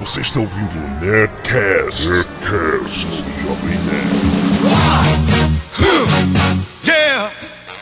[0.00, 2.08] Você está ouvindo o Nerdcast.
[2.08, 4.16] Nerdcast no Jovem Nerd.
[6.84, 7.30] Yeah.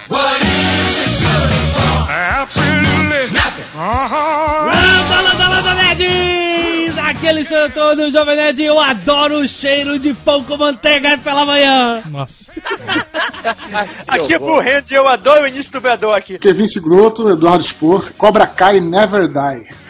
[0.09, 2.11] What is it good for?
[2.11, 3.64] Absolutely nothing.
[3.74, 4.66] Uh-huh.
[4.66, 6.98] Landa, landa, landa, nerds!
[6.98, 12.03] Aquele show todo, Jovem Nerd, eu adoro o cheiro de pão com manteiga pela manhã.
[12.10, 12.53] Nossa.
[14.06, 16.38] Aqui é Burrendo e eu adoro o início do Brador aqui.
[16.38, 19.84] Kevin Sigroto, Eduardo Spor, Cobra Kai Never Die.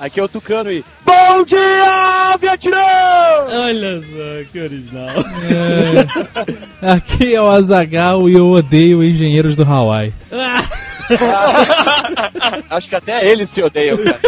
[0.00, 0.84] Aqui é o Tucano e.
[1.04, 2.76] Bom dia, Vietnã!
[3.48, 5.08] Olha só, que original.
[6.82, 6.86] É.
[6.86, 10.12] Aqui é o Azagal e eu odeio engenheiros do Hawaii.
[12.68, 14.20] Acho que até eles se odeiam, cara.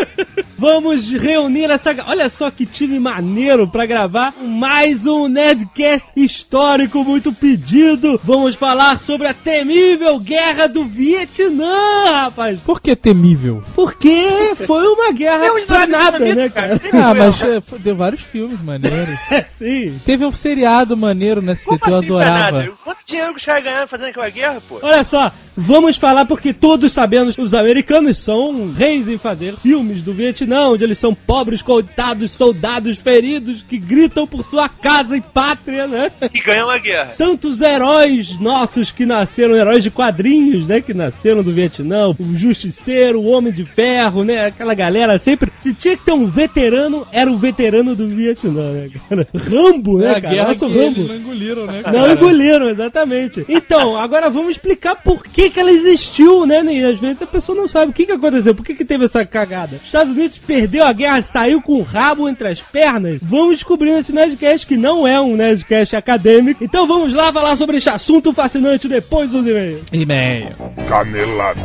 [0.60, 1.94] Vamos reunir essa.
[2.08, 8.20] Olha só que time maneiro pra gravar mais um Nerdcast histórico muito pedido.
[8.24, 12.58] Vamos falar sobre a temível guerra do Vietnã, rapaz.
[12.60, 13.62] Por que temível?
[13.72, 16.78] Porque foi uma guerra Tem uns pra nada, né, cara.
[16.80, 17.06] cara?
[17.10, 19.16] Ah, mas é, foi- deu vários filmes maneiros.
[19.58, 19.96] Sim.
[20.04, 22.44] Teve um seriado maneiro SBT, Como eu assim, adorava.
[22.58, 22.78] Fernando?
[22.82, 24.80] Quanto dinheiro que os caras ganharam fazendo aquela guerra, pô?
[24.82, 30.02] Olha só, vamos falar porque todos sabemos que os americanos são reis em fazer filmes
[30.02, 35.20] do Vietnã, onde eles são pobres, coitados, soldados feridos que gritam por sua casa e
[35.20, 36.10] pátria, né?
[36.30, 37.12] Que ganham a guerra.
[37.16, 40.80] Tantos heróis nossos que nasceram, heróis de quadrinhos, né?
[40.80, 44.46] Que nasceram do Vietnã, o Justiceiro, o Homem de Ferro, né?
[44.46, 45.50] Aquela galera sempre.
[45.62, 49.26] Se tinha que ter um veterano, era o veterano do Vietnã, né, cara?
[49.34, 50.44] Rambo, né, É a cara?
[50.48, 51.00] Nosso Rambo.
[51.00, 51.82] eles não engoliram, né?
[51.84, 52.12] Não cara?
[52.12, 53.44] engoliram, exatamente.
[53.48, 56.62] Então, agora vamos explicar por que, que ela existiu, né?
[56.64, 59.04] E às vezes a pessoa não sabe o que, que aconteceu, por que, que teve
[59.04, 59.76] essa cagada.
[59.76, 63.20] Os Estados Unidos perdeu a guerra, saiu com o rabo entre as pernas.
[63.22, 66.62] Vamos descobrir nesse Nerdcast que não é um Nerdcast acadêmico.
[66.62, 69.82] Então vamos lá falar sobre esse assunto fascinante depois dos e-mails.
[69.92, 70.48] E-mail.
[70.88, 71.60] Canelada.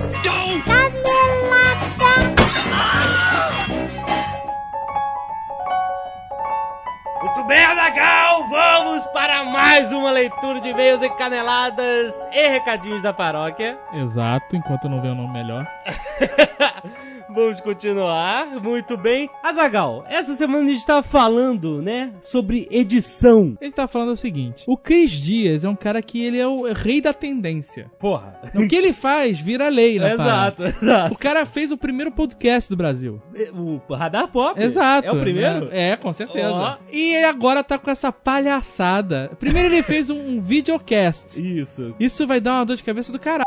[7.23, 13.13] Muito bem, Azagal, vamos para mais uma leitura de e-mails e caneladas e recadinhos da
[13.13, 13.79] paróquia.
[13.93, 15.65] Exato, enquanto não ver o nome melhor.
[17.33, 18.45] Vamos continuar.
[18.61, 19.27] Muito bem.
[19.41, 23.57] Azagal, essa semana a gente tava falando, né, sobre edição.
[23.59, 26.71] Ele tá falando o seguinte: o Cris Dias é um cara que ele é o
[26.71, 27.89] rei da tendência.
[27.97, 28.39] Porra.
[28.53, 30.13] O que ele faz vira lei, né?
[30.13, 31.13] Exato, exato.
[31.13, 33.19] O cara fez o primeiro podcast do Brasil.
[33.57, 34.61] O Radar Pop?
[34.61, 35.07] Exato.
[35.07, 35.69] É o primeiro?
[35.69, 35.91] né?
[35.91, 36.51] É, com certeza.
[36.51, 36.75] Ó.
[36.91, 39.31] E ele agora tá com essa palhaçada.
[39.39, 41.37] Primeiro ele fez um videocast.
[41.37, 41.95] Isso.
[41.99, 43.43] Isso vai dar uma dor de cabeça do caralho.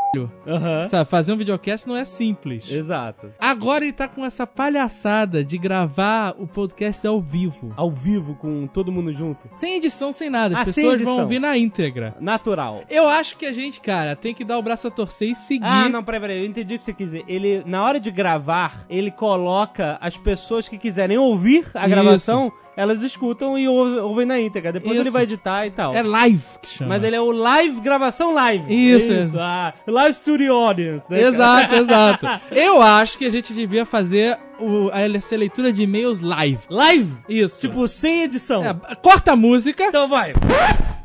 [0.47, 0.89] Aham.
[0.89, 2.65] Sabe, fazer um videocast não é simples.
[2.71, 3.33] Exato.
[3.39, 7.73] Agora ele tá com essa palhaçada de gravar o podcast ao vivo.
[7.77, 9.49] Ao vivo, com todo mundo junto.
[9.55, 10.55] Sem edição, sem nada.
[10.57, 12.15] As Ah, pessoas vão ouvir na íntegra.
[12.21, 12.83] Natural.
[12.89, 15.65] Eu acho que a gente, cara, tem que dar o braço a torcer e seguir.
[15.67, 17.25] Ah, não, peraí, peraí, eu entendi o que você quis dizer.
[17.29, 22.53] Ele, na hora de gravar, ele coloca as pessoas que quiserem ouvir a Isso.
[22.77, 24.73] Elas escutam e ouve- ouvem na íntegra.
[24.73, 25.03] Depois Isso.
[25.03, 25.95] ele vai editar e tal.
[25.95, 26.91] É live que chama.
[26.95, 28.65] Mas ele é o live, gravação live.
[28.95, 29.39] Isso, Isso.
[29.41, 31.11] Ah, live studio audience.
[31.11, 32.27] né, Exato, exato.
[32.51, 36.59] Eu acho que a gente devia fazer o, a, essa leitura de e-mails live.
[36.69, 37.13] Live?
[37.29, 37.61] Isso.
[37.61, 38.65] Tipo, sem edição.
[38.65, 40.33] É, corta a música, Então vai.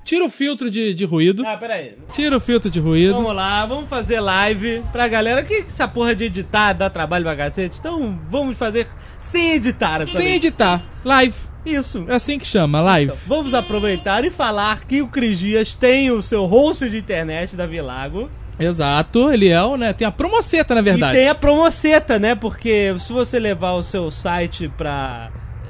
[0.03, 1.45] tira o filtro de, de ruído.
[1.45, 1.95] Ah, peraí.
[2.13, 3.13] Tira o filtro de ruído.
[3.13, 7.35] Vamos lá, vamos fazer live pra galera que essa porra de editar dá trabalho pra
[7.35, 7.77] cacete.
[7.79, 8.87] Então vamos fazer
[9.19, 10.83] sem editar Sem editar.
[11.05, 11.35] Live.
[11.65, 12.05] Isso.
[12.07, 13.11] É assim que chama, live.
[13.13, 17.55] Então, vamos aproveitar e falar que o Cris Dias tem o seu host de internet
[17.55, 18.29] da Vilago.
[18.59, 19.93] Exato, ele é o, né?
[19.93, 21.17] Tem a promoceta, na verdade.
[21.17, 22.35] E tem a promoceta, né?
[22.35, 25.29] Porque se você levar o seu site pra.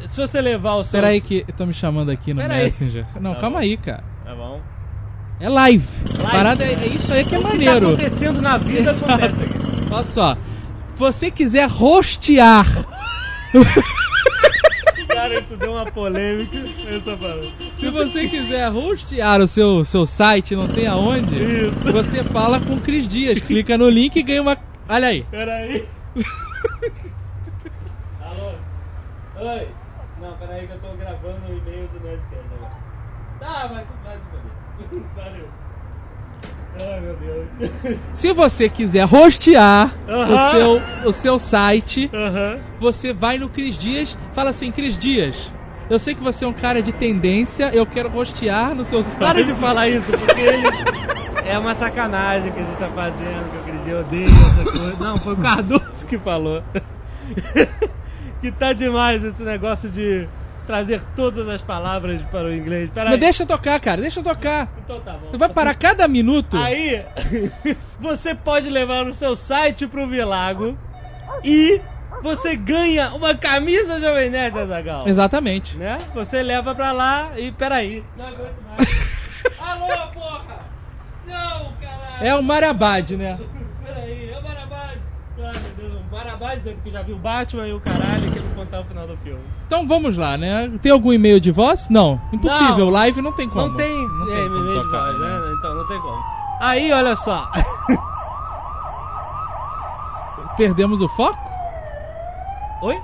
[0.09, 0.99] Se você levar o seu.
[0.99, 2.41] Peraí que estão me chamando aqui no.
[2.45, 3.05] Messenger.
[3.21, 3.63] Não, Tá calma bom.
[3.63, 4.03] aí, cara.
[4.25, 4.59] Tá bom.
[5.39, 5.87] É live.
[6.25, 7.87] A Parada é, é isso aí que é O que tá maneiro.
[7.93, 9.05] acontecendo na vida Exato.
[9.11, 9.87] acontece aqui.
[9.91, 10.35] Olha só.
[10.35, 12.65] Se você quiser rostear
[15.13, 16.57] Cara, isso deu uma polêmica.
[17.79, 21.91] Se você quiser hostear o seu, seu site, não tem aonde, Isso.
[21.91, 23.39] você fala com o Cris Dias.
[23.39, 24.57] Clica no link e ganha uma.
[24.87, 25.23] Olha aí.
[25.29, 25.87] Peraí.
[28.21, 28.51] Alô?
[29.39, 29.67] Oi?
[30.21, 32.71] Não, peraí que eu tô gravando o e-mail do Nerdcast agora.
[33.39, 35.03] Tá, mas vai se.
[35.15, 35.60] Valeu.
[36.79, 37.99] Ai, meu Deus.
[38.13, 40.33] Se você quiser rostear Aham.
[40.33, 42.59] o, seu, o seu site, Aham.
[42.79, 45.51] você vai no Cris Dias, fala assim, Cris Dias,
[45.89, 49.19] eu sei que você é um cara de tendência, eu quero rostear no seu site.
[49.19, 50.67] Para de falar isso, porque ele...
[51.45, 54.95] é uma sacanagem que a gente tá fazendo, que eu acredito, eu odeio essa coisa.
[54.97, 56.63] Não, foi o Cardoso que falou.
[58.41, 60.27] que tá demais esse negócio de
[60.65, 62.89] trazer todas as palavras para o inglês.
[62.93, 63.11] Peraí.
[63.11, 64.69] Mas deixa eu tocar, cara, deixa eu tocar.
[64.83, 65.31] Então tá bom.
[65.31, 66.57] Você vai parar cada minuto.
[66.57, 67.03] Aí,
[67.99, 70.77] você pode levar o seu site pro Vilago
[71.43, 71.81] e
[72.21, 75.07] você ganha uma camisa Jovem Nerd, Azagal.
[75.07, 75.75] Exatamente.
[75.77, 75.97] Né?
[76.13, 78.03] Você leva pra lá e peraí.
[78.17, 79.11] Não aguento mais.
[79.59, 80.59] Alô, porra!
[81.25, 82.25] Não, caralho!
[82.25, 83.39] É o Marabad, né?
[83.83, 84.97] Peraí, é o Marabad.
[85.39, 86.01] Ai, meu
[86.41, 89.15] Dizendo que já viu Batman e o caralho e quer me contar o final do
[89.17, 89.39] filme.
[89.67, 90.71] Então vamos lá, né?
[90.81, 91.87] Tem algum e-mail de voz?
[91.87, 92.19] Não.
[92.33, 92.85] Impossível.
[92.85, 92.89] Não.
[92.89, 93.67] Live não tem como.
[93.67, 95.53] Não tem, Não é, como e-mail de voz, né?
[95.59, 96.17] Então não tem como.
[96.59, 97.47] Aí, olha só.
[100.57, 101.37] Perdemos o foco?
[102.81, 102.99] Oi?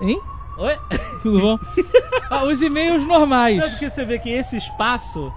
[0.00, 0.20] Hein?
[0.58, 0.76] Oi?
[1.22, 1.58] Tudo bom?
[2.28, 3.58] Ah, os e-mails normais.
[3.58, 5.32] Não, porque você vê que esse espaço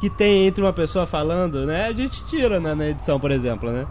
[0.00, 1.86] que tem entre uma pessoa falando, né?
[1.86, 3.86] A gente tira na, na edição, por exemplo, né?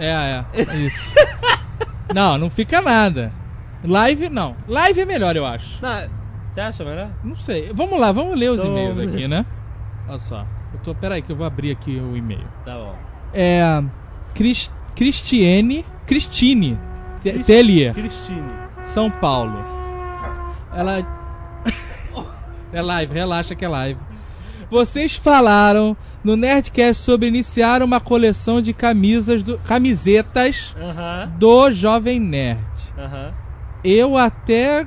[0.00, 0.62] É, é.
[0.76, 1.14] Isso.
[2.14, 3.32] não, não fica nada.
[3.84, 4.56] Live, não.
[4.68, 5.80] Live é melhor, eu acho.
[5.82, 6.08] Não,
[6.52, 7.10] você acha melhor?
[7.22, 7.70] Não sei.
[7.72, 9.46] Vamos lá, vamos ler os Então, e-mails aqui, né?
[10.08, 10.46] Olha só.
[10.72, 12.46] Eu tô, peraí que eu vou abrir aqui o e-mail.
[12.64, 12.94] Tá bom.
[13.32, 13.82] É.
[14.34, 15.84] Cris, Cristiane.
[16.06, 16.78] Cristine.
[17.22, 17.94] Te- Cris- Telier.
[17.94, 18.50] Cristine.
[18.86, 19.64] São Paulo.
[20.74, 20.98] Ela.
[22.72, 24.00] é live, relaxa que é live.
[24.70, 32.18] Vocês falaram no Nerdcast sobre iniciar uma coleção de camisas do, camisetas Aham, do Jovem
[32.20, 32.60] Nerd.
[32.98, 33.32] aham.
[33.82, 34.86] Eu até.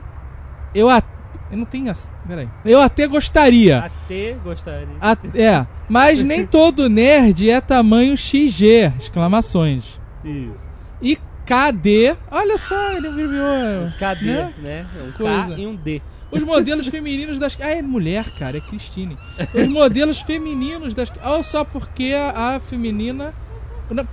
[0.75, 1.07] Eu até.
[1.51, 1.93] Eu não tenho.
[2.27, 2.47] Peraí.
[2.63, 3.79] Eu até gostaria.
[3.79, 4.87] Até gostaria.
[5.01, 8.91] A- é, mas nem todo nerd é tamanho XG!
[8.99, 9.99] Exclamações.
[10.23, 10.71] Isso.
[11.01, 12.15] E KD.
[12.31, 13.91] Olha só, ele enviou.
[13.99, 14.53] Cadê, Né?
[14.59, 14.85] né?
[15.07, 15.55] Um Coisa.
[15.55, 16.01] K e um D.
[16.33, 17.57] Os modelos femininos das.
[17.61, 19.17] Ah, é mulher, cara, é Cristine.
[19.53, 21.11] Os modelos femininos das.
[21.23, 23.33] Olha só porque a, a feminina.
[23.89, 24.07] Não,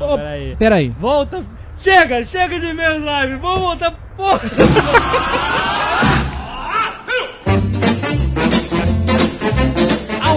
[0.00, 0.56] Ô, peraí.
[0.56, 0.88] peraí.
[0.88, 1.44] Volta.
[1.78, 3.36] Chega, chega de meus live.
[3.36, 3.92] Vamos voltar.
[4.16, 4.40] Porra.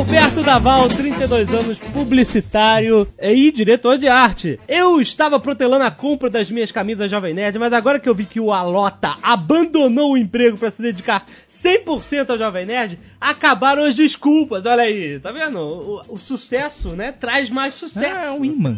[0.07, 4.57] Alberto Daval, 32 anos, publicitário e diretor de arte.
[4.65, 8.23] Eu estava protelando a compra das minhas camisas Jovem Nerd, mas agora que eu vi
[8.23, 11.25] que o Alota abandonou o emprego para se dedicar
[11.63, 14.65] 100% ao Jovem Nerd, acabaram as desculpas.
[14.65, 15.59] Olha aí, tá vendo?
[15.59, 18.25] O, o sucesso, né, traz mais sucesso.
[18.25, 18.77] É um imã.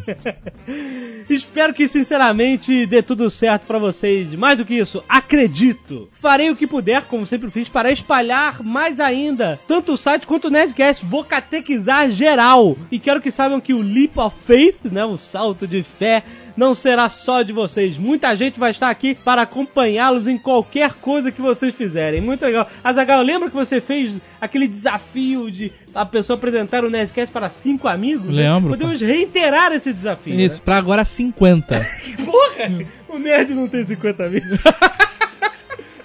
[1.30, 4.34] Espero que, sinceramente, dê tudo certo pra vocês.
[4.34, 6.10] Mais do que isso, acredito.
[6.14, 10.48] Farei o que puder, como sempre fiz, para espalhar mais ainda tanto o site quanto
[10.48, 11.06] o Nerdcast.
[11.06, 12.78] Vou catequizar geral.
[12.92, 16.24] E quero que saibam que o Leap of Faith, né, o salto de fé,
[16.58, 17.98] não será só de vocês.
[17.98, 22.20] Muita gente vai estar aqui para acompanhá-los em qualquer coisa que vocês fizerem.
[22.20, 22.68] Muito legal.
[22.84, 27.88] Azagal, lembra que você fez aquele desafio de a pessoa apresentar o Nerdcast para cinco
[27.88, 28.26] amigos?
[28.26, 28.52] né?
[28.52, 28.70] Lembro.
[28.72, 30.36] Podemos reiterar esse desafio.
[30.36, 30.44] né?
[30.44, 31.88] Isso, pra agora 50.
[32.26, 32.86] Porra!
[33.08, 34.42] O nerd não tem 50 mil.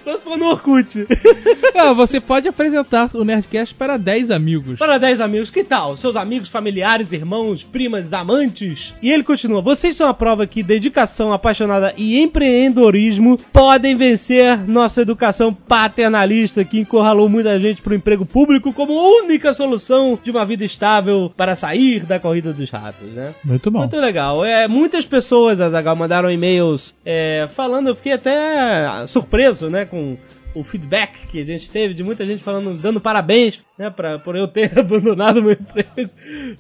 [0.05, 1.07] Só se for no Orkut.
[1.77, 4.79] Ah, você pode apresentar o Nerdcast para 10 amigos.
[4.79, 5.97] Para 10 amigos, que tal?
[5.97, 8.95] Seus amigos, familiares, irmãos, primas, amantes.
[9.03, 15.03] E ele continua: Vocês são a prova que dedicação apaixonada e empreendedorismo podem vencer nossa
[15.03, 20.65] educação paternalista que encurralou muita gente pro emprego público como única solução de uma vida
[20.65, 23.35] estável para sair da corrida dos ratos, né?
[23.45, 23.81] Muito bom.
[23.81, 24.45] Muito legal.
[24.45, 30.19] É, muitas pessoas, Azagal, mandaram e-mails é, falando, eu fiquei até surpreso, né, com
[30.57, 34.37] o feedback que a gente teve de muita gente falando, dando parabéns, né, pra, por
[34.37, 36.11] eu ter abandonado meu emprego,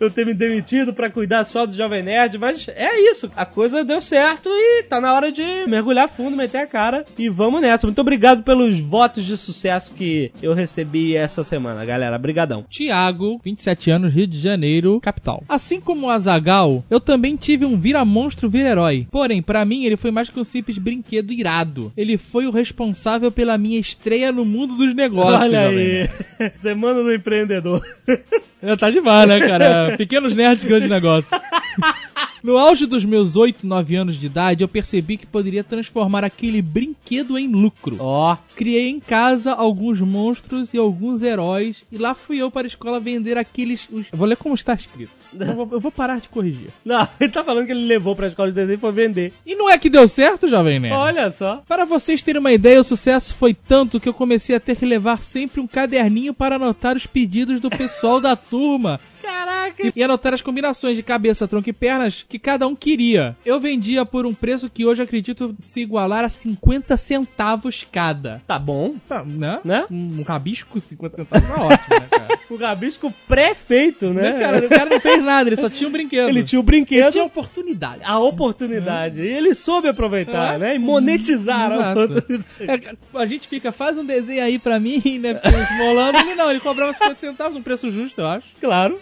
[0.00, 3.84] eu ter me demitido pra cuidar só do Jovem Nerd, mas é isso, a coisa
[3.84, 7.86] deu certo e tá na hora de mergulhar fundo, meter a cara e vamos nessa.
[7.86, 12.18] Muito obrigado pelos votos de sucesso que eu recebi essa semana, galera.
[12.18, 12.64] Brigadão.
[12.68, 15.42] Tiago, 27 anos, Rio de Janeiro, capital.
[15.48, 19.06] Assim como o Azagal, eu também tive um vira-monstro, vira-herói.
[19.10, 21.92] Porém, pra mim, ele foi mais que um simples brinquedo irado.
[21.96, 25.42] Ele foi o responsável pela minha estreia no mundo dos negócios.
[25.42, 26.08] Olha aí,
[26.60, 27.86] semana do empreendedor.
[28.66, 29.94] É, tá demais, né, cara?
[29.94, 31.28] Pequenos nerds, grandes negócios.
[32.44, 36.60] No auge dos meus 8, 9 anos de idade, eu percebi que poderia transformar aquele
[36.60, 37.96] brinquedo em lucro.
[37.98, 42.68] Ó, Criei em casa alguns monstros e alguns heróis, e lá fui eu para a
[42.68, 43.88] escola vender aqueles.
[43.90, 45.10] os- vou ler como está escrito.
[45.40, 46.68] Eu vou, eu vou parar de corrigir.
[46.84, 49.32] Não, ele tá falando que ele levou pra escola de desenho e foi vender.
[49.46, 50.94] E não é que deu certo, jovem nerd?
[50.94, 51.62] Olha só.
[51.66, 54.84] Para vocês terem uma ideia, o sucesso foi tanto que eu comecei a ter que
[54.84, 59.00] levar sempre um caderninho para anotar os pedidos do pessoal da turma.
[59.22, 59.90] Caraca.
[59.96, 63.36] E anotar as combinações de cabeça, tronco e pernas que cada um queria.
[63.46, 68.42] Eu vendia por um preço que hoje acredito se igualar a 50 centavos cada.
[68.44, 69.60] Tá bom, Tá, né?
[69.64, 69.84] né?
[69.88, 72.34] Um rabisco, 50 centavos tá ótimo, né, cara?
[72.50, 74.32] O rabisco pré-feito, né?
[74.34, 74.66] Né, cara?
[74.66, 76.28] O cara não fez nada, ele só tinha um brinquedo.
[76.28, 78.00] Ele tinha o brinquedo, Ele tinha oportunidade.
[78.04, 79.20] a oportunidade.
[79.22, 80.58] E ele soube aproveitar, É.
[80.58, 80.74] né?
[80.76, 82.44] E monetizar a oportunidade.
[82.60, 85.40] É, a gente fica, faz um desenho aí pra mim, né?
[85.70, 86.18] Esmolando.
[86.18, 88.46] Ele não, ele cobrava 50 centavos, um preço justo, eu acho.
[88.60, 88.98] Claro.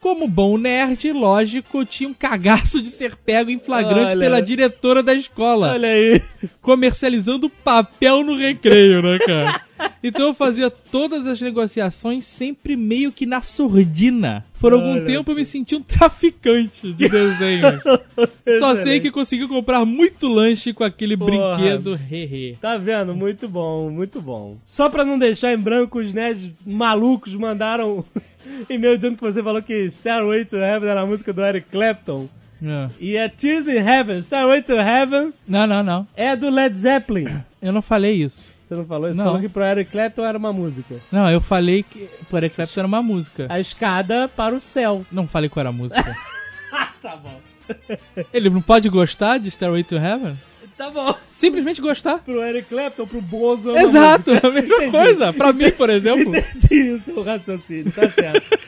[0.00, 4.18] Como bom nerd, lógico, tinha um cagaço isso de ser pego em flagrante Olha.
[4.18, 6.22] pela diretora da escola, Olha aí.
[6.60, 9.60] comercializando papel no recreio, né, cara?
[10.02, 14.44] Então eu fazia todas as negociações sempre meio que na surdina.
[14.60, 15.04] Por algum Olha.
[15.04, 17.80] tempo eu me senti um traficante de desenho.
[18.60, 21.56] Só sei que consegui comprar muito lanche com aquele Porra.
[21.56, 22.56] brinquedo hehe.
[22.60, 23.14] Tá vendo?
[23.16, 24.56] Muito bom, muito bom.
[24.64, 28.04] Só pra não deixar em branco, os nerds malucos mandaram
[28.70, 32.28] e-mail dizendo que você falou que Stairway to Heaven era a música do Eric Clapton.
[32.64, 32.88] É.
[33.00, 34.18] E é Tears in Heaven.
[34.22, 36.06] Stairway to Heaven Não, não, não.
[36.16, 37.26] é do Led Zeppelin.
[37.60, 38.52] Eu não falei isso.
[38.66, 39.08] Você não falou?
[39.10, 39.24] Você Não.
[39.26, 40.94] falou que pro Eric Clapton era uma música.
[41.12, 43.46] Não, eu falei que por Eclipse era uma música.
[43.50, 45.04] A escada para o céu.
[45.12, 46.16] Não falei qual era a música.
[47.02, 47.38] Tá bom.
[48.32, 50.34] Ele não pode gostar de Stairway to Heaven?
[50.76, 51.14] Tá bom.
[51.32, 52.18] Simplesmente gostar.
[52.20, 53.76] Pro Eric Clapton, pro Bozo.
[53.76, 54.48] é Exato, música.
[54.48, 54.90] a mesma Entendi.
[54.90, 55.32] coisa.
[55.34, 56.34] Pra mim, por exemplo.
[56.34, 58.58] Entendi o seu raciocínio, tá certo.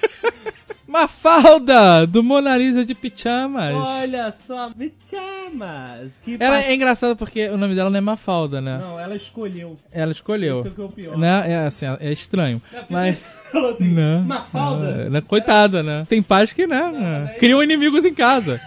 [0.86, 3.74] Mafalda, do Mona Lisa de Pijamas.
[3.74, 6.20] Olha só, Pijamas.
[6.24, 8.78] Que Ela é engraçada porque o nome dela não é Mafalda, né?
[8.80, 9.76] Não, ela escolheu.
[9.90, 10.60] Ela escolheu.
[10.60, 11.18] Isso é o que é o pior.
[11.18, 11.52] Né?
[11.52, 12.62] É, assim, é estranho.
[12.88, 13.22] Mas.
[13.56, 14.22] Falou assim, Não.
[14.22, 14.86] Mafalda.
[14.86, 15.22] É, né?
[15.26, 16.02] Coitada, né?
[16.06, 17.34] Tem pais que, né?
[17.38, 18.60] Criam inimigos em casa.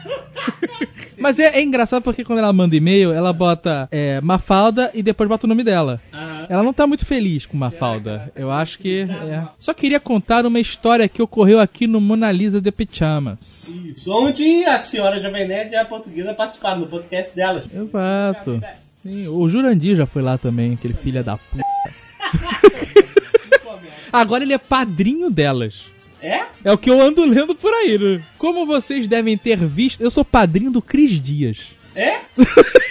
[1.16, 5.30] Mas é, é engraçado porque quando ela manda e-mail, ela bota é, Mafalda e depois
[5.30, 6.02] bota o nome dela.
[6.50, 8.32] Ela não tá muito feliz com Mafalda.
[8.36, 9.02] Eu acho que.
[9.02, 9.44] é.
[9.60, 13.38] Só queria contar uma história que ocorreu aqui no Mona Lisa de Pijamas.
[13.70, 17.70] Isso, onde a senhora Jovem Nerd e a portuguesa participaram no podcast delas.
[17.72, 18.60] Exato.
[19.04, 21.64] Sim, o Jurandir já foi lá também, aquele filho da puta.
[24.12, 25.76] Agora ele é padrinho delas.
[26.22, 26.46] É?
[26.64, 28.22] É o que eu ando lendo por aí, né?
[28.38, 31.58] Como vocês devem ter visto, eu sou padrinho do Cris Dias.
[31.96, 32.20] É?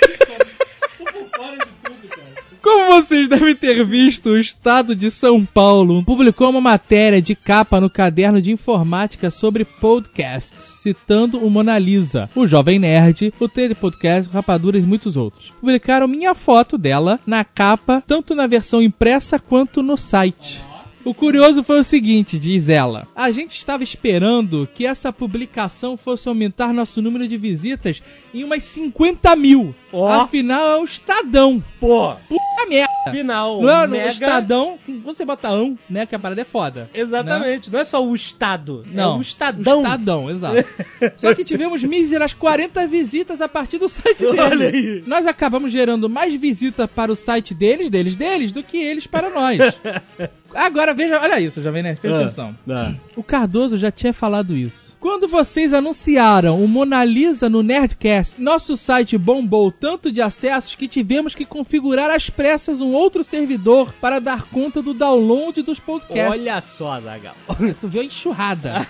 [2.61, 7.81] Como vocês devem ter visto, o Estado de São Paulo publicou uma matéria de capa
[7.81, 13.75] no caderno de informática sobre podcasts, citando o Mona Lisa, o Jovem Nerd, o Tele
[13.75, 15.51] Podcast, o Rapaduras e muitos outros.
[15.61, 20.61] Publicaram minha foto dela na capa, tanto na versão impressa quanto no site.
[21.09, 23.09] O curioso foi o seguinte, diz ela.
[23.17, 28.03] A gente estava esperando que essa publicação fosse aumentar nosso número de visitas
[28.35, 29.75] em umas 50 mil.
[29.91, 30.07] Ó.
[30.07, 31.65] Afinal, é o Estadão.
[31.81, 33.11] Pô, Puta merda.
[33.11, 33.63] final.
[33.63, 34.11] Não é mega...
[34.11, 36.05] Estadão, você bota ão, né?
[36.05, 36.91] Que a parada é foda.
[36.93, 39.79] Exatamente, não é só o Estado, Não, é o Estadão.
[39.79, 40.69] O Estadão, exato.
[41.17, 44.75] Só que tivemos míseras 40 visitas a partir do site Olha deles.
[44.75, 45.03] aí.
[45.07, 49.31] Nós acabamos gerando mais visitas para o site deles, deles, deles, do que eles para
[49.31, 49.59] nós.
[50.55, 52.23] Agora veja, olha isso, Jovem Nerd, presta Ah.
[52.23, 52.57] atenção.
[52.71, 52.95] Ah.
[53.17, 54.89] O Cardoso já tinha falado isso.
[54.99, 60.89] Quando vocês anunciaram o Mona Lisa no Nerdcast, nosso site bombou tanto de acessos que
[60.89, 66.41] tivemos que configurar às pressas um outro servidor para dar conta do download dos podcasts.
[66.41, 67.35] Olha só, Zagal.
[67.81, 68.87] tu viu a enxurrada.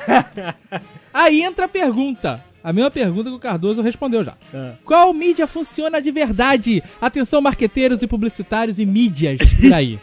[1.13, 2.43] Aí entra a pergunta.
[2.63, 4.35] A mesma pergunta que o Cardoso respondeu já.
[4.53, 4.73] Ah.
[4.85, 6.83] Qual mídia funciona de verdade?
[7.01, 9.99] Atenção, marqueteiros e publicitários e mídias por aí.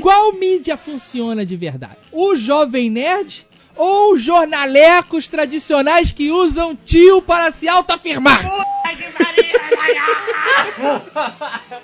[0.00, 1.98] Qual mídia funciona de verdade?
[2.12, 8.44] O Jovem Nerd ou jornalecos tradicionais que usam tio para se autoafirmar?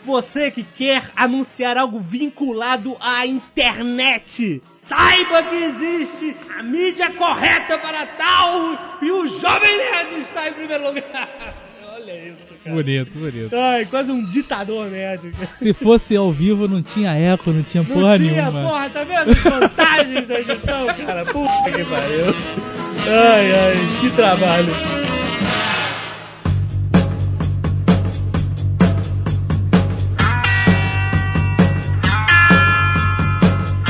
[0.05, 8.07] Você que quer anunciar algo vinculado à internet, saiba que existe a mídia correta para
[8.07, 11.29] tal e o Jovem Nerd está em primeiro lugar.
[11.95, 12.77] Olha isso, cara.
[12.77, 13.57] Bonito, bonito.
[13.57, 15.33] Ai, quase um ditador nerd.
[15.57, 18.63] Se fosse ao vivo, não tinha eco, não tinha Não porra tinha, nenhuma.
[18.69, 19.35] porra, tá vendo?
[19.43, 21.25] Vantagens da edição, cara.
[21.25, 22.35] Puta que pariu.
[23.09, 24.73] Ai, ai, que trabalho.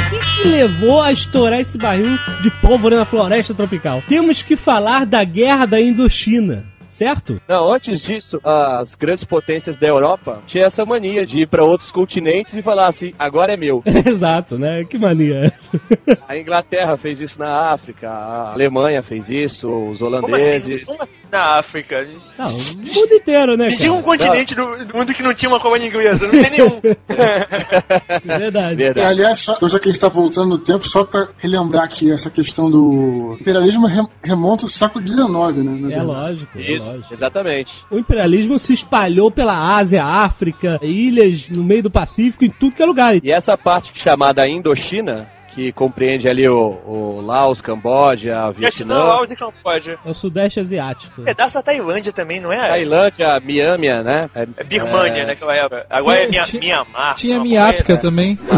[0.06, 4.02] O que que levou a estourar esse barril de pólvora na floresta tropical?
[4.08, 6.64] Temos que falar da guerra da Indochina,
[7.00, 7.40] certo?
[7.48, 11.90] Não, antes disso, as grandes potências da Europa tinham essa mania de ir pra outros
[11.90, 13.82] continentes e falar assim, agora é meu.
[14.06, 14.84] Exato, né?
[14.84, 15.80] Que mania é essa?
[16.28, 20.26] A Inglaterra fez isso na África, a Alemanha fez isso, os Como assim?
[20.44, 20.84] holandeses.
[20.84, 22.06] Como assim na África?
[22.38, 25.58] Não, o mundo inteiro, né, Tinha um continente do, do mundo que não tinha uma
[25.60, 26.80] colônia inglesa, não tem nenhum.
[28.24, 28.72] Verdade.
[28.72, 29.06] É, Verdade.
[29.06, 32.30] aliás, só, já que a gente tá voltando no tempo, só pra relembrar que essa
[32.30, 35.94] questão do imperialismo rem- remonta ao século XIX, né?
[35.94, 37.14] É lógico, é Isso, lógico.
[37.14, 37.84] exatamente.
[37.90, 42.82] O imperialismo se espalhou pela Ásia, África, ilhas no meio do Pacífico, em tudo que
[42.82, 43.16] é lugar.
[43.22, 49.30] E essa parte chamada Indochina, que compreende ali o, o Laos, Camboja, Vietnã, Vietnã, Laos
[49.32, 49.98] e Camboja.
[50.04, 51.22] É o Sudeste Asiático.
[51.22, 52.56] Pedaço da Tailândia também, não é?
[52.68, 54.30] Tailândia, Miâmia, né?
[54.34, 55.86] É, É Birmânia, é, naquela época.
[55.90, 57.14] Agora é Mia- Tinha- Mianmar.
[57.16, 57.38] Tinha
[57.84, 58.00] coisa.
[58.00, 58.38] também.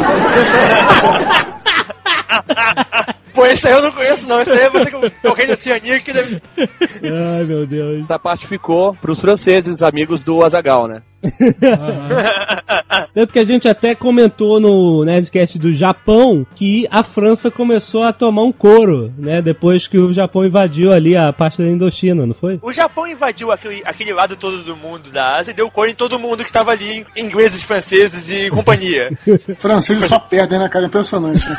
[3.34, 4.40] Pô, esse aí eu não conheço, não.
[4.40, 6.42] Esse aí é você que é o rei da Oceania que deve.
[6.58, 8.04] Ai, meu Deus.
[8.04, 11.02] Essa parte ficou pros franceses, amigos do Azagal, né?
[13.14, 18.12] Tanto que a gente até comentou no Nerdcast do Japão que a França começou a
[18.12, 19.40] tomar um couro, né?
[19.42, 22.58] Depois que o Japão invadiu ali a parte da Indochina, não foi?
[22.62, 25.94] O Japão invadiu aquele, aquele lado todo do mundo da Ásia e deu cor em
[25.94, 29.10] todo mundo que tava ali, ingleses, franceses e companhia.
[29.58, 30.86] Franceses só perdem, né, cara?
[30.86, 31.48] Impressionante.
[31.48, 31.56] Né?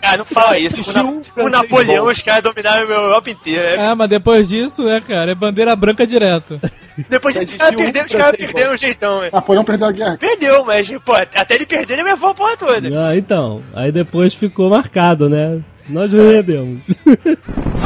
[0.00, 0.80] Cara, não fala isso.
[0.90, 2.10] O, Na- Napoleão, bom.
[2.10, 3.90] os caras dominaram a Europa inteira.
[3.90, 6.60] Ah, mas depois disso, né, cara, é bandeira branca direto.
[7.08, 9.30] Depois existiu um perderam, os caras perderam o jeitão, velho.
[9.32, 10.16] Napoleão perdeu a guerra.
[10.18, 12.88] Perdeu, mas, pô, até ele perder, ele levou a porra toda.
[12.88, 13.60] Ah, então.
[13.76, 15.60] Aí depois ficou marcado, né?
[15.88, 16.80] Nós vendemos.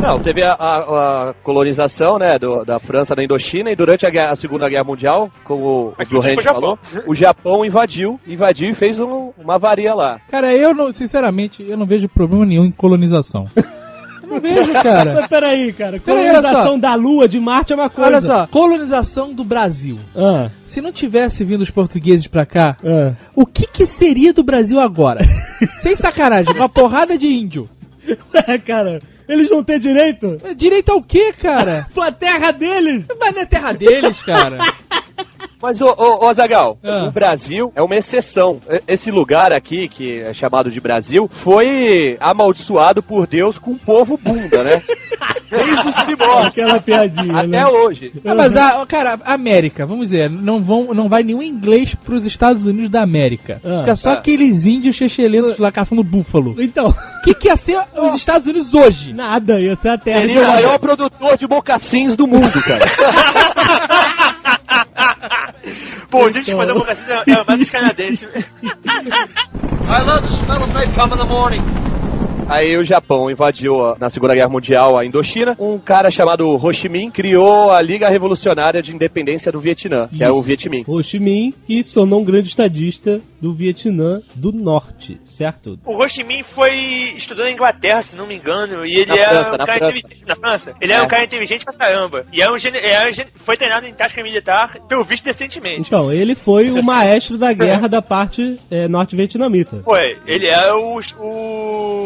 [0.00, 4.10] Não, teve a, a- a colonização, né, do- da França na Indochina e durante a,
[4.10, 6.52] guerra- a Segunda Guerra Mundial, como o Aqui o Japão.
[6.60, 10.18] falou, o Japão invadiu, invadiu e fez um- uma varia lá.
[10.28, 13.44] Cara, eu não, sinceramente, eu não vejo problema nenhum em colonização.
[14.22, 15.14] Eu não vejo, cara.
[15.14, 15.98] Mas peraí, cara.
[15.98, 18.08] Colonização da Lua, de Marte é uma coisa.
[18.10, 19.98] Olha só, colonização do Brasil.
[20.16, 23.14] Ah, Se não tivesse vindo os portugueses pra cá, ah.
[23.34, 25.20] o que que seria do Brasil agora?
[25.80, 27.68] Sem sacanagem, uma porrada de índio.
[28.46, 29.00] É, cara.
[29.28, 30.36] Eles não têm direito?
[30.56, 31.86] Direito ao quê, cara?
[31.94, 33.06] Foi a terra deles!
[33.18, 34.58] Mas não é terra deles, cara.
[35.60, 37.04] Mas, ô, ô, ô Azagal, Ah.
[37.06, 38.60] o Brasil é uma exceção.
[38.88, 44.18] Esse lugar aqui, que é chamado de Brasil, foi amaldiçoado por Deus com o povo
[44.20, 44.82] bunda, né?
[45.48, 47.58] Desde os primórdios, Aquela piadinha, né?
[47.60, 48.10] até hoje.
[48.24, 52.64] Ah, mas, a, cara, América, vamos dizer, não, vão, não vai nenhum inglês pros Estados
[52.64, 53.60] Unidos da América.
[53.62, 53.80] Ah.
[53.80, 54.14] Fica só Ah.
[54.14, 56.56] aqueles índios chechelentos lá caçando búfalo.
[56.58, 59.12] Então, O que, que ia ser os Estados Unidos hoje?
[59.12, 62.84] nada, ia ser a terra Seria o maior produtor de mocassins do mundo, cara.
[66.12, 68.28] Pô, a gente fazer uma vacina é mais os canadenses.
[72.48, 75.56] Aí o Japão invadiu na Segunda Guerra Mundial a Indochina.
[75.58, 80.22] Um cara chamado Ho Chi Minh criou a Liga Revolucionária de Independência do Vietnã, que
[80.22, 80.42] é o Isso.
[80.42, 80.84] Viet Minh.
[80.86, 85.78] Ho Chi Minh, que se tornou um grande estadista do Vietnã do Norte, certo?
[85.86, 86.72] O Ho Chi Minh foi
[87.16, 89.78] estudou na Inglaterra, se não me engano, e ele Na era França, um na cara
[89.78, 89.98] França.
[89.98, 90.24] inteligente.
[90.28, 90.74] Na França?
[90.80, 91.06] Ele era É.
[91.06, 92.26] um cara inteligente pra caramba.
[92.32, 95.86] E era um gene- era um gene- foi treinado em tática militar, pelo visto, decentemente.
[95.86, 99.80] Então, ele foi o maestro da guerra da parte eh, norte-vietnamita.
[99.84, 101.00] Foi, ele era o,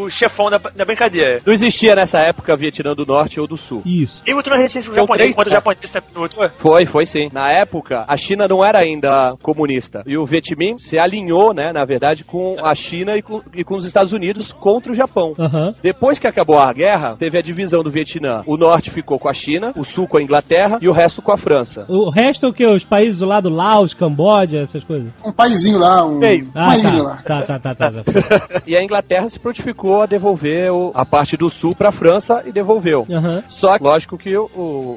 [0.04, 1.40] o chefão da, da brincadeira.
[1.44, 3.82] Não existia nessa época Vietnã do Norte ou do Sul.
[3.84, 4.22] Isso.
[4.26, 6.52] Ele lutou na resistência japonesa, três, enquanto o japonês.
[6.58, 7.28] Foi, foi sim.
[7.32, 10.02] Na época, a China não era ainda comunista.
[10.06, 13.64] E o Viet Minh se alinhou, né, na verdade, com a China e com, e
[13.64, 15.34] com os Estados Unidos contra o Japão.
[15.38, 15.70] Aham.
[15.82, 18.42] Depois que acabou a guerra, teve a divisão do Vietnã.
[18.46, 21.32] O norte ficou com a China, o sul com a Inglaterra e o resto com
[21.32, 21.86] a França.
[21.88, 22.66] O resto é o que?
[22.66, 25.12] Os países do lado, Laos, Camboja, essas coisas?
[25.24, 26.48] Um paizinho lá, um, Meio.
[26.54, 27.02] Ah, tá.
[27.02, 27.16] lá.
[27.22, 27.90] Tá, tá, tá, tá.
[27.90, 28.62] tá.
[28.66, 32.42] E a Inglaterra se prontificou a devolver o- a parte do sul para a França
[32.46, 33.06] e devolveu.
[33.10, 33.42] Aham.
[33.48, 34.44] Só que, lógico que o,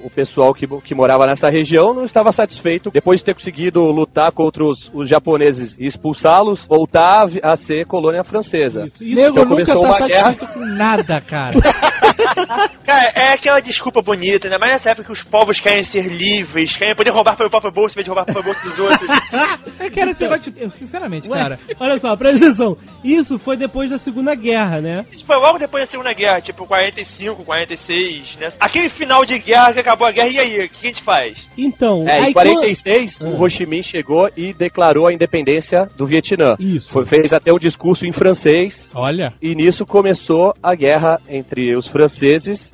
[0.05, 4.31] o- pessoal que, que morava nessa região não estava satisfeito depois de ter conseguido lutar
[4.31, 8.85] contra os, os japoneses e expulsá-los, voltar a, ser colônia francesa.
[8.85, 9.19] Isso, isso.
[9.19, 10.35] Então nunca começou tá uma guerra.
[10.35, 11.53] com nada, cara.
[12.85, 16.75] Cara, é aquela desculpa bonita, ainda mais nessa época que os povos querem ser livres,
[16.75, 19.09] querem poder roubar pelo próprio bolso em vez de roubar pelo bolso dos outros.
[19.79, 20.61] Eu quero esse negócio de...
[20.61, 21.59] Eu, sinceramente, Ué, cara...
[21.79, 22.77] olha só, presta atenção.
[23.03, 25.05] Isso foi depois da Segunda Guerra, né?
[25.11, 28.49] Isso foi logo depois da Segunda Guerra, tipo 45, 46, né?
[28.59, 30.65] Aquele final de guerra que acabou a guerra, e aí?
[30.65, 31.47] O que a gente faz?
[31.57, 35.89] Então, É, aí em 46, quando- o Ho Chi Minh chegou e declarou a independência
[35.95, 36.55] do Vietnã.
[36.59, 36.89] Isso.
[36.91, 39.33] Foi, fez até um discurso em francês Olha...
[39.41, 42.08] e nisso começou a guerra entre os franceses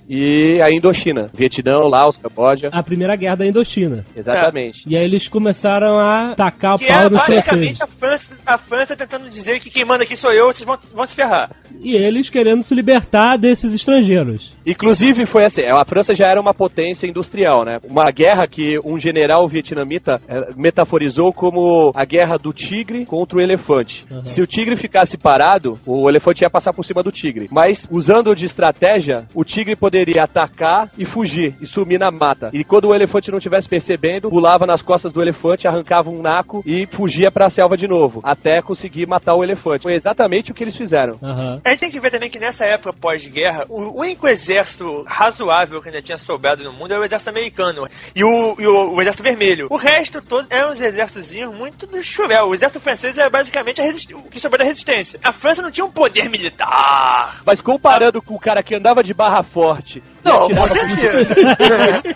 [0.10, 1.28] e a Indochina.
[1.34, 2.70] Vietnã, Laos, Camboja.
[2.72, 4.06] a Primeira Guerra da Indochina.
[4.16, 4.82] Exatamente.
[4.88, 7.82] E aí eles começaram a tacar o Que pau é nos franceses.
[7.82, 11.06] a França, a França tentando dizer que quem manda aqui sou eu, vocês vão, vão
[11.06, 11.52] se ferrar.
[11.82, 14.55] E eles querendo se libertar desses estrangeiros.
[14.66, 17.78] Inclusive foi assim, a França já era uma potência industrial, né?
[17.88, 23.42] Uma guerra que um general vietnamita eh, metaforizou como a guerra do tigre contra o
[23.42, 24.06] elefante.
[24.10, 24.24] Uhum.
[24.24, 27.48] Se o tigre ficasse parado, o elefante ia passar por cima do tigre.
[27.52, 32.50] Mas usando de estratégia, o tigre poderia atacar e fugir e sumir na mata.
[32.52, 36.64] E quando o elefante não estivesse percebendo, pulava nas costas do elefante, arrancava um naco
[36.66, 39.84] e fugia para a selva de novo, até conseguir matar o elefante.
[39.84, 41.18] Foi exatamente o que eles fizeram.
[41.22, 41.62] Aham.
[41.64, 45.82] A gente tem que ver também que nessa época pós-guerra, o único exército exército razoável
[45.82, 49.02] que ainda tinha sobrado no mundo era o exército americano e o, e o, o
[49.02, 49.68] exército vermelho.
[49.70, 52.48] O resto todo eram uns exércitos muito do chuvel.
[52.48, 55.20] O exército francês era basicamente a resisti- o que sobrou da resistência.
[55.24, 57.42] A França não tinha um poder militar.
[57.46, 60.02] Mas comparando com o cara que andava de barra forte.
[60.26, 61.36] Não, com certeza.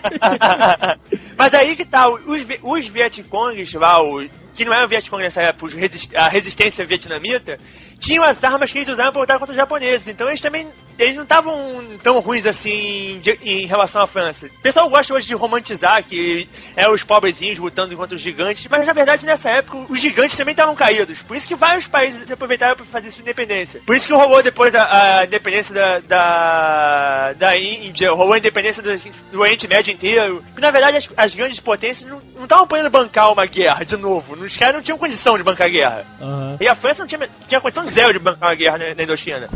[1.36, 5.66] Mas aí que tá, os, os Vietcongs lá, o, que não eram Vietcong nessa época,
[5.66, 7.56] os resist- a resistência vietnamita,
[7.98, 10.08] tinham as armas que eles usavam para lutar contra os japoneses.
[10.08, 10.66] Então eles também
[10.98, 14.46] eles não estavam tão ruins assim de- em relação à França.
[14.46, 16.46] O pessoal gosta hoje de romantizar que
[16.76, 20.52] é os pobrezinhos lutando contra os gigantes, mas na verdade nessa época os gigantes também
[20.52, 21.22] estavam caídos.
[21.22, 23.80] Por isso que vários países se aproveitaram para fazer sua independência.
[23.86, 28.82] Por isso que rolou depois a, a independência da, da, da Índia, rolou a independência
[28.82, 28.90] do,
[29.32, 30.42] do Oriente Médio inteiro.
[30.46, 34.34] Porque na verdade as, as grandes potências não estavam podendo bancar uma guerra de novo.
[34.34, 36.04] Os caras não tinham condição de bancar a guerra.
[36.20, 36.56] Aham.
[36.60, 39.46] E a França não tinha, tinha condição zero de bancar uma guerra na, na Indochina.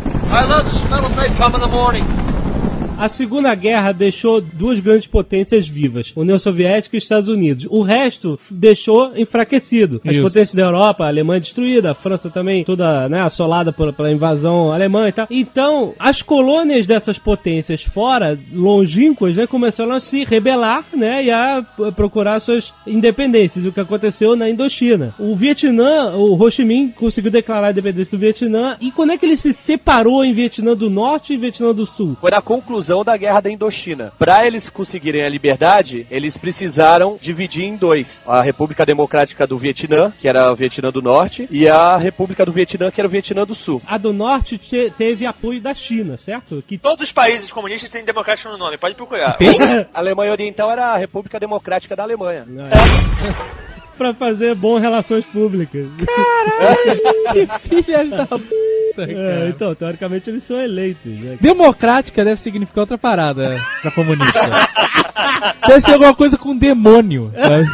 [2.97, 7.67] A Segunda Guerra deixou duas grandes potências vivas, União Soviética e Estados Unidos.
[7.69, 10.01] O resto deixou enfraquecido.
[10.07, 10.23] As Isso.
[10.23, 14.73] potências da Europa, a Alemanha destruída, a França também toda né, assolada por- pela invasão
[14.73, 15.27] alemã e tal.
[15.29, 21.63] Então, as colônias dessas potências fora, longínquas, né, começaram a se rebelar né, e a
[21.97, 23.67] procurar suas independências.
[23.67, 25.13] O que aconteceu na Indochina.
[25.19, 28.77] O Vietnã, o Ho Chi Minh conseguiu declarar a independência do Vietnã.
[28.81, 32.17] E quando é que ele se separou em Vietnã do Norte e Vietnã do Sul?
[32.21, 34.13] Foi na conclusão da guerra da Indochina.
[34.19, 40.13] Para eles conseguirem a liberdade, eles precisaram dividir em dois: a República Democrática do Vietnã,
[40.21, 43.45] que era o Vietnã do Norte, e a República do Vietnã, que era o Vietnã
[43.45, 43.81] do Sul.
[43.87, 46.63] A do norte te- teve apoio da China, certo?
[46.69, 49.39] Que Todos os países comunistas têm democrático no nome, pode procurar.
[49.95, 52.45] A Alemanha Oriental era a República Democrática da Alemanha.
[52.47, 52.71] Não, é.
[53.97, 55.87] Pra fazer bom relações públicas.
[57.33, 61.37] Que filha da puta, É, então, teoricamente eles são eleitos, né?
[61.41, 64.69] Democrática deve significar outra parada pra comunista.
[65.67, 67.33] deve ser alguma coisa com demônio.
[67.35, 67.67] né?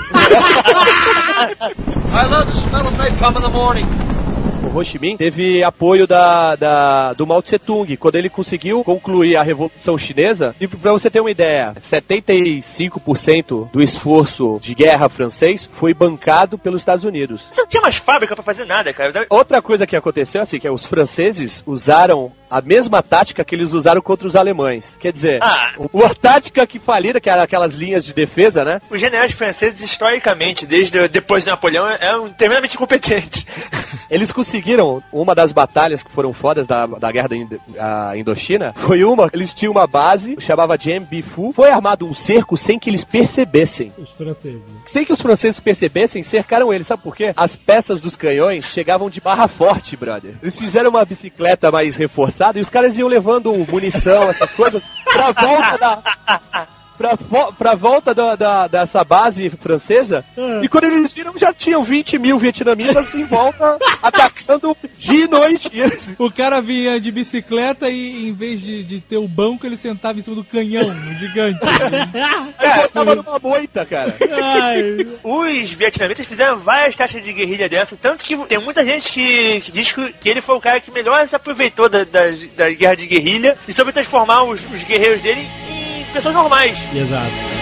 [4.62, 8.84] O Ho Chi Minh teve apoio da, da- do Mao Tse Tung quando ele conseguiu
[8.84, 10.54] concluir a Revolução Chinesa.
[10.60, 16.82] E pra você ter uma ideia, 75% do esforço de guerra francês foi bancado pelos
[16.82, 17.44] Estados Unidos.
[17.50, 19.26] Você não tinha mais fábrica pra fazer nada, cara.
[19.30, 23.72] Outra coisa que aconteceu assim, que é os franceses usaram a mesma tática que eles
[23.72, 24.96] usaram contra os alemães.
[24.98, 25.70] Quer dizer, Ah.
[26.04, 28.78] a tática que falida, que era aquelas linhas de defesa, né?
[28.90, 33.46] Os generais franceses, historicamente, desde depois de Napoleão, eram tremendamente incompetentes.
[34.10, 38.72] Eles conseguiram, uma das batalhas que foram fodas da, da guerra da Indo- a Indochina,
[38.74, 42.90] foi uma, eles tinham uma base, chamava Bien Phu, foi armado um cerco sem que
[42.90, 43.92] eles percebessem.
[43.96, 44.62] Os franceses.
[44.86, 47.32] Sem que os franceses percebessem, cercaram eles, sabe por quê?
[47.36, 50.34] As peças dos canhões chegavam de barra forte, brother.
[50.42, 55.32] Eles fizeram uma bicicleta mais reforçada e os caras iam levando munição, essas coisas, pra
[55.32, 56.66] volta da...
[57.00, 57.16] Pra,
[57.56, 60.22] pra volta da, da- dessa base francesa,
[60.62, 65.70] e quando eles viram, já tinham 20 mil vietnamitas em volta, atacando dia e noite.
[66.18, 70.18] O cara vinha de bicicleta e em vez de, de ter o banco, ele sentava
[70.18, 71.58] em cima do canhão, no gigante.
[72.58, 74.14] Aí botava numa moita, cara.
[74.42, 79.60] Ai, Os vietnamitas fizeram várias taxas de guerrilha dessa, tanto que tem muita gente que,
[79.62, 82.20] que diz que, que ele foi o cara que melhor se aproveitou da, da,
[82.56, 85.69] da guerra de guerrilha e soube transformar os, os guerreiros dele em
[86.12, 86.78] pessoas normais.
[86.94, 87.59] exato.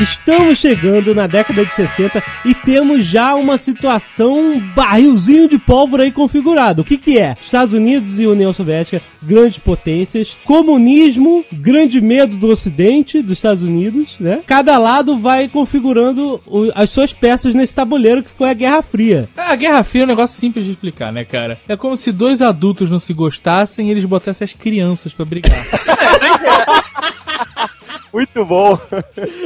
[0.00, 6.04] Estamos chegando na década de 60 e temos já uma situação um barrilzinho de pólvora
[6.04, 6.82] aí configurado.
[6.82, 7.34] O que que é?
[7.40, 14.14] Estados Unidos e União Soviética, grandes potências, comunismo, grande medo do Ocidente, dos Estados Unidos,
[14.18, 14.40] né?
[14.46, 19.28] Cada lado vai configurando o- as suas peças nesse tabuleiro que foi a Guerra Fria.
[19.36, 21.58] A Guerra Fria é um negócio simples de explicar, né, cara?
[21.68, 25.64] É como se dois adultos não se gostassem e eles botassem as crianças pra brigar.
[28.12, 28.78] Muito bom.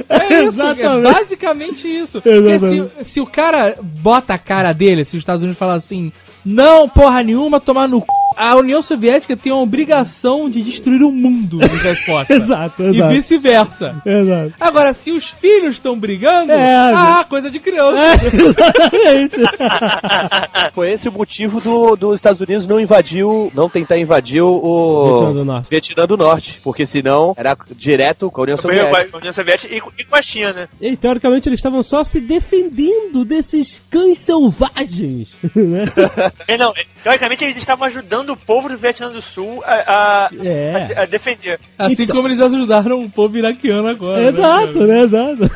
[0.08, 1.12] É isso, é Exatamente.
[1.12, 2.20] basicamente isso.
[2.20, 2.92] Porque Exatamente.
[2.98, 6.12] se, se o cara bota a cara dele, se os Estados Unidos falar assim,
[6.44, 8.06] não, porra nenhuma, tomar no c...
[8.36, 12.32] A União Soviética tem a obrigação de destruir o mundo em resposta.
[12.34, 13.12] Exato, E exato.
[13.14, 14.02] vice-versa.
[14.04, 14.52] Exato.
[14.60, 17.98] Agora, se os filhos estão brigando, É, ah, coisa de criança.
[18.26, 19.36] Exatamente.
[20.74, 25.04] Foi esse o motivo do, dos Estados Unidos não invadir, o- não tentar invadir o
[25.04, 25.68] Vietnã do Norte.
[25.70, 29.16] Vietnã do Norte, porque senão era direto com a União Também com Soviética.
[29.16, 30.68] a União Soviética e, com- e com a China.
[30.80, 35.28] E teoricamente eles estavam só se defendendo desses cães selvagens.
[35.54, 35.84] né?
[36.48, 40.30] É, não, é, teoricamente eles estavam ajudando o povo do Vietnã do Sul a, a,
[40.44, 40.94] É.
[40.98, 41.58] a- a defender.
[41.78, 42.16] Assim Então.
[42.16, 44.20] como eles ajudaram o povo iraquiano agora.
[44.22, 45.00] né, Exato, né?
[45.02, 45.50] Exato.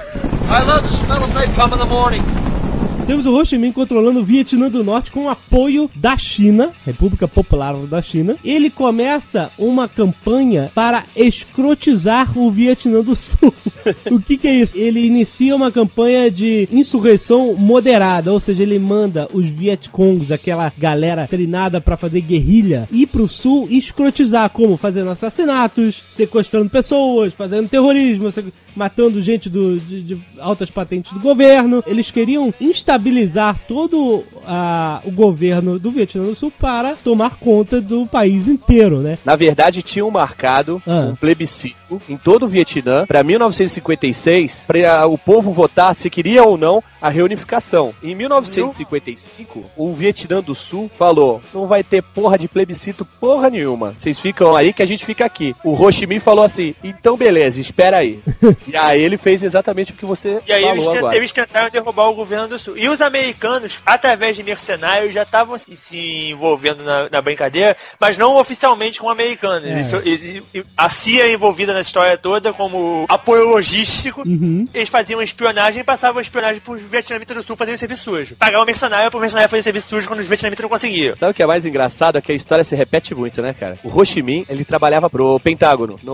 [3.08, 7.26] Temos o Ho Chi Minh controlando o Vietnã do Norte com apoio da China, República
[7.26, 8.36] Popular da China.
[8.44, 13.54] Ele começa uma campanha para escrotizar o Vietnã do Sul.
[14.12, 14.76] o que, que é isso?
[14.76, 21.26] Ele inicia uma campanha de insurreição moderada, ou seja, ele manda os Vietcongs, aquela galera
[21.26, 27.70] treinada para fazer guerrilha, ir pro sul e escrotizar, como fazendo assassinatos, sequestrando pessoas, fazendo
[27.70, 28.28] terrorismo,
[28.76, 31.82] matando gente do, de, de altas patentes do governo.
[31.86, 38.06] Eles queriam instabilizar todo ah, o governo do Vietnã do Sul para tomar conta do
[38.06, 39.18] país inteiro, né?
[39.24, 41.08] Na verdade, tinham marcado Ah.
[41.10, 41.77] um plebiscito
[42.08, 47.08] em todo o Vietnã para 1956 para o povo votar se queria ou não a
[47.08, 47.94] reunificação.
[48.02, 53.92] Em 1955, o Vietnã do Sul falou: não vai ter porra de plebiscito porra nenhuma.
[53.94, 55.54] Vocês ficam aí que a gente fica aqui.
[55.64, 58.20] O Ho Chi Minh falou assim: então beleza, espera aí.
[58.66, 61.16] e aí ele fez exatamente o que você E aí eles, falou tent- agora.
[61.16, 62.76] eles tentaram derrubar o governo do Sul.
[62.76, 68.18] E os americanos, através de mercenários, já estavam se, se envolvendo na, na brincadeira, mas
[68.18, 69.68] não oficialmente com americanos.
[69.68, 69.72] É.
[69.72, 74.22] Eles- eles- eles- a CIA é envolvida na história toda como apoio logístico.
[74.26, 74.64] Uhum.
[74.74, 78.36] Eles faziam espionagem e passavam a espionagem pros vietnamitas do Sul fazerem serviço sujo.
[78.36, 81.16] Pagavam mercenário pro mercenário fazer serviço sujo quando os vietnamitas não conseguiam.
[81.16, 82.18] Sabe o que é mais engraçado?
[82.18, 83.78] É que a história se repete muito, né, cara?
[83.84, 86.12] O Ho Chi Minh, ele trabalhava pro Pentágono no,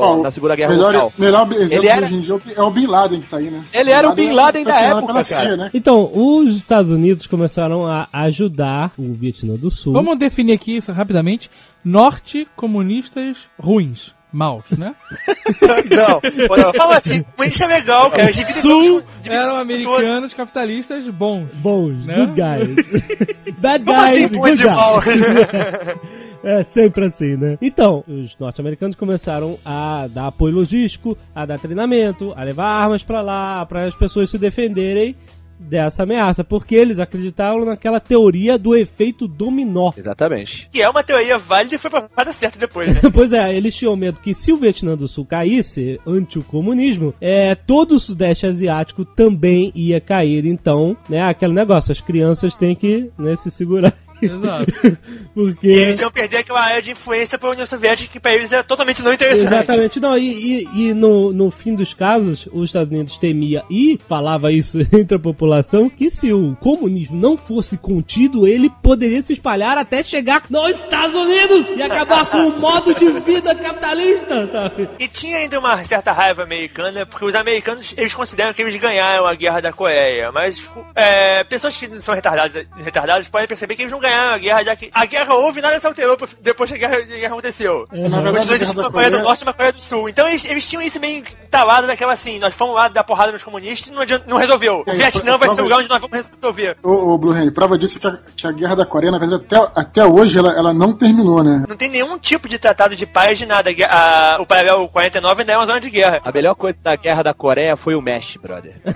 [0.00, 1.12] Bom, na Segunda Guerra melhor, Mundial.
[1.18, 3.64] melhor exemplo Ele era- hoje em dia é o Bin Laden que tá aí, né?
[3.72, 5.24] Ele era o Bin Laden da patrocinado época.
[5.24, 5.70] CIA, né?
[5.74, 9.92] Então, os Estados Unidos começaram a ajudar o Vietnã do Sul.
[9.92, 11.50] Vamos definir aqui isso rapidamente.
[11.84, 14.12] Norte, comunistas ruins.
[14.36, 14.94] Maus, né?
[15.90, 16.20] Não,
[16.56, 16.72] não.
[16.74, 18.30] Fala assim, comunista é legal, cara.
[18.30, 19.60] Dividem Sul eram todos.
[19.62, 21.48] americanos capitalistas bons.
[21.54, 22.14] Bons, Né?
[22.16, 23.56] good guys.
[23.58, 25.96] Bad Como guys, assim, good guys.
[26.44, 27.56] É sempre assim, né?
[27.60, 33.20] Então, os norte-americanos começaram a dar apoio logístico, a dar treinamento, a levar armas pra
[33.20, 35.16] lá, para as pessoas se defenderem
[35.58, 39.90] dessa ameaça, porque eles acreditavam naquela teoria do efeito dominó.
[39.96, 40.68] Exatamente.
[40.70, 43.00] Que é uma teoria válida e foi provada certa depois, né?
[43.12, 47.14] Pois é, eles tinham medo que se o Vietnã do Sul caísse ante o comunismo,
[47.20, 50.44] é, todo o Sudeste Asiático também ia cair.
[50.44, 53.94] Então, né, aquele negócio, as crianças têm que né, se segurar.
[54.20, 54.72] Exato.
[55.34, 55.66] Porque.
[55.66, 58.62] E eles iam perder aquela área de influência pra União Soviética que pra eles é
[58.62, 59.46] totalmente não interessante.
[59.52, 63.98] Exatamente, não, e, e- e no, no fim dos casos, os Estados Unidos temia e
[64.08, 69.32] falava isso entre a população, que se o comunismo não fosse contido, ele poderia se
[69.32, 74.88] espalhar até chegar nos Estados Unidos e acabar com o modo de vida capitalista, sabe?
[74.98, 79.26] E tinha ainda uma certa raiva americana, porque os americanos, eles consideram que eles ganharam
[79.26, 80.60] a guerra da Coreia, mas
[80.94, 84.76] é, pessoas que são retardadas, retardadas podem perceber que eles não ganharam a guerra, já
[84.76, 87.86] que a guerra houve e nada se alterou depois que a guerra, a guerra aconteceu.
[87.92, 88.08] Uhum.
[88.08, 89.18] Na verdade, Continua a existindo uma Coreia do.
[89.20, 90.08] Norte e uma Coreia do Sul.
[90.08, 93.42] Então eles, eles tinham isso meio talado daquela assim, nós fomos lá dar porrada nos
[93.44, 94.82] comunistas e não, adianta- não resolveu.
[94.86, 96.76] O É, Vietnã vai ser o lugar onde nós vamos resolver.
[96.82, 99.18] Ô, ô Blue Hand, prova disso é que a, que a guerra da Coreia, na
[99.18, 101.64] verdade, até, até hoje ela, ela não terminou, né?
[101.68, 103.70] Não tem nenhum tipo de tratado de paz de nada.
[103.88, 106.20] A- o paralelo 49 ainda é uma zona de guerra.
[106.24, 108.74] A melhor coisa da Guerra da Coreia foi o Mesh, brother.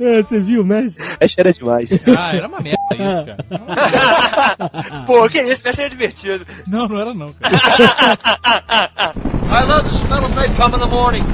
[0.00, 0.94] É, você viu, mas.
[1.20, 1.90] Mesh era demais.
[2.16, 3.41] Ah, era uma merda isso, cara.
[5.06, 6.46] Pô, que isso, mexe é divertido.
[6.66, 7.54] Não, não era não, cara.
[9.52, 11.24] I love the smell of napalm in the morning.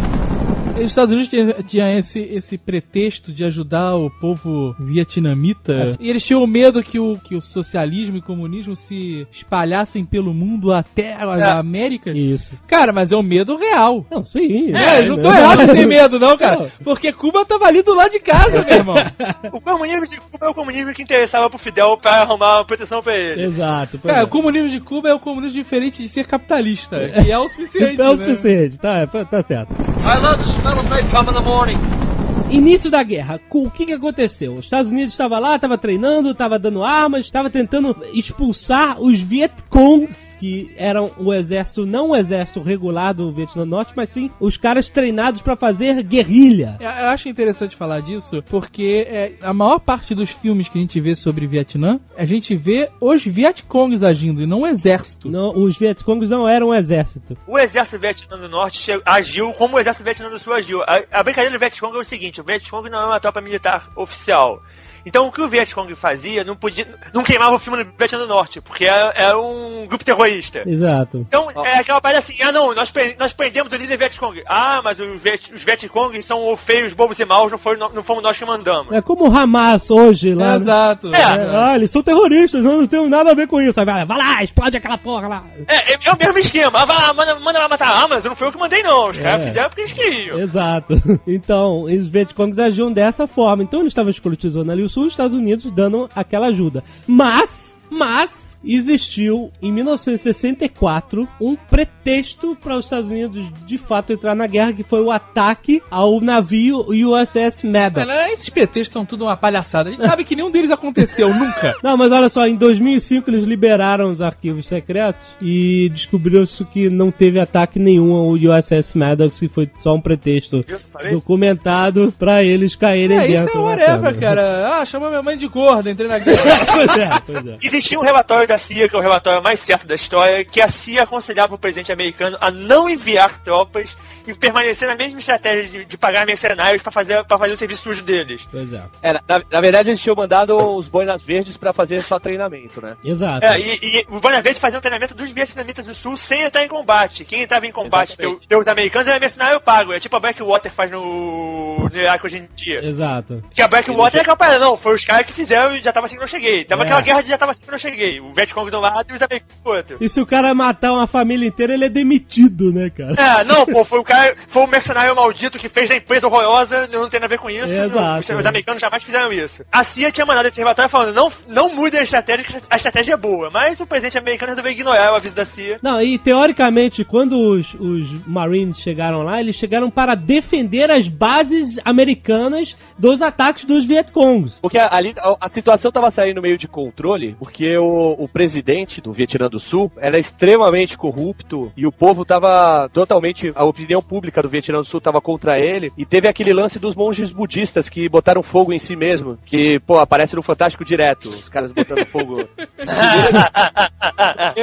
[0.79, 1.31] Os Estados Unidos
[1.67, 5.97] tinha, esse, esse pretexto de ajudar o povo vietnamita.
[5.99, 10.33] E eles tinham medo que o, que o socialismo e o comunismo se espalhassem pelo
[10.33, 11.59] mundo até a, É.
[11.59, 12.11] América.
[12.11, 12.53] Isso.
[12.67, 14.07] Cara, mas é um medo real.
[14.11, 14.73] Não, sim.
[14.75, 16.73] É, eles não estão errados em ter medo, não, cara.
[16.85, 18.97] Porque Cuba tava ali do lado de casa, meu irmão.
[19.53, 23.03] O comunismo de Cuba é o comunismo que interessava pro Fidel pra arrumar uma proteção
[23.03, 23.45] pra ele.
[23.45, 23.99] Exato.
[23.99, 24.25] Cara, é.
[24.25, 26.97] o comunismo de Cuba é o comunismo diferente de ser capitalista.
[27.23, 28.01] Que é o suficiente.
[28.01, 28.25] É o né?
[28.25, 29.73] suficiente, tá, é, tá certo.
[29.73, 32.08] I love smell of napalm in the morning.
[32.51, 34.55] Início da guerra, o que que aconteceu?
[34.55, 40.37] Os Estados Unidos estava lá, estava treinando, estava dando armas, estava tentando expulsar os Vietcongs,
[40.39, 44.57] que eram o exército, não o exército regular do Vietnã do Norte, mas sim os
[44.57, 46.77] caras treinados para fazer guerrilha.
[46.81, 50.81] Eu eu acho interessante falar disso porque é, a maior parte dos filmes que a
[50.81, 55.31] gente vê sobre Vietnã, a gente vê os Vietcongs agindo e não o exército.
[55.31, 57.35] Não, os Vietcongs não eram um exército.
[57.47, 60.83] O exército Vietnã do Norte agiu como o exército Vietnã do Sul agiu.
[60.83, 63.89] A, a brincadeira do Vietcong é o seguinte, o Vietcong não é uma tropa militar
[63.97, 64.63] oficial.
[65.09, 66.87] Então o que o Vietcong fazia não podia.
[67.13, 70.63] não queimava o filme no Vietnã do Norte, porque era, era um grupo terrorista.
[70.67, 71.19] Exato.
[71.29, 74.43] Então, é aquela parada assim, ah não, nós, nós prendemos o líder Vietcong.
[74.47, 78.23] Ah, mas os, Viet, os Vietcong são feios, bobos e maus, não, foi, não, fomos
[78.23, 78.93] nós que mandamos.
[78.93, 80.51] É como o Hamas hoje lá.
[80.53, 80.57] né?
[80.57, 81.15] Exato.
[81.15, 81.19] É.
[81.21, 81.25] É,
[81.57, 83.83] ah, eles são terroristas, nós não temos nada a ver com isso.
[83.85, 85.45] Vai, vai lá, explode aquela porra lá.
[85.67, 86.83] É, é, é o mesmo esquema.
[86.83, 88.05] Ah, vai lá, manda, manda lá matar.
[88.05, 89.47] Ah, mas não foi eu que mandei não, os caras É.
[89.47, 90.39] fizeram porque eles queriam.
[90.41, 90.95] Exato.
[91.27, 93.63] Então, os Vietcongs agiam dessa forma.
[93.63, 96.83] Então, eles estavam escrotizando ali o Os Estados Unidos dando aquela ajuda.
[97.07, 104.47] Mas, mas, existiu em 1964 um pretexto para os Estados Unidos de fato entrar na
[104.47, 108.07] guerra, que foi o ataque ao navio USS Maddox.
[108.07, 109.89] Cara, esses pretextos são tudo uma palhaçada.
[109.89, 111.75] A gente sabe que nenhum deles aconteceu nunca.
[111.83, 117.11] Não, mas olha só, em 2005 eles liberaram os arquivos secretos e descobriu-se que não
[117.11, 120.65] teve ataque nenhum ao USS Maddox, que foi só um pretexto
[121.13, 123.49] documentado pra eles caírem É, dentro.
[123.51, 124.69] isso é whatever, cara.
[124.81, 126.67] Ah, chamou minha mãe de gorda, entrei na guerra.
[126.75, 127.57] pois é, pois é.
[127.63, 130.69] Existia um relatório da CIA, que é o relatório mais certo da história, que a
[130.69, 135.85] CIA aconselhava o presidente americano a não enviar tropas e permanecer na mesma estratégia de,
[135.85, 138.47] de pagar mercenários pra fazer, pra fazer o serviço sujo deles.
[138.51, 138.83] Pois é.
[139.03, 142.97] É, na, na verdade, eles tinham mandado os boinas verdes pra fazer só treinamento, né?
[143.05, 143.45] Exato.
[143.47, 146.65] É, e, e o Bonner Verde fazia um treinamento dos vietnamitas do sul sem entrar
[146.65, 147.25] em combate.
[147.25, 149.93] Quem entrava em combate pelos, pelos americanos era mercenário pago.
[149.93, 152.81] É tipo a Blackwater faz no, no Iraque hoje em dia.
[152.85, 153.43] Exato.
[153.55, 156.07] Que a Blackwater é aquela parada, não, foi os caras que fizeram e já tava
[156.07, 156.65] assim que não cheguei.
[156.65, 156.85] Tava É.
[156.85, 158.21] aquela guerra de já tava assim que não cheguei.
[158.21, 159.97] O Vietcong do lado e os americanos do outro.
[160.01, 163.15] E se o cara matar uma família inteira, ele é demitido, né, cara?
[163.19, 166.89] É, não, pô, foi o cara, foi o mercenário maldito que fez da empresa horrorosa,
[166.93, 167.73] não tem nada a ver com isso.
[167.73, 167.95] Exato.
[167.95, 169.65] não, os, os americanos jamais fizeram isso.
[169.73, 173.15] A CIA tinha mandado esse relatório falando, não, não mude a estratégia, que a estratégia
[173.15, 173.49] é boa.
[173.53, 175.79] Mas o presidente americano resolveu ignorar o aviso da CIA.
[175.83, 181.77] Não, e teoricamente, quando os, os Marines chegaram lá, eles chegaram para defender as bases
[181.85, 184.59] americanas dos ataques dos Vietcongs.
[184.61, 189.13] Porque ali a, a situação tava saindo meio de controle, porque o, o presidente do
[189.13, 193.51] Vietnã do Sul era extremamente corrupto e o povo tava totalmente.
[193.55, 195.93] A opinião pública do Vietnã do Sul tava contra ele.
[195.97, 199.99] E teve aquele lance dos monges budistas que botaram fogo em si mesmo, que, pô,
[199.99, 202.49] aparece no Fantástico direto, os caras botando fogo.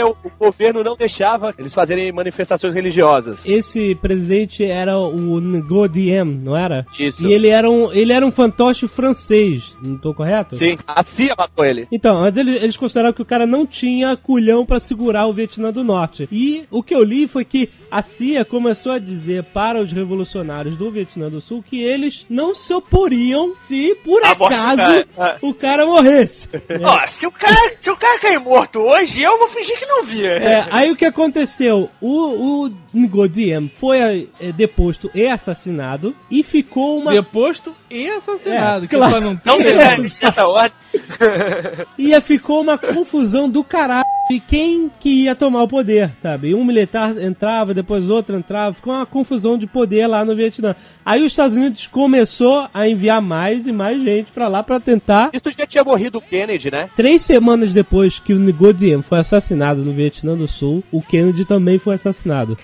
[0.06, 3.44] O, o governo não deixava eles fazerem manifestações religiosas.
[3.46, 6.86] Esse presidente era o Ngo Diem, não era?
[7.00, 7.26] Isso.
[7.26, 10.56] E ele era um, ele era um fantoche francês, não tô correto?
[10.56, 11.88] Sim, a CIA matou ele.
[11.92, 15.72] Então, mas eles, eles consideraram que o cara não tinha culhão pra segurar o Vietnã
[15.72, 16.28] do Norte.
[16.32, 20.76] E o que eu li foi que a CIA começou a dizer para os revolucionários
[20.76, 25.38] do Vietnã do Sul que eles não se oporiam se por A acaso cara.
[25.44, 26.50] o cara morresse.
[26.84, 30.04] Ó, se o cara, se o cara cair morto hoje, eu vou fingir que não
[30.04, 30.32] via.
[30.32, 31.92] É, aí o que aconteceu?
[32.02, 38.86] O, o Ngo Diem foi é, deposto e assassinado e ficou uma Deposto e assassinado.
[38.86, 39.12] É, que claro.
[39.12, 39.42] pra não.
[39.46, 40.85] Não necessariamente nessa ordem.
[41.98, 46.56] E ficou uma confusão do caralho de quem que ia tomar o poder, sabe?
[46.56, 50.76] Um militar entrava, depois outro entrava, ficou uma confusão de poder lá no Vietnã.
[51.06, 55.30] Aí os Estados Unidos começou a enviar mais e mais gente pra lá pra tentar.
[55.32, 56.90] Isso já tinha morrido o Kennedy, né?
[56.96, 61.46] Três semanas depois que o Ngo Diem foi assassinado no Vietnã do Sul, o Kennedy
[61.46, 62.58] também foi assassinado.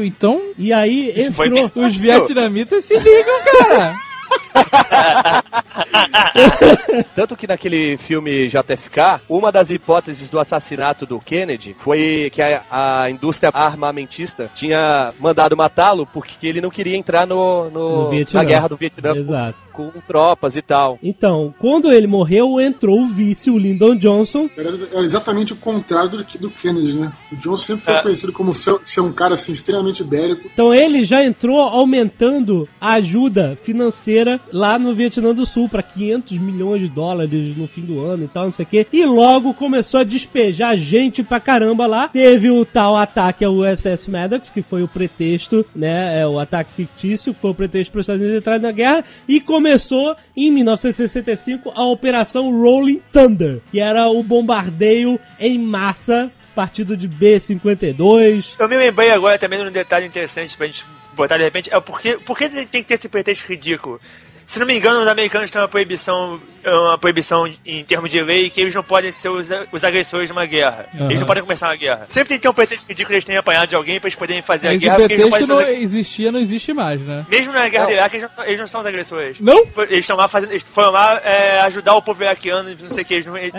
[0.00, 1.70] Então, E aí entrou.
[1.74, 3.94] os vietnamitas se ligam, cara.
[7.14, 12.62] Tanto que naquele filme JFK, uma das hipóteses do assassinato do Kennedy foi que a,
[12.70, 18.44] a indústria armamentista tinha mandado matá-lo porque ele não queria entrar no, no- No na
[18.44, 19.54] guerra do Vietnã Exato.
[19.72, 20.98] com, com tropas e tal.
[21.02, 26.10] Então, quando ele morreu, entrou o vice, o Lyndon Johnson, Era, era exatamente o contrário
[26.10, 27.12] do, do Kennedy, né?
[27.32, 28.02] O Johnson sempre foi É.
[28.02, 30.48] conhecido como ser, ser um cara assim, extremamente bélico.
[30.52, 34.17] Então ele já entrou aumentando a ajuda financeira
[34.52, 38.28] lá no Vietnã do Sul para 500 milhões de dólares no fim do ano e
[38.28, 38.86] tal, não sei o quê.
[38.92, 42.08] E logo começou a despejar gente pra caramba lá.
[42.08, 46.20] Teve o tal ataque ao USS Maddox, que foi o pretexto, né?
[46.20, 49.04] É o ataque fictício, que foi o pretexto para os Estados Unidos entrarem na guerra.
[49.26, 56.30] E começou em 1965 a Operação Rolling Thunder, que era o bombardeio em massa.
[56.54, 60.84] Partido de B-52, Eu me lembrei agora também de um detalhe interessante pra gente
[61.18, 61.72] botar de repente.
[61.72, 64.00] É porque, porque tem que ter esse pretexto ridículo.
[64.46, 68.48] Se não me engano, os americanos têm uma proibição, uma proibição em termos de lei
[68.48, 70.86] que eles não podem ser os, os agressores de uma guerra.
[70.94, 72.06] Eles não podem começar uma guerra.
[72.06, 74.40] Sempre tem que ter um pretexto ridículo eles tenham apanhado de alguém pra eles poderem
[74.40, 74.96] fazer a Esse guerra.
[75.00, 77.26] não pretexto não ser- existia, não existe mais, né?
[77.28, 79.38] Mesmo na guerra do Iraque, eles não, eles não são os agressores.
[79.38, 79.66] Não?
[79.80, 80.52] Eles estão lá fazendo.
[80.52, 83.12] Eles foram lá é, ajudar o povo iraquiano, não sei o que.
[83.14, 83.58] Eles não, eles- É.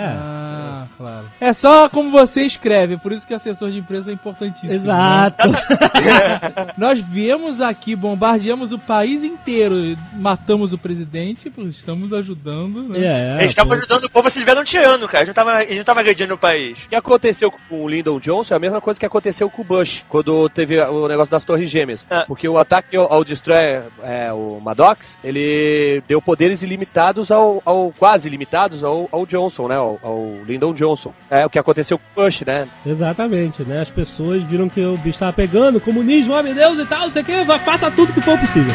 [0.99, 1.27] Claro.
[1.39, 4.69] É só como você escreve, por isso que assessor de empresa é importantíssimo.
[4.69, 4.75] né?
[4.75, 5.47] Exato.
[6.77, 12.99] Nós viemos aqui, bombardeamos o país inteiro, matamos o presidente, estamos ajudando, né?
[12.99, 13.77] É, Eles estavam pô.
[13.77, 15.23] ajudando o povo a se um tirano, cara.
[15.23, 16.83] Eles não estavam eles não estavam agredindo o país.
[16.83, 19.65] O que aconteceu com o Lyndon Johnson é a mesma coisa que aconteceu com o
[19.65, 22.05] Bush, quando teve o negócio das Torres Gêmeas.
[22.11, 22.25] Ah.
[22.27, 27.93] Porque o ataque ao, ao Destroyer, é, o Maddox, ele deu poderes ilimitados ao, ao-
[27.97, 29.75] quase ilimitados ao, ao Johnson, né?
[29.75, 30.88] Ao, ao Lyndon Johnson.
[31.29, 32.67] É o que aconteceu com o Bush, né?
[32.85, 33.81] Exatamente, né?
[33.81, 37.21] As pessoas viram que o bicho tava pegando, comunismo, homem Deus e tal, não sei
[37.21, 38.73] o que, faça tudo que for possível.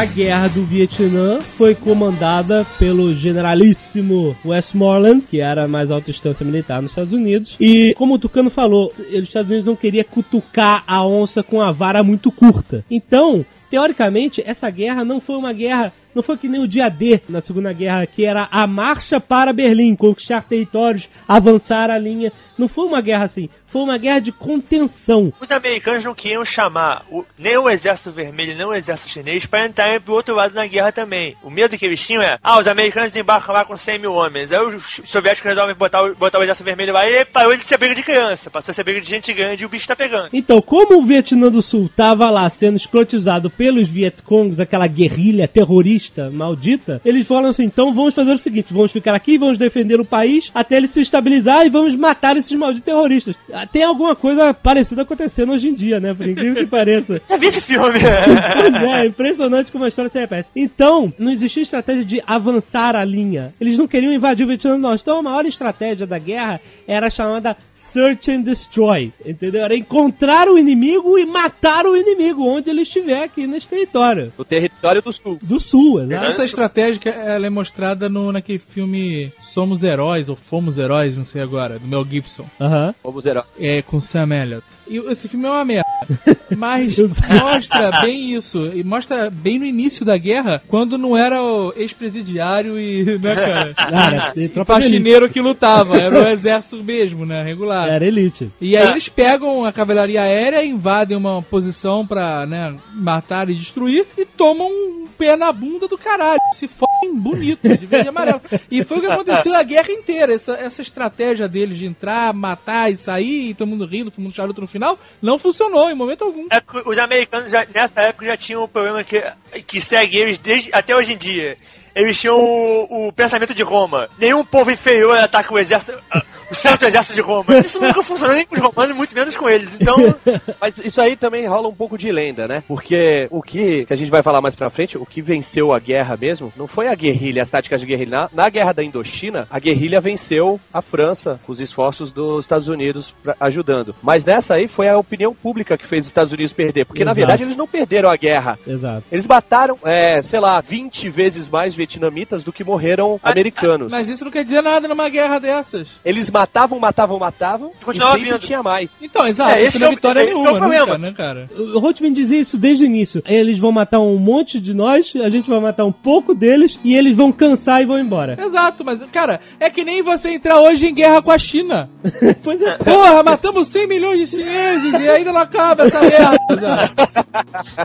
[0.00, 6.42] A guerra do Vietnã foi comandada pelo generalíssimo Westmoreland, que era a mais alta instância
[6.42, 7.54] militar nos Estados Unidos.
[7.60, 11.70] E, como o Tucano falou, os Estados Unidos não queria cutucar a onça com a
[11.70, 12.82] vara muito curta.
[12.90, 17.20] Então, teoricamente, essa guerra não foi uma guerra, não foi que nem o dia D
[17.28, 22.32] na Segunda Guerra, que era a marcha para Berlim, conquistar territórios, avançar a linha.
[22.58, 25.32] Não foi uma guerra assim, foi uma guerra de contenção.
[25.40, 29.64] Os americanos não queriam chamar o- nem o exército vermelho, nem o exército chinês para
[29.66, 31.34] entrarem pro outro lado na guerra também.
[31.42, 34.52] O medo que eles tinham é, ah, os americanos embarcam lá com 100 mil homens.
[34.52, 37.78] Aí os soviéticos resolvem botar o, botar o exército vermelho lá e parou de ser
[37.78, 40.28] briga de criança, passou a ser briga de gente grande e o bicho tá pegando.
[40.32, 45.99] Então, como o Vietnã do Sul tava lá sendo escrotizado pelos Vietcongs, aquela guerrilha terrorista
[46.32, 50.04] maldita, eles falaram assim: então vamos fazer o seguinte, vamos ficar aqui, vamos defender o
[50.04, 53.34] país até ele se estabilizar e vamos matar esses malditos terroristas.
[53.52, 56.14] Ah, Tem alguma coisa parecida acontecendo hoje em dia, né?
[56.14, 57.20] Por incrível que pareça.
[57.28, 57.98] Já vi esse filme?
[58.00, 60.48] Pois é, é impressionante como a história se repete.
[60.54, 63.52] Então, não existia estratégia de avançar a linha.
[63.60, 64.94] Eles não queriam invadir o Vietnã, não.
[64.94, 67.56] Então, a maior estratégia da guerra era a chamada
[67.92, 69.64] Search and Destroy, entendeu?
[69.64, 74.32] Era encontrar o inimigo e matar o inimigo onde ele estiver aqui nesse território.
[74.36, 75.38] No território do Sul.
[75.42, 76.24] Do sul, exato.
[76.24, 81.42] Essa estratégia ela é mostrada no, naquele filme Somos Heróis, ou Fomos Heróis, não sei
[81.42, 82.46] agora, do Mel Gibson.
[82.60, 82.94] Aham.
[83.02, 83.44] Vamos zerar.
[83.58, 84.64] É, com Sam Elliott.
[84.88, 85.88] E esse filme é uma merda.
[86.56, 88.70] Mas mostra bem isso.
[88.74, 93.74] E mostra bem no início da guerra, quando não era o ex-presidiário e, né, cara?
[93.74, 94.64] Cara, elite.
[94.64, 95.96] faxineiro que lutava.
[95.96, 97.42] Era o exército mesmo, né?
[97.42, 97.88] Regular.
[97.88, 98.50] Era elite.
[98.60, 104.06] E aí eles pegam a cavalaria aérea, invadem uma posição pra, né, matar e destruir
[104.16, 106.40] e tomam um pé na bunda do caralho.
[106.54, 108.40] Se fodem bonito, de verde e amarelo.
[108.70, 110.34] E foi o que aconteceu a guerra inteira.
[110.34, 114.34] Essa, essa estratégia deles de entrar, matar e sair, e todo mundo rindo, todo mundo
[114.34, 116.46] charuto no final, não funcionou em momento algum.
[116.50, 119.22] É os americanos já- nessa época já tinham um problema que,
[119.66, 121.56] que segue eles desde, até hoje em dia.
[121.94, 124.08] Eles tinham o, o pensamento de Roma.
[124.18, 127.58] Nenhum povo inferior ataca o exército, ah, o santo exército de Roma.
[127.58, 129.70] Isso nunca funcionou nem com os romanos, muito menos com eles.
[129.80, 129.96] Então,
[130.60, 132.62] Mas isso aí também rola um pouco de lenda, né?
[132.68, 135.78] Porque o que, que a gente vai falar mais pra frente, o que venceu a
[135.78, 138.10] guerra mesmo, não foi a guerrilha, as táticas de guerrilha.
[138.10, 142.68] Na, na guerra da Indochina, a guerrilha venceu a França, com os esforços dos Estados
[142.68, 143.94] Unidos pra- ajudando.
[144.02, 146.84] Mas nessa aí foi a opinião pública que fez os Estados Unidos perder.
[146.86, 147.16] Porque na Exato.
[147.20, 148.58] verdade eles não perderam a guerra.
[148.66, 149.04] Exato.
[149.10, 153.90] Eles mataram, é, sei lá, 20 vezes mais vietnamitas do que morreram americanos.
[153.90, 155.88] Mas isso não quer dizer nada numa guerra dessas.
[156.04, 158.40] Eles matavam, matavam, matavam, e Continuava sempre vindo.
[158.40, 158.90] tinha mais.
[159.00, 160.86] Então, exato, É, esse não é é o- vitória esse é o nenhuma, problema.
[160.98, 161.48] nunca, né, cara?
[161.74, 163.22] O Rothman dizia isso desde o início.
[163.26, 166.94] Eles vão matar um monte de nós, a gente vai matar um pouco deles e
[166.94, 168.36] eles vão cansar e vão embora.
[168.40, 171.88] Exato, mas, cara, é que nem você entrar hoje em guerra com a China.
[172.44, 172.76] pois é.
[172.78, 176.90] Porra, matamos 100 milhões de chineses e ainda não acaba essa merda.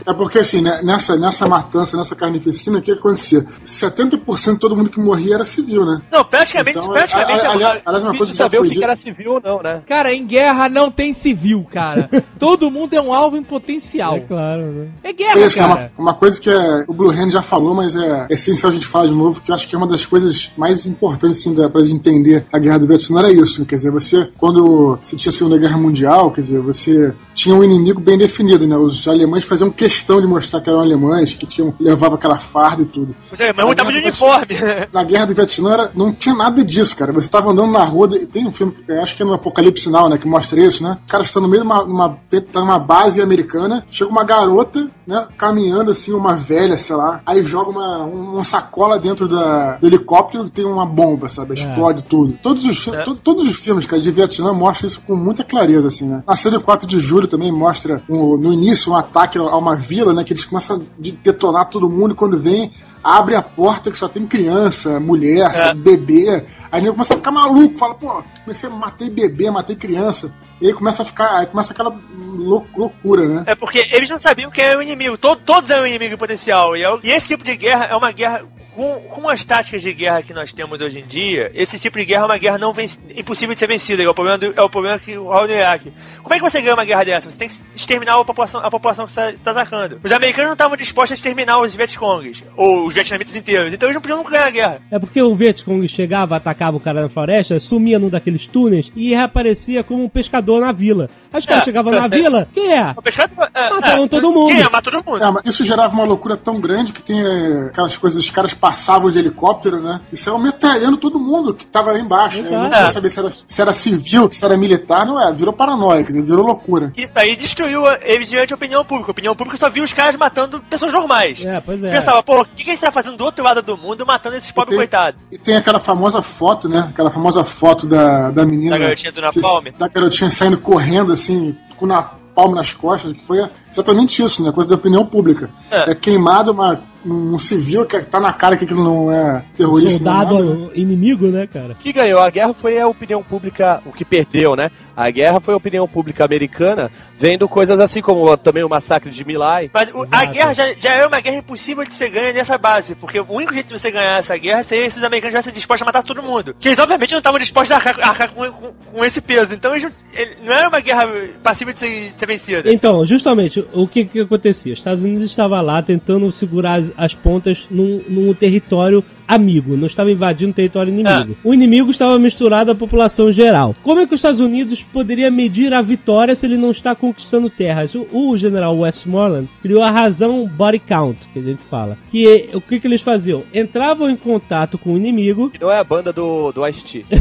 [0.06, 3.44] É porque assim, né, nessa, nessa matança, nessa carnificina, o que acontecia?
[3.90, 6.00] 70% de todo mundo que morria era civil, né?
[6.10, 8.70] não, praticamente, Então, praticamente a- a- a- aliás, aliás, uma coisa que saber o que,
[8.76, 9.82] que era civil ou não, né?
[9.86, 12.08] Cara, em guerra não tem civil, cara.
[12.38, 14.16] Todo mundo é um alvo em potencial.
[14.16, 14.88] É claro, né?
[15.02, 15.90] É guerra, é cara.
[15.96, 18.86] uma, uma coisa que é, o Blue Hand já falou, mas é essencial a gente
[18.86, 21.68] falar de novo, que eu acho que é uma das coisas mais importantes assim, da,
[21.68, 23.64] pra gente entender a guerra do Vietnã era isso.
[23.64, 27.62] Quer dizer, você, quando você tinha a Segunda Guerra Mundial, quer dizer, você tinha um
[27.64, 28.76] inimigo bem definido, né?
[28.76, 32.86] Os alemães faziam questão de mostrar que eram alemães, que tinham, levavam aquela farda e
[32.86, 33.14] tudo.
[33.32, 34.46] Os alemães estavam de uniforme.
[34.92, 37.12] Na guerra do Vietnã era- não tinha nada disso, cara.
[37.12, 40.08] Você tava andando na rua, tem um filme, eu acho que é no Apocalipse Now,
[40.08, 40.98] né, que mostra isso, né?
[41.06, 42.18] O cara está no meio de uma, numa,
[42.52, 47.42] tá numa base americana, chega uma garota, né, caminhando assim, uma velha, sei lá, aí
[47.44, 51.54] joga uma, um- uma sacola dentro da, do helicóptero e tem uma bomba, sabe?
[51.54, 52.34] Explode tudo.
[52.42, 55.88] Todos os, fi- to- todos os filmes, cara, de Vietnã mostram isso com muita clareza,
[55.88, 56.22] assim, né?
[56.26, 60.12] A cena 4 de julho também mostra um- no início um ataque a uma vila,
[60.12, 62.70] né, que eles começam a de- detonar todo mundo e quando vem
[63.06, 66.44] abre a porta que só tem criança, mulher, sabe, bebê.
[66.72, 70.34] Aí nego começa a ficar maluco, fala, pô, comecei a matei bebê, matei criança.
[70.60, 73.44] E aí começa a ficar, aí começa aquela lou- loucura, né?
[73.46, 75.16] É porque eles não sabiam quem era o inimigo.
[75.16, 76.76] To- todos eram inimigo potencial.
[76.76, 78.42] E, é e esse tipo de guerra é uma guerra.
[78.76, 82.04] Com, com as táticas de guerra que nós temos hoje em dia, esse tipo de
[82.04, 84.02] guerra é uma guerra não venc- impossível de ser vencida.
[84.02, 85.92] É o problema, do, é o problema que rola no Iraque.
[86.22, 87.30] Como é que você ganha uma guerra dessa?
[87.30, 89.98] Você tem que exterminar a população, a população que você está atacando.
[90.04, 93.72] Os americanos não estavam dispostos a exterminar os Vietcongs, ou os vietnamitas inteiros.
[93.72, 94.80] Então eles não podiam ganhar a guerra.
[94.90, 99.14] É porque o Vietcong chegava, atacava o cara na floresta, sumia num daqueles túneis e
[99.14, 101.08] reaparecia como um pescador na vila.
[101.32, 101.64] Aí os caras É.
[101.64, 102.92] chegavam na vila, quem é?
[102.94, 103.48] O pescador.
[103.54, 104.48] É, Mataram é, todo mundo.
[104.48, 104.68] Quem é?
[104.68, 105.24] Matou todo mundo.
[105.24, 108.52] É, mas isso gerava uma loucura tão grande que tem é, aquelas coisas, os caras
[108.66, 110.00] passavam de helicóptero, né?
[110.12, 112.42] E saiam metralhando todo mundo que tava aí embaixo.
[112.42, 112.48] Né?
[112.48, 112.62] Exato.
[112.64, 115.32] Não queria saber se era, se era civil, se era militar, não é?
[115.32, 116.92] Virou paranoia, quer dizer, virou loucura.
[116.96, 117.96] Isso aí destruiu a-
[118.26, 119.10] diante da opinião pública.
[119.10, 121.44] A opinião pública só viu os caras matando pessoas normais.
[121.44, 121.90] É, pois é.
[121.90, 124.34] Pensava, pô, o que, que a gente tá fazendo do outro lado do mundo matando
[124.36, 125.20] esses pobres coitados?
[125.30, 126.88] E tem aquela famosa foto, né?
[126.90, 128.72] Aquela famosa foto da, da menina.
[128.72, 129.66] Da garotinha do Napalm?
[129.78, 134.52] Da garotinha saindo correndo, assim, com na palma nas costas, que foi exatamente isso, né?
[134.52, 135.48] Coisa da opinião pública.
[135.70, 135.92] É.
[135.92, 140.04] É, queimado uma, um civil que tá na cara que aquilo não é terrorista.
[140.04, 140.30] não é nada?
[140.30, 141.72] Soldado inimigo, né, cara?
[141.72, 144.70] O que ganhou a guerra foi a opinião pública, o que perdeu, né?
[144.96, 146.90] A guerra foi a opinião pública americana,
[147.20, 149.70] vendo coisas assim como também o massacre de Milai.
[149.72, 152.94] Mas o- a guerra já, já é uma guerra impossível de ser ganha nessa base,
[152.94, 155.82] porque o único jeito de você ganhar essa guerra seria se os americanos estivessem dispostos
[155.82, 156.56] a matar todo mundo.
[156.58, 159.54] Que eles obviamente não estavam dispostos a arcar, arcar com, com- com esse peso.
[159.54, 161.06] Então eles não, ele- não era uma guerra
[161.42, 162.72] passível de ser, de ser vencida.
[162.72, 164.72] Então, justamente, o que que acontecia?
[164.72, 169.86] Os Estados Unidos estava lá tentando segurar as, as pontas num, num território amigo, não
[169.86, 171.36] estava invadindo território inimigo.
[171.42, 173.74] O inimigo estava misturado à população geral.
[173.82, 177.50] Como é que os Estados Unidos poderia medir a vitória se ele não está conquistando
[177.50, 177.94] terras?
[177.94, 181.98] O, o general Westmoreland criou a razão body count, que a gente fala.
[182.10, 183.44] Que o que, que eles faziam?
[183.52, 187.04] Entravam em contato com o inimigo, Que não é a banda do, do Ice-T.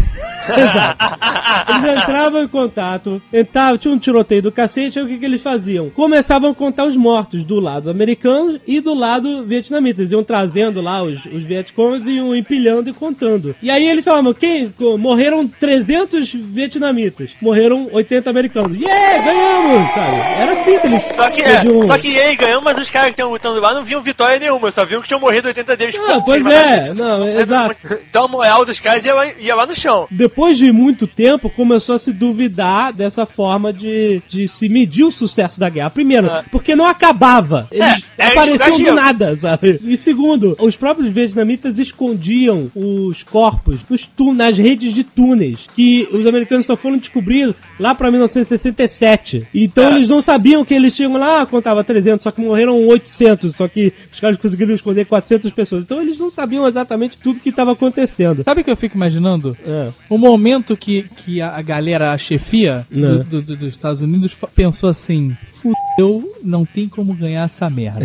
[1.68, 5.42] Eles entravam em contato, entravam, tinha um tiroteio do cacete, aí o que, que eles
[5.42, 5.90] faziam?
[5.90, 10.02] Começavam a contar os mortos do lado americano e do lado vietnamita.
[10.02, 13.56] Eles iam trazendo lá os, os Vietcongs e iam empilhando e contando.
[13.62, 14.74] E aí eles falavam, quem?
[14.98, 18.80] Morreram 300 vietnamitas, morreram 80 americanos.
[18.80, 20.18] Yeah, ganhamos, sabe?
[20.18, 22.90] Era assim que eles Só que, é, podiam- só que e aí ganhou, mas os
[22.90, 25.76] caras que estão lutando lá não viam vitória nenhuma, só viam que tinham morrido 80
[25.76, 25.96] deles.
[26.08, 27.76] Ah, pois é, não, exato.
[28.10, 30.08] Então a moral dos caras ia lá, ia lá no chão.
[30.12, 35.12] depois de muito tempo, começou a se duvidar dessa forma de, de se medir o
[35.12, 35.90] sucesso da guerra.
[35.90, 36.44] Primeiro, É.
[36.52, 37.68] porque não acabava.
[37.72, 38.96] Eles é apareciam do exagero.
[38.96, 39.80] nada, sabe?
[39.84, 46.26] E segundo, os próprios vietnamitas escondiam os corpos nos nas redes de túneis, que os
[46.26, 49.48] americanos só foram descobrir lá pra 1967.
[49.54, 49.96] Então É.
[49.96, 53.94] eles não sabiam que eles tinham lá, contava 300, só que morreram 800, só que
[54.14, 55.84] os caras conseguiram esconder 400 pessoas.
[55.84, 58.44] Então eles não sabiam exatamente tudo que estava acontecendo.
[58.44, 59.56] Sabe o que eu fico imaginando?
[59.66, 59.90] É.
[60.10, 64.90] O momento que, que a galera, a chefia do- do- do- dos Estados Unidos pensou
[64.90, 68.05] assim: fudeu, não tem como ganhar essa merda.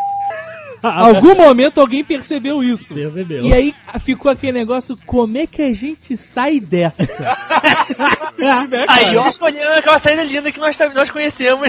[0.82, 2.94] Algum momento alguém percebeu isso.
[2.94, 3.44] Percebeu.
[3.44, 3.74] E aí
[4.04, 7.02] ficou aquele negócio: como é que a gente sai dessa?
[8.88, 11.68] Aí, ó, escolhendo aquela saída linda que nós, nós conhecemos.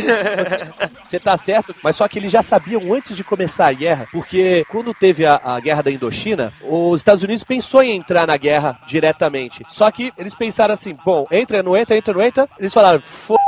[1.04, 4.64] Você tá certo, mas só que eles já sabiam antes de começar a guerra, porque
[4.70, 8.80] quando teve a, a guerra da Indochina, os Estados Unidos pensou em entrar na guerra
[8.88, 9.64] diretamente.
[9.70, 12.48] Só que eles pensaram assim, bom, entra, não entra, entra, não entra.
[12.58, 13.02] Eles falaram,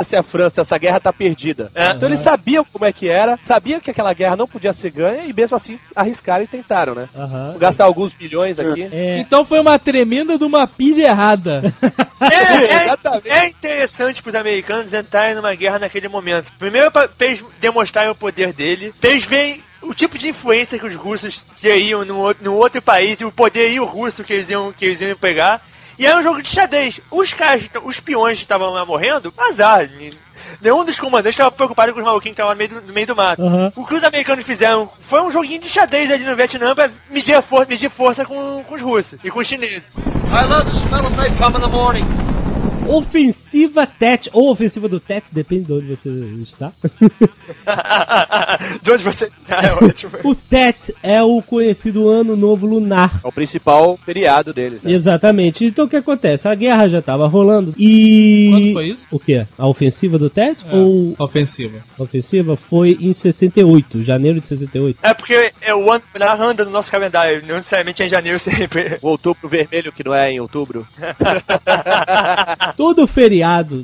[0.04, 1.72] foda-se a França, essa guerra tá perdida.
[1.74, 1.92] É.
[1.92, 5.24] Então eles sabiam como é que era, sabiam que aquela guerra não podia ser ganha
[5.26, 7.08] e mesmo assim arriscaram e tentaram, né?
[7.52, 8.88] Vou gastar alguns bilhões aqui.
[8.92, 11.74] É, Então foi uma tremenda de uma pilha errada.
[12.20, 16.52] É, é, é interessante pros americanos entrarem numa guerra naquele momento.
[16.60, 20.86] Primeiro, pra eles demonstrarem o poder dele, pra eles verem o tipo de influência que
[20.86, 24.72] os russos teriam no, outro- no outro país e o poderio russo que eles iam,
[24.72, 25.62] que eles iam pegar.
[25.98, 27.00] E era um jogo de xadrez.
[27.12, 29.90] Os caras, os peões que estavam lá morrendo, azar.
[30.62, 33.08] Nenhum dos comandantes estava preocupado com os maluquinhos que estavam no meio do, no meio
[33.08, 33.42] do mato.
[33.42, 33.72] Aham.
[33.76, 37.34] O que os americanos fizeram foi um joguinho de xadrez ali no Vietnã pra medir,
[37.34, 39.90] a for medir força com, com os russos e com os chineses.
[42.88, 46.10] Ofensiva Tet, ou ofensiva do Tet, depende de onde você
[46.42, 46.72] está.
[48.82, 50.12] de onde você está, é ótimo.
[50.24, 53.22] o Tet é o conhecido Ano Novo Lunar.
[53.24, 54.92] É o principal feriado deles, né?
[54.92, 55.66] Exatamente.
[55.66, 56.48] Então o que acontece?
[56.48, 58.50] A guerra já estava rolando e.
[58.52, 59.08] Quando foi isso?
[59.12, 59.46] O que?
[59.58, 60.58] A ofensiva do Tet?
[60.72, 61.80] Ou Ofensiva.
[61.98, 65.00] a ofensiva foi em 68, janeiro de 68.
[65.02, 68.40] É porque é o ano na anda no nosso calendário, não necessariamente é em janeiro
[68.40, 68.98] sempre.
[69.02, 70.88] O outubro vermelho, que não é em outubro.
[72.76, 73.84] Todo feriado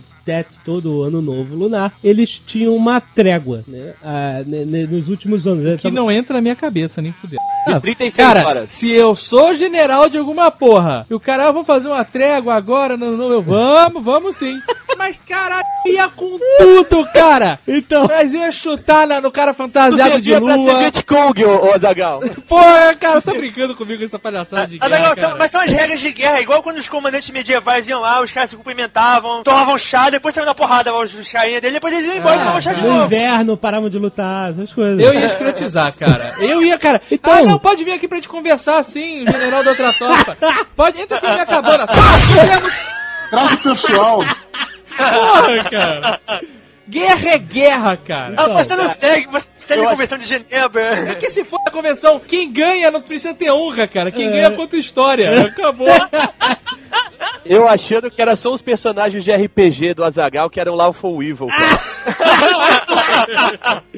[0.64, 3.94] Todo ano novo lunar, eles tinham uma trégua, né?
[4.04, 5.64] Ah, nos últimos anos.
[5.64, 5.76] né?
[5.78, 7.40] Que Tava- não entra na minha cabeça, nem fudeu.
[7.68, 8.70] Ah, 36 Cara, horas.
[8.70, 12.56] se eu sou general de alguma porra, e o cara, ah, vamos fazer uma trégua
[12.56, 14.56] agora, não, não, eu, vamos, vamos sim.
[14.98, 17.58] Mas, caralho, ia com tudo, cara.
[17.68, 20.80] Então, Mas ia chutar na- no cara fantasiado de servia pra ser lua.
[20.80, 22.20] Vietcong, ô, ô Azagal.
[22.48, 25.36] Porra, cara, você tá brincando comigo com essa palhaçada de guerra, são, cara.
[25.38, 28.50] mas são as regras de guerra, igual quando os comandantes medievais iam lá, os caras
[28.50, 32.36] se cumprimentavam, tomavam chá, depois saiam na porrada os, chainhas dele, depois eles iam embora
[32.36, 33.06] e tomavam chá de no novo.
[33.06, 35.00] inverno paravam de lutar, essas coisas.
[35.04, 36.36] Eu ia escrotizar, cara.
[36.40, 37.02] Eu ia, cara.
[37.10, 40.38] Então- Ah, não, pode vir aqui pra gente conversar assim, o general da outra tropa.
[40.76, 41.86] Pode, entra aqui na minha cabana.
[43.30, 44.20] Traz o pessoal.
[44.98, 46.20] Porra, cara.
[46.90, 48.34] Guerra é guerra, cara.
[48.36, 51.16] Ah, você não segue, você segue a acho- convenção de Genebra.
[51.20, 54.10] Que se for a convenção, quem ganha não precisa ter honra, cara.
[54.10, 54.32] Quem É.
[54.32, 55.44] ganha conta história.
[55.46, 55.88] Acabou.
[57.50, 61.48] Eu achando que era só os personagens de RPG do Azagal que eram Lawful Evil,
[61.58, 61.80] cara.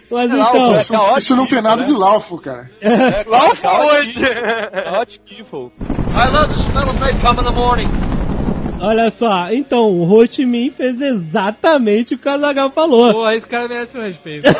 [0.09, 1.87] Mas então, é Isso, caótico, isso não tem nada né?
[1.87, 2.71] de laufo, cara.
[3.27, 4.23] Lawful onde?
[4.23, 5.71] Evil.
[8.79, 13.11] olha só, então, o Ho Chi Minh fez exatamente o que o Azaghal falou.
[13.11, 14.47] Porra, esse cara merece um respeito.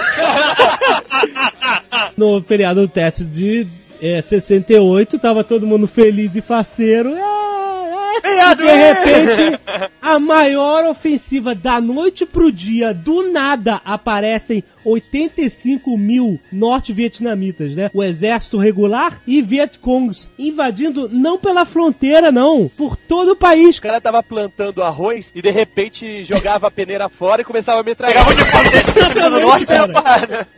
[2.18, 3.66] No feriado teste de
[4.02, 7.16] é, 68, tava todo mundo feliz e faceiro.
[7.16, 7.71] Ah,
[8.18, 8.94] ah, Feriado, de é!
[8.94, 9.60] repente,
[10.02, 17.90] a maior ofensiva da noite pro dia, do nada, aparecem 85 mil norte-vietnamitas, né?
[17.94, 23.78] O exército regular e Vietcongs invadindo não pela fronteira, não, por todo o país.
[23.78, 27.84] O cara tava plantando arroz e de repente jogava a peneira fora e começava a
[27.84, 28.26] metralhar.
[29.92, 30.48] Parada.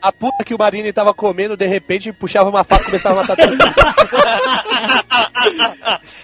[0.00, 3.22] A puta que o Marini tava comendo, de repente puxava uma faca e começava a
[3.22, 3.60] matar todo mundo.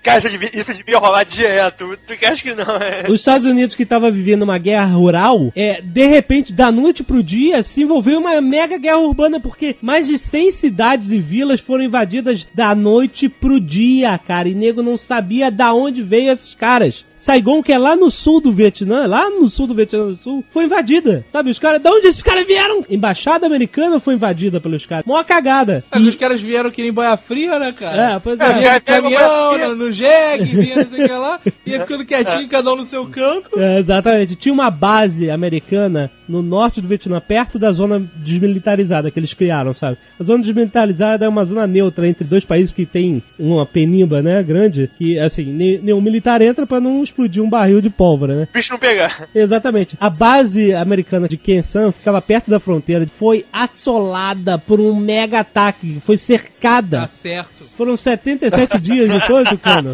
[0.03, 1.97] Cara, isso devia, isso devia rolar direto.
[2.07, 3.05] Tu que acha que não, é?
[3.09, 7.23] Os Estados Unidos que estava vivendo uma guerra rural, é, de repente, da noite pro
[7.23, 11.85] dia, se envolveu uma mega guerra urbana, porque mais de 100 cidades e vilas foram
[11.85, 17.05] invadidas da noite pro dia, cara, e nego não sabia da onde veio esses caras.
[17.27, 20.45] Saigon, que é lá no sul do Vietnã, lá no sul do Vietnã do Sul,
[20.53, 21.25] foi invadida.
[21.33, 22.85] Sabe, os caras, de onde esses caras vieram?
[22.89, 25.05] Embaixada americana foi invadida pelos caras.
[25.05, 25.83] Mó cagada.
[25.91, 28.13] Mas os caras vieram aqui em boia fria, né, cara?
[28.15, 28.53] É, pois É, é.
[28.53, 32.73] Vinha caminhão, no, no jegue, vinha não sei o que lá, ia ficando quietinho, cada
[32.73, 33.59] um no seu canto.
[33.59, 34.37] É, exatamente.
[34.37, 39.75] Tinha uma base americana no norte do Vietnã, perto da zona desmilitarizada que eles criaram,
[39.75, 39.97] sabe?
[40.21, 44.43] A zona desmilitarizada é uma zona neutra entre dois países que tem uma penimba, né,
[44.43, 48.49] grande, que, assim, ne- nenhum militar entra pra não explodir um barril de pólvora, né?
[48.51, 49.27] O bicho não pegar.
[49.35, 49.97] Exatamente.
[49.99, 55.41] A base americana de Ken San ficava perto da fronteira, foi assolada por um mega
[55.41, 57.07] ataque, foi Tá cercada.
[57.07, 57.65] certo.
[57.77, 59.93] Foram 77 dias depois, Tucano.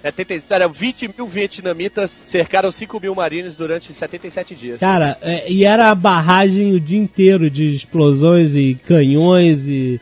[0.00, 4.78] 77, era 20 mil vietnamitas cercaram 5 mil marines durante 77 dias.
[4.78, 10.00] Cara, é, e era a barragem o dia inteiro de explosões e canhões e.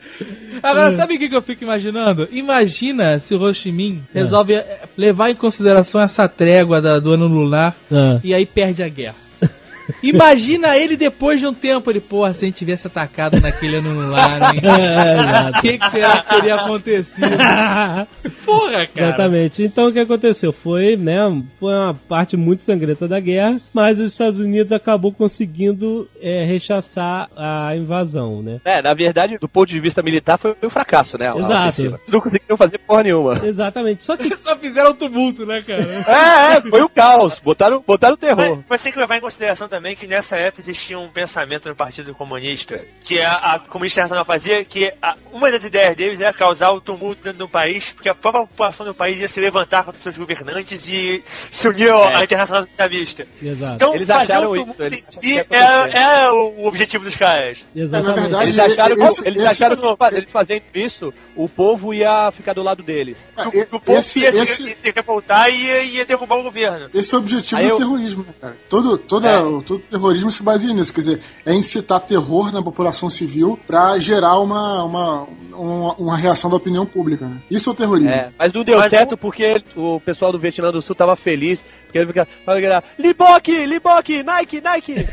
[0.61, 2.27] Agora, sabe o que, que eu fico imaginando?
[2.31, 7.11] Imagina se o Ho Chi Minh resolve eh, levar em consideração essa trégua da- do
[7.13, 8.19] ano lunar Ah.
[8.23, 9.15] e aí perde a guerra.
[10.01, 13.89] Imagina ele depois de um tempo, ele, porra, se a gente tivesse atacado naquele ano
[14.03, 14.11] hein?
[14.71, 15.57] É, exato.
[15.57, 17.27] O que, que será que teria acontecido?
[18.45, 19.07] Porra, cara.
[19.07, 19.63] Exatamente.
[19.63, 20.51] Então o que aconteceu?
[20.51, 21.19] Foi, né,
[21.59, 27.29] foi uma parte muito sangrenta da guerra, mas os Estados Unidos acabou conseguindo é, rechaçar
[27.35, 28.59] a invasão, né?
[28.65, 31.31] É, na verdade, do ponto de vista militar, foi um fracasso, né?
[31.35, 31.81] Exato.
[31.81, 33.45] Eles não conseguiram fazer porra nenhuma.
[33.45, 34.03] Exatamente.
[34.03, 36.03] Só que Só fizeram tumulto, né, cara?
[36.07, 37.39] É, é, foi o caos.
[37.39, 38.57] Botaram, botaram terror.
[38.57, 41.75] Mas, mas tem que levar em consideração também que nessa época existia um pensamento no
[41.75, 46.31] Partido Comunista que a, a Comunista Nacional fazia, que a- uma das ideias deles era
[46.33, 49.83] causar o tumulto dentro do país, porque a própria população do país ia se levantar
[49.83, 52.15] contra seus governantes e se unir É.
[52.15, 53.27] à Internacional Socialista.
[53.41, 53.75] Exato.
[53.75, 57.03] Então, Eles fazer acharam o isso, tumulto eles si que ia é, é o objetivo
[57.03, 57.59] dos caras.
[57.75, 58.15] Exatamente.
[58.29, 61.93] Na verdade, Eles acharam, que, esse- eles esse- acharam que eles fazendo isso, o povo
[61.93, 63.17] ia ficar do lado deles.
[63.35, 66.35] Ah, O, o povo esse, ia, se- esse, ia se revoltar e ia, ia derrubar
[66.37, 66.89] o governo.
[66.93, 68.57] esse é o objetivo Aí do eu- terrorismo, né, cara?
[68.69, 69.60] Todo, todo, É.
[69.61, 74.39] todo terrorismo se baseia nisso, quer dizer, é incitar terror na população civil pra gerar
[74.39, 77.37] uma, uma, uma, uma reação da opinião pública, né?
[77.49, 78.09] Isso é o terrorismo.
[78.09, 81.63] É, mas não deu Mas certo porque o pessoal do Vietnã do Sul tava feliz,
[81.85, 85.07] porque ele fica, falava, Liboque, Liboque, Nike, Nike.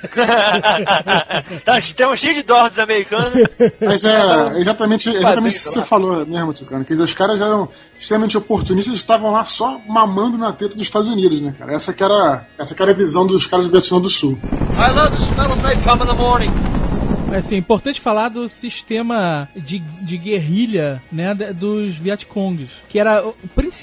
[1.64, 3.32] tá, tem um cheio de dólares americanos.
[3.80, 5.84] Mas é exatamente, exatamente isso que você lá.
[5.84, 6.84] falou mesmo, Tucano.
[6.84, 10.82] Quer dizer, os caras já eram extremamente oportunistas, estavam lá só mamando na teta dos
[10.82, 11.74] Estados Unidos, né, cara?
[11.74, 14.38] Essa que era, essa que era a visão dos caras do Vietnã do Sul.
[17.30, 22.68] Mas assim, é importante falar do sistema de, de guerrilha, né, dos Vietcongs.
[22.88, 23.24] Que era.
[23.24, 23.34] o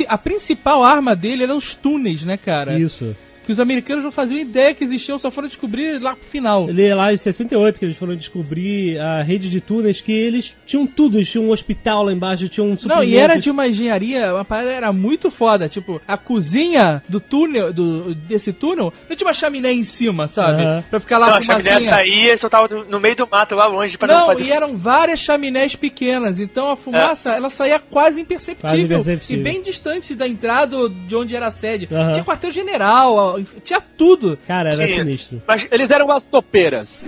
[0.09, 2.77] a principal arma dele eram os túneis, né, cara?
[2.77, 3.15] Isso.
[3.47, 6.69] Que os americanos não faziam ideia que existiam, só foram descobrir lá pro final.
[6.69, 10.53] Ele é lá em 68 que eles foram descobrir a rede de túneis que eles
[10.65, 13.65] tinham tudo, eles tinham um hospital lá embaixo, tinham um Não, e era de uma
[13.65, 15.69] engenharia, uma parada era muito foda.
[15.69, 20.61] Tipo, a cozinha do túnel, do, desse túnel, não tinha uma chaminé em cima, sabe?
[20.63, 20.83] Aham.
[20.89, 23.65] Pra ficar lá Não, com a chaminé saía e soltava no meio do mato lá
[23.65, 24.43] longe pra não, Não, fazer.
[24.43, 29.39] e eram várias chaminés pequenas, então a fumaça ela saía quase imperceptível, Quase imperceptível.
[29.39, 31.87] e bem distante da entrada de onde era a sede.
[31.89, 32.11] Aham.
[32.11, 34.37] Tinha quartel-general, tinha tudo.
[34.47, 34.99] Cara, era Tinha.
[35.03, 35.41] sinistro.
[35.47, 37.01] Mas, Eles eram umas topeiras.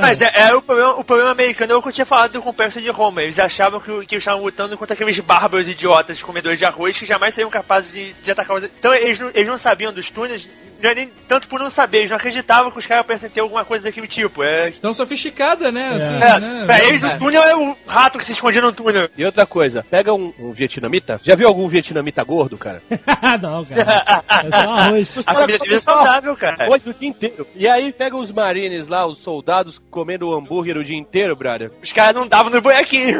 [0.00, 2.42] mas é, é o, problema, o problema americano é o que eu tinha falado do
[2.42, 3.22] complexo de Roma.
[3.22, 6.98] Eles achavam que, o- que eles estavam lutando contra aqueles bárbaros idiotas comedores de arroz
[6.98, 8.64] que jamais seriam capazes de, de atacar os.
[8.64, 10.48] Então eles não, eles não sabiam dos túneis,
[10.82, 13.40] não é nem tanto por não saber, eles não acreditavam que os caras pudessem ter
[13.40, 14.42] alguma coisa daquele tipo.
[14.42, 15.88] É, Tão sofisticada, né?
[15.88, 16.66] Assim, é, né?
[16.66, 17.14] pra eles É.
[17.14, 19.08] o túnel é o rato que se escondia no túnel.
[19.16, 21.20] E outra coisa, pega um, um vietnamita.
[21.24, 22.82] Já viu algum vietnamita gordo, cara?
[23.40, 24.01] não, cara.
[24.06, 25.08] É só arroz.
[25.26, 26.68] A comida deles é saudável, cara.
[26.70, 27.46] Hoje o dia inteiro.
[27.54, 31.70] E aí pega os marines lá, os soldados, comendo hambúrguer o dia inteiro, brother.
[31.82, 33.18] Os caras não davam no bonequinho.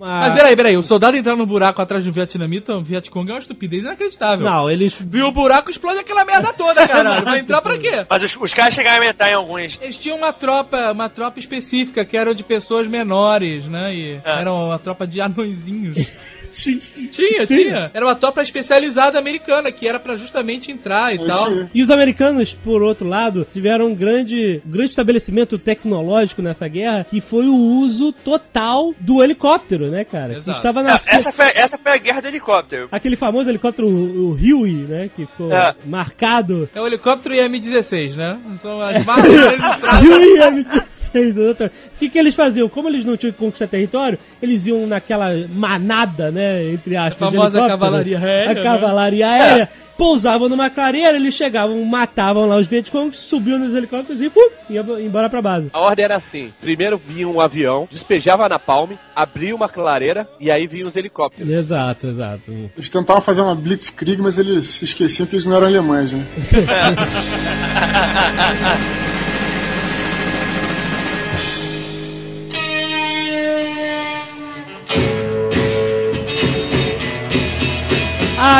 [0.00, 3.40] Mas peraí, peraí, o soldado entrar no buraco atrás do vietnamita, o Vietcong é uma
[3.40, 4.44] estupidez inacreditável.
[4.44, 5.00] Não, eles.
[5.00, 7.24] Viu o buraco, explode aquela merda toda, caralho.
[7.24, 8.04] Vai entrar pra quê?
[8.08, 9.78] Mas os, os caras chegaram a aumentar em alguns.
[9.80, 13.94] Eles tinham uma tropa, uma tropa específica, que era de pessoas menores, né?
[13.94, 14.40] E É.
[14.40, 16.06] era uma tropa de anõezinhos.
[16.50, 17.90] Tinha, tinha.
[17.94, 21.46] Era uma tropa especializada americana, que era pra justamente entrar e É tal.
[21.46, 21.66] aí.
[21.74, 27.20] E os americanos, por outro lado, tiveram um grande, grande estabelecimento tecnológico nessa guerra, que
[27.20, 30.34] foi o uso total do helicóptero, né, cara?
[30.34, 30.58] Que Exato.
[30.58, 32.88] estava É, na essa, foi, essa foi a guerra do helicóptero.
[32.92, 35.10] Aquele famoso helicóptero, o, o Huey, né?
[35.14, 35.74] Que ficou É.
[35.86, 36.68] marcado.
[36.74, 38.38] É o helicóptero e M16, né?
[38.62, 40.08] São as marcas registradas.
[40.08, 40.82] Huey M16,
[41.34, 41.66] doutor.
[41.68, 42.68] O que, que eles faziam?
[42.68, 46.72] Como eles não tinham que conquistar território, eles iam naquela manada, né?
[46.72, 47.28] Entre aspas.
[47.28, 48.62] A famosa cavalaria aérea, A né?
[48.62, 49.68] cavalaria aérea.
[49.96, 54.98] Pousavam numa clareira, eles chegavam, matavam lá os Vietcongs, subiam nos helicópteros e pum, iam
[54.98, 55.68] embora pra base.
[55.74, 60.50] A ordem era assim: primeiro vinha um avião, despejava na palme, abria uma clareira e
[60.50, 61.52] aí vinham os helicópteros.
[61.52, 62.50] Exato, exato.
[62.74, 66.24] Eles tentavam fazer uma blitzkrieg, mas eles se esqueciam que eles não eram alemães, né?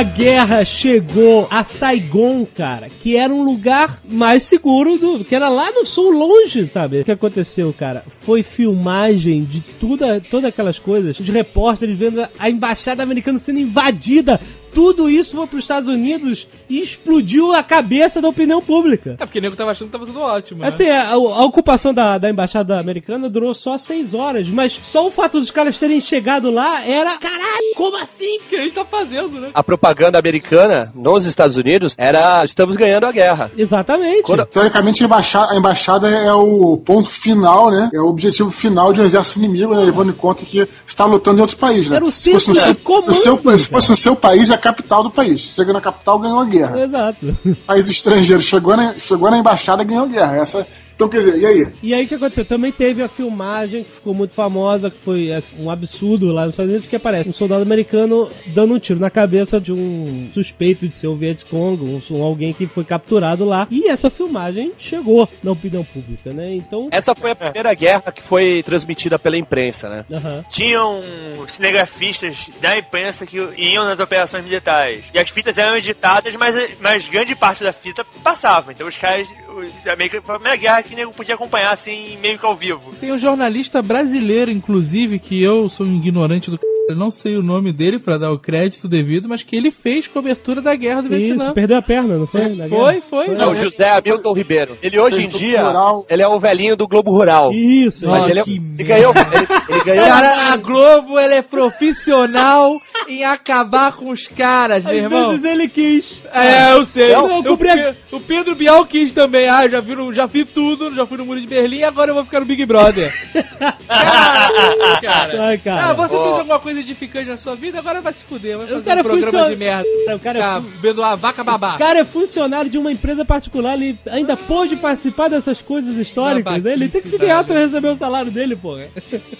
[0.00, 5.22] A guerra chegou a Saigon, cara, que era um lugar mais seguro do.
[5.22, 7.02] que era lá no sul, longe, sabe?
[7.02, 8.02] O que aconteceu, cara?
[8.22, 11.20] Foi filmagem de tudo, todas aquelas coisas.
[11.20, 14.40] Os repórteres vendo a embaixada americana sendo invadida.
[14.72, 19.16] Tudo isso foi para os Estados Unidos e explodiu a cabeça da opinião pública.
[19.18, 20.60] É porque o nego tava achando que tava tudo ótimo.
[20.62, 20.68] Né?
[20.68, 25.10] Assim, a, a ocupação da, da embaixada americana durou só seis horas, mas só o
[25.10, 27.18] fato dos caras terem chegado lá era.
[27.18, 28.38] Caralho, como assim?
[28.38, 29.50] O que a gente tá fazendo, né?
[29.54, 33.50] A propaganda americana nos Estados Unidos era: estamos ganhando a guerra.
[33.56, 34.22] Exatamente.
[34.22, 37.90] Quando- Teoricamente, a embaixada, a embaixada é o ponto final, né?
[37.92, 39.82] É o objetivo final de um exército inimigo, né?
[39.84, 41.96] levando em conta que está lutando em outro país, né?
[41.96, 44.56] Era o Se fosse no seu, comando, no seu- se fosse no seu país, é
[44.60, 45.40] capital do país.
[45.40, 46.80] Chega na capital, ganhou a guerra.
[46.80, 47.38] Exato.
[47.66, 50.36] País estrangeiro chegou na, chegou na embaixada, ganhou a guerra.
[50.36, 50.66] Essa,
[51.00, 51.72] então, quer dizer, e aí?
[51.82, 52.44] E aí o que aconteceu?
[52.44, 56.52] Também teve a filmagem que ficou muito famosa, que foi assim, um absurdo lá nos
[56.52, 60.86] Estados Unidos, que aparece um soldado americano dando um tiro na cabeça de um suspeito
[60.86, 63.66] de ser o Vietcong, um, um alguém que foi capturado lá.
[63.70, 66.54] E essa filmagem chegou na opinião pública, né?
[66.54, 66.90] Então.
[66.92, 70.04] Essa foi a primeira guerra que foi transmitida pela imprensa, né?
[70.12, 70.44] Aham.
[70.50, 71.02] Tinham
[71.48, 75.06] cinegrafistas da imprensa que iam nas operações militares.
[75.14, 78.70] E as fitas eram editadas, mas, mas grande parte da fita passava.
[78.70, 79.26] Então os caras.
[79.56, 82.94] Os americanos, foi a primeira guerra que nego podia acompanhar assim, meio que ao vivo.
[83.00, 86.62] Tem um jornalista brasileiro, inclusive, que eu sou um ignorante do c...
[86.90, 90.06] Eu não sei o nome dele pra dar o crédito devido, mas que ele fez
[90.08, 91.44] cobertura da guerra do Vietnã.
[91.44, 92.48] Isso, perdeu a perna, não foi?
[92.50, 93.26] Na Foi, foi.
[93.34, 94.78] É o José Hamilton Ribeiro.
[94.82, 96.06] Ele hoje em dia, Rural.
[96.08, 97.52] ele é o velhinho do Globo Rural.
[97.52, 101.42] Isso, Mas ele, é- que ele ganhou, ele, ele ganhou Cara, a Globo ela é
[101.42, 105.30] profissional em acabar com os caras, meu Às irmão.
[105.30, 106.22] vezes ele quis.
[106.32, 107.12] É, eu sei.
[107.12, 109.48] Não, eu o, comprei- Pe- o Pedro Bial quis também.
[109.48, 112.14] Ah, já vi, no- já vi tudo, já fui no Muro de Berlim, agora eu
[112.14, 113.12] vou ficar no Big Brother.
[113.88, 115.42] Caralho, cara.
[115.44, 115.84] Ai, cara.
[115.88, 116.22] Ah, você Ó.
[116.24, 118.58] fez alguma coisa edificante na sua vida, agora vai se fuder.
[118.58, 120.16] Vai fazer cara um programa funciona- de merda.
[120.16, 121.74] O cara é Ficar fu- vendo a vaca babar.
[121.76, 126.62] O cara é funcionário de uma empresa particular, ele ainda pôde participar dessas coisas históricas,
[126.62, 126.72] né?
[126.72, 127.66] Ele tem que se alto velho.
[127.66, 128.88] receber o salário dele, porra.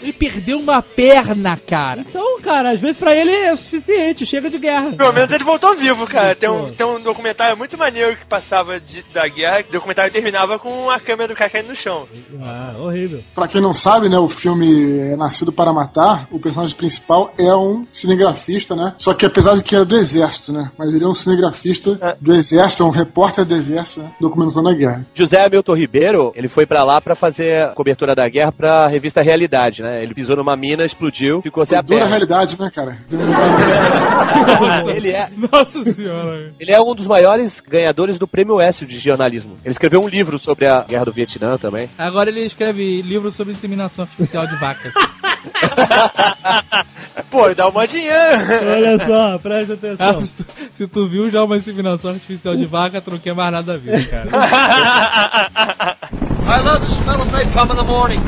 [0.03, 2.05] Ele perdeu uma perna, cara.
[2.09, 4.93] Então, cara, às vezes pra ele é o suficiente, chega de guerra.
[4.93, 6.35] Pelo menos ele voltou vivo, cara.
[6.35, 9.65] Tem um, tem um documentário muito maneiro que passava de- da guerra.
[9.69, 12.07] O documentário terminava com a câmera do cara caindo no chão.
[12.43, 13.23] Ah, horrível.
[13.35, 17.55] Pra quem não sabe, né, o filme é Nascido para Matar, o personagem principal É
[17.55, 18.95] um cinegrafista, né?
[18.99, 20.71] Só que apesar de que era do exército, né?
[20.79, 22.17] Mas ele é um cinegrafista É.
[22.21, 24.11] do exército, é um repórter do exército, né?
[24.21, 25.07] Documentando a guerra.
[25.15, 29.23] José Hamilton Ribeiro, ele foi pra lá pra fazer a cobertura da guerra pra revista
[29.23, 30.03] Realidade, né?
[30.03, 32.11] Ele pisou numa mina, explodiu, ficou sem a Dura perna.
[32.11, 32.99] realidade, né, cara?
[34.97, 36.53] Ele é, Nossa senhora.
[36.59, 39.57] ele é um dos maiores ganhadores do Prêmio S de jornalismo.
[39.65, 41.89] Ele escreveu um livro sobre a guerra do Vietnã também.
[41.99, 44.93] Agora ele escreve livro sobre inseminação artificial de vacas.
[47.31, 48.19] Pô, dá uma dinheiro.
[48.75, 50.21] Olha só, presta Ah, atenção.
[50.25, 53.53] se, tu, se tu viu já uma inseminação artificial de vaca, tu não quer mais
[53.53, 54.29] nada a ver, cara.
[56.51, 58.21] I love the smell of napalm in the morning.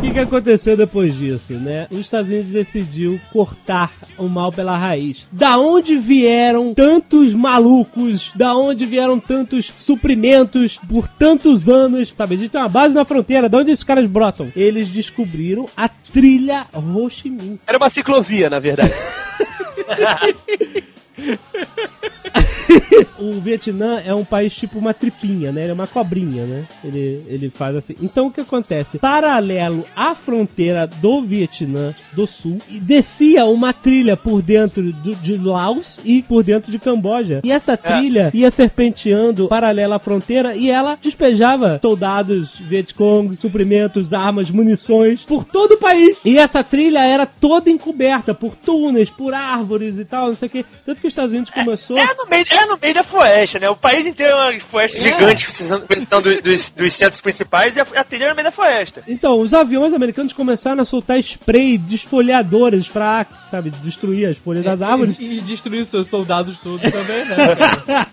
[0.00, 1.86] O que, que aconteceu depois disso, né?
[1.90, 5.26] Os Estados Unidos decidiu cortar o mal pela raiz.
[5.30, 8.30] Da onde vieram tantos malucos?
[8.34, 12.14] Da onde vieram tantos suprimentos por tantos anos?
[12.16, 13.46] Sabe, a gente tem uma base na fronteira.
[13.46, 14.50] Da onde esses caras brotam?
[14.56, 17.58] Eles descobriram a trilha Ho Chi Minh.
[17.66, 18.94] Era uma ciclovia, na verdade.
[23.18, 25.62] o Vietnã é um país tipo uma tripinha, né?
[25.62, 26.64] Ele é uma cobrinha, né?
[26.84, 27.94] Ele, ele faz assim.
[28.00, 28.98] Então o que acontece?
[28.98, 35.36] Paralelo à fronteira do Vietnã do Sul, e descia uma trilha por dentro do- de
[35.36, 37.40] Laos e por dentro de Camboja.
[37.44, 44.50] E essa trilha ia serpenteando paralela à fronteira e ela despejava soldados Vietcong, suprimentos, armas,
[44.50, 46.16] munições por todo o país.
[46.24, 50.50] E essa trilha era toda encoberta por túneis, por árvores e tal, não sei o
[50.50, 50.64] que.
[50.84, 51.96] Tanto que os Estados Unidos começou.
[51.98, 53.68] É no, meio, é no meio da floresta, né?
[53.70, 55.46] O país inteiro é uma floresta gigante,
[55.86, 59.02] precisando do- dos, dos centros principais, e a, a trilha é no meio da floresta.
[59.08, 64.80] Então, os aviões americanos começaram a soltar spray desfolhadores pra, sabe, destruir as folhas das
[64.82, 65.16] árvores.
[65.18, 67.36] E, e destruir seus soldados todos também, né?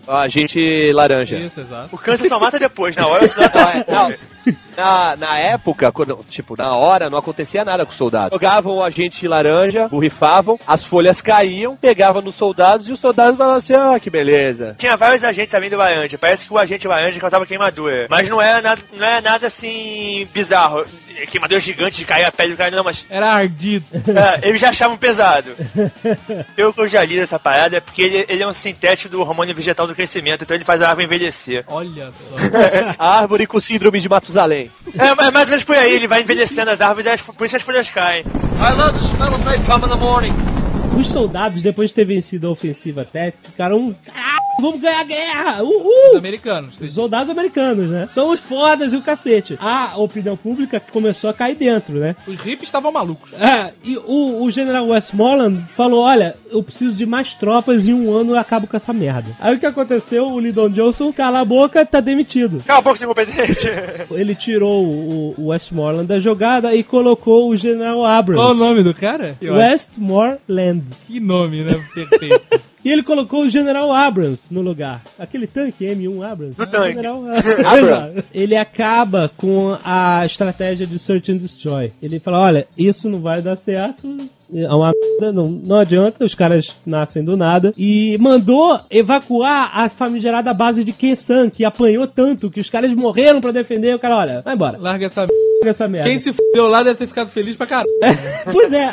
[0.06, 1.36] A gente laranja.
[1.36, 1.88] Isso, exato.
[1.94, 4.14] O câncer só mata depois, na hora senão Não, é- não.
[4.76, 8.30] Na, na época, quando, tipo, na hora, não acontecia nada com os soldados.
[8.30, 13.58] Jogavam o agente laranja, borrifavam, as folhas caíam, pegavam nos soldados e os soldados falavam
[13.58, 14.76] assim: ah, que beleza.
[14.78, 16.16] Tinha vários agentes além do laranja.
[16.16, 18.06] Parece que o agente laranja causava queimadura.
[18.08, 20.84] Mas não é nada, não é nada assim bizarro.
[21.26, 23.84] Queimadura gigante de cair a pele do cara, não, mas Era ardido.
[23.92, 25.54] é, eles já achavam pesado.
[26.54, 29.20] Pelo que eu já li dessa parada, é porque ele, ele é um sintético do
[29.20, 31.64] hormônio vegetal do crescimento, então ele faz a árvore envelhecer.
[31.68, 32.28] Olha só.
[32.98, 34.70] A árvore com síndrome de Matusalém.
[34.98, 37.56] É, é mais ou menos por aí, ele vai envelhecendo as árvores e por isso
[37.56, 38.22] as folhas caem.
[38.22, 40.67] I love the smell of napalm in the morning.
[40.98, 43.94] Os soldados, depois de ter vencido a ofensiva Tet, ficaram.
[44.04, 45.62] Caralho, vamos ganhar a guerra!
[45.62, 46.10] Uhul!
[46.10, 46.80] Os americanos.
[46.80, 48.08] Os soldados americanos, né?
[48.12, 49.56] São os fodas e o cacete.
[49.60, 52.16] A opinião pública começou a cair dentro, né?
[52.26, 53.32] Os hippies estavam malucos.
[53.34, 57.94] É, e o, o general Westmoreland falou: Olha, eu preciso de mais tropas e em
[57.94, 59.30] um ano eu acabo com essa merda.
[59.38, 60.26] Aí o que aconteceu?
[60.26, 62.62] O Lyndon Johnson, cala a boca, tá demitido.
[62.66, 63.68] Cala a boca, seu incompetente.
[64.10, 68.42] Ele tirou o, o Westmoreland da jogada e colocou o general Abrams.
[68.42, 69.36] Qual o nome do cara?
[69.40, 70.87] Westmoreland.
[71.06, 71.74] Que nome, né?
[71.94, 72.42] Perfeito.
[72.84, 75.02] E ele colocou o General Abrams no lugar.
[75.18, 76.56] Aquele tanque M1 Abrams.
[76.56, 76.94] Do É, tanque.
[76.94, 77.22] General
[77.66, 78.24] Abrams.
[78.32, 81.92] Ele acaba com a estratégia de Search and Destroy.
[82.00, 84.16] Ele fala, olha, isso não vai dar certo.
[84.52, 84.90] É uma
[85.20, 87.72] merda, não, não adianta, os caras nascem do nada.
[87.76, 93.40] E mandou evacuar a famigerada base de Kesan, que apanhou tanto que os caras morreram
[93.40, 93.94] pra defender.
[93.94, 95.26] O cara, olha, vai embora, Larga essa
[95.60, 96.08] pega essa merda.
[96.08, 97.88] Quem se fudeu lá deve ter ficado feliz pra caralho.
[98.50, 98.92] Pois é.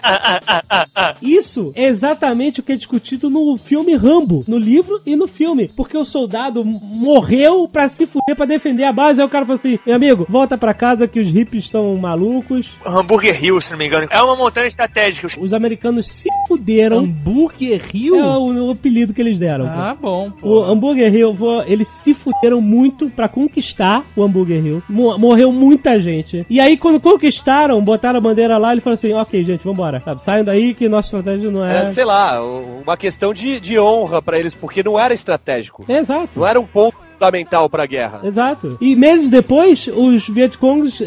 [1.21, 5.69] Isso é exatamente o que é discutido no filme Rambo, no livro e no filme.
[5.75, 9.21] Porque o soldado morreu pra se fuder pra defender a base.
[9.21, 12.67] Aí o cara falou assim: meu amigo, volta pra casa que os hippies estão malucos.
[12.85, 14.07] Hambúrguer Hill, se não me engano.
[14.09, 15.27] É uma montanha estratégica.
[15.27, 16.99] Os- Os americanos se fuderam.
[16.99, 18.15] Hambúrguer Rio?
[18.15, 19.65] É o, o apelido que eles deram.
[19.65, 19.71] pô.
[19.71, 20.63] Ah, bom, O pô.
[20.63, 24.83] Hambúrguer Hill, vou- eles se fuderam muito pra conquistar o Hambúrguer Hill.
[24.89, 26.45] Mo- morreu muita gente.
[26.49, 29.99] E aí, quando conquistaram, botaram a bandeira lá, ele falou assim: ok, gente, vambora.
[29.99, 31.89] Sabe, saiam daí que nossa estratégia não Era, é.
[31.91, 35.85] sei lá, uma questão de, de honra pra eles, porque não era estratégico.
[35.87, 36.29] Exato.
[36.35, 38.21] Não era um ponto fundamental pra guerra.
[38.23, 38.77] Exato.
[38.79, 40.99] E meses depois, os Vietcongs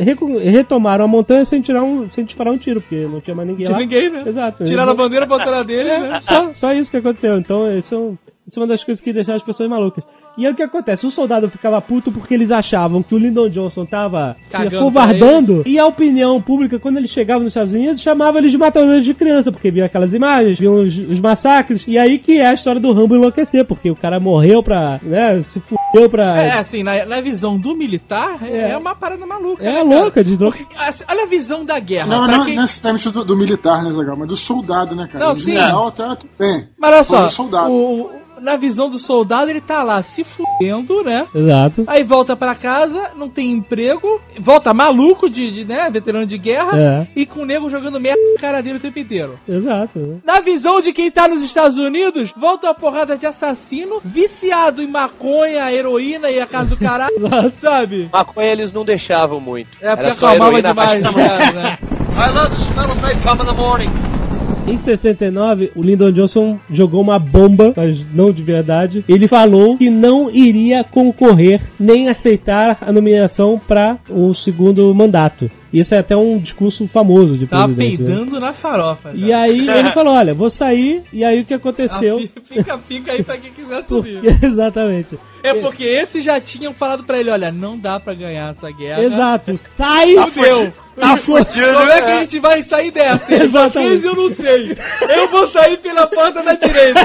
[0.43, 3.67] retomaram a montanha sem, tirar um, sem disparar um tiro, porque não tinha mais ninguém
[3.67, 3.83] Tinha lá.
[3.83, 4.23] ninguém, né?
[4.27, 4.65] Exato.
[4.65, 6.21] Tiraram a bandeira, botaram a dele, É, né?
[6.23, 7.39] só, só isso que aconteceu.
[7.39, 10.03] Então, isso é, um- isso é uma das coisas que deixaram as pessoas malucas.
[10.39, 11.05] E aí o que acontece?
[11.05, 15.63] O soldado ficava puto porque eles achavam que o Lyndon Johnson tava se Cagando acovardando.
[15.67, 19.15] E a opinião pública, quando ele chegava nos Estados Unidos, chamava eles de matadores de
[19.15, 21.83] criança, porque via aquelas imagens, viam os, os massacres.
[21.89, 25.01] E aí que é a história do Rambo enlouquecer, porque o cara morreu pra.
[25.03, 25.61] né, se
[25.93, 26.41] fudeu pra.
[26.43, 28.77] É, assim, na, na visão do militar, é, É.
[28.79, 29.63] uma parada maluca.
[29.65, 30.59] É né, louca de louca.
[30.59, 32.07] Porque, assim, olha a visão da guerra.
[32.07, 35.25] Não, não, quem- não necessariamente do, do militar, né, legal, mas do soldado, né, cara?
[35.27, 35.53] Não, o sim.
[35.53, 36.69] general tá tudo bem.
[36.79, 37.71] Mas olha só, do soldado.
[37.73, 38.11] o-
[38.41, 41.27] na visão do soldado, ele tá lá se fudendo, né?
[41.35, 41.85] Exato.
[41.87, 46.79] Aí volta pra casa, não tem emprego, volta maluco de, de, né, veterano de guerra,
[46.81, 47.07] É.
[47.15, 49.39] e com o nego jogando merda na cara dele o tempo inteiro.
[49.49, 50.21] Exato.
[50.25, 54.87] Na visão de quem tá nos Estados Unidos, volta uma porrada de assassino, viciado em
[54.87, 57.15] maconha, heroína e a casa do caralho,
[57.61, 58.09] sabe?
[58.13, 59.71] Maconha eles não deixavam muito.
[59.81, 61.79] É porque acalmava demais, né?
[62.19, 64.18] I love the smell of napalm in the morning.
[64.67, 69.05] Em 69, o Lyndon Johnson jogou uma bomba, mas não de verdade.
[69.09, 75.51] Ele falou que não iria concorrer nem aceitar a nomeação para o segundo mandato.
[75.73, 78.03] Isso é até um discurso famoso de Tava presidente.
[78.03, 78.09] né?
[78.17, 79.11] peidando na farofa.
[79.15, 82.19] E aí ele falou, olha, vou sair, e aí o que aconteceu?
[82.49, 84.39] Fica, fica aí pra quem quiser Porque- subir.
[84.45, 85.19] exatamente.
[85.41, 89.05] É porque esses já tinham falado pra ele, olha, não dá pra ganhar essa guerra.
[89.05, 90.17] Exato, sai!
[90.31, 90.73] Fudeu.
[90.99, 92.21] Tá fudido, Como é que a né?
[92.23, 93.33] gente vai sair dessa?
[93.33, 94.01] Exatamente.
[94.01, 94.77] Vocês eu não sei.
[95.09, 97.01] Eu vou sair pela porta da direita.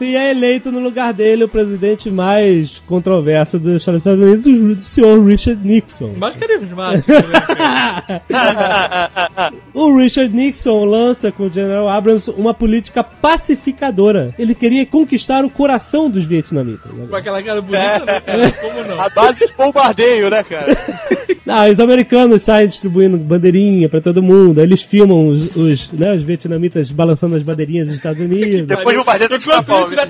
[0.00, 5.22] E é eleito no lugar dele o presidente mais controverso dos Estados Unidos, o senhor
[5.26, 6.14] Richard Nixon.
[6.16, 7.12] Mais carismático.
[9.74, 14.34] O Richard Nixon lança com o General Abrams uma política pacificadora.
[14.38, 16.90] Ele queria conquistar o coração dos vietnamitas.
[17.08, 18.50] Com aquela cara bonita, né, cara?
[18.52, 19.00] Como não?
[19.00, 20.76] A base de bombardeio, né, cara?
[21.48, 24.58] Ah, os americanos saem distribuindo bandeirinha pra todo mundo.
[24.58, 28.66] aí Eles filmam os, os, né, os vietnamitas balançando as bandeirinhas dos Estados Unidos.
[28.76, 29.88] Depois o bombardeio do Enquanto Japão.
[29.90, 30.08] né?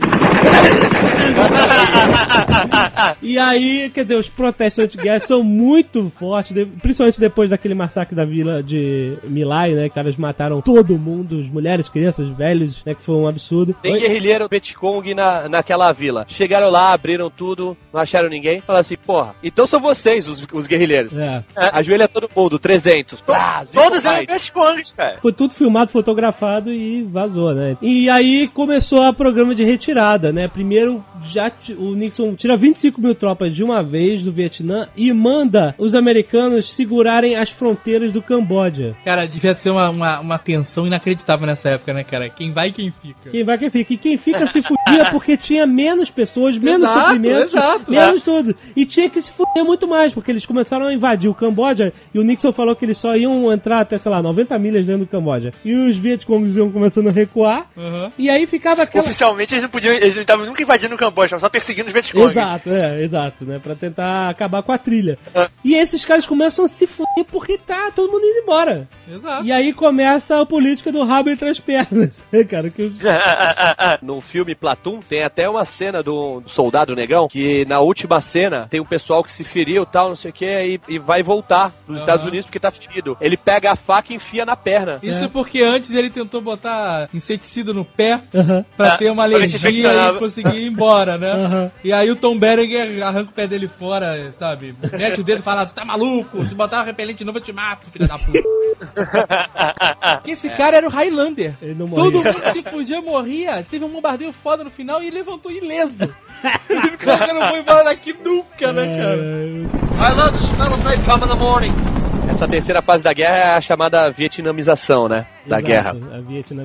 [3.20, 6.64] E aí, quer dizer, os protestos anti-guerra são muito fortes, de-
[6.96, 9.88] principalmente depois daquele massacre da vila de Milai, né?
[9.88, 12.94] Que eles mataram todo mundo, as mulheres, crianças, velhos, né?
[12.94, 13.74] Que foi um absurdo.
[13.82, 16.24] Tem guerrilheiro Vietcong na, naquela vila.
[16.28, 18.60] Chegaram lá, abriram tudo, não acharam ninguém.
[18.60, 21.14] Falaram assim, porra, então são vocês os, os guerrilheiros.
[21.14, 21.44] É.
[21.72, 23.20] Ajoelha todo mundo, 300.
[23.20, 24.26] Plá, zica Todos o eram.
[24.26, 25.18] Vietcongs, cara.
[25.18, 27.76] Foi tudo filmado, fotografado e vazou, né?
[27.82, 30.48] E aí começou a programa de retirada, né?
[30.48, 35.74] Primeiro, já o Nixon tira 25 mil tropas de uma vez do Vietnã e manda
[35.78, 38.94] os americanos segurarem as fronteiras do Camboja.
[39.04, 42.30] Cara, devia ser uma, uma, uma tensão inacreditável nessa época, né, cara?
[42.30, 43.30] Quem vai e quem fica.
[43.30, 43.92] Quem vai, quem fica.
[43.92, 47.90] E quem fica se fudia porque tinha menos pessoas, menos Exato, suprimentos, exato.
[47.90, 48.56] menos tudo.
[48.76, 52.18] E tinha que se fuder muito mais, porque eles começaram a invadir o Camboja e
[52.18, 55.10] o Nixon falou que eles só iam entrar até, sei lá, 90 milhas dentro do
[55.10, 55.52] Camboja.
[55.64, 57.66] E os Vietcongs iam começando a recuar.
[57.76, 58.12] Uhum.
[58.16, 59.04] E aí ficava aquela.
[59.04, 61.92] Oficialmente eles não podiam, eles não estavam nunca invadindo o Camboja, estavam só perseguindo os
[61.92, 62.30] Vietcongs.
[62.30, 63.58] Exato, é, exato, né?
[63.58, 65.18] Pra tentar acabar com a trilha.
[65.34, 65.48] Ah.
[65.64, 68.86] E esses caras começam a se fuder porque tá todo mundo indo embora.
[69.10, 69.44] Exato.
[69.44, 72.70] E aí começa a política do rabo entre as pernas, né, cara?
[72.70, 72.92] Que.
[74.02, 78.66] No filme Platum tem até uma cena do, do soldado negão que na última cena
[78.70, 81.72] tem um pessoal que se feriu tal, não sei o que, e, e vai voltar
[81.86, 83.16] dos Estados Unidos porque tá ferido.
[83.20, 84.98] Ele pega a faca e enfia na perna.
[85.02, 85.28] Isso É.
[85.28, 88.64] porque antes ele tentou botar inseticida no pé Aham.
[88.76, 91.32] pra Ah, ter uma alergia e conseguir ir embora, né?
[91.32, 91.70] Aham.
[91.84, 94.74] E aí o Tom Berenger arranca o pé dele fora, sabe?
[94.92, 96.44] Mete o dedo e fala, tu tá maluco?
[96.46, 98.42] Se botar um repelente novo eu te mato, filho da puta.
[100.16, 101.54] Porque esse cara era o Highlander.
[101.62, 102.04] Ele não morria.
[102.04, 103.66] Todo mundo se fudia, morria.
[103.68, 106.04] Teve um bombardeio foda no final e ele levantou ileso.
[106.68, 109.16] Ele ficou, eu não vou embora daqui nunca, né, cara?
[109.16, 112.05] I love the smell of napalm in the morning.
[112.28, 115.26] Essa terceira fase da guerra é a chamada vietnamização, né?
[115.46, 115.96] Da Exato, guerra.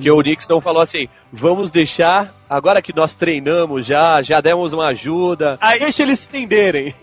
[0.00, 4.88] Que o Nixon falou assim: vamos deixar, agora que nós treinamos já, já demos uma
[4.88, 6.94] ajuda, Aí- deixa eles se entenderem.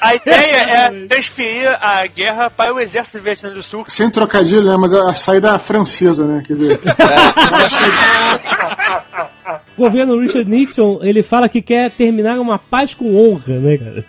[0.00, 3.84] A ideia é transferir a guerra para o exército do Vietnã do Sul.
[3.88, 4.76] Sem trocadilho, né?
[4.78, 6.42] Mas a saída francesa, né?
[6.46, 6.80] Quer dizer,
[9.76, 14.04] O governo Richard Nixon, ele fala que quer terminar uma paz com honra, né, cara?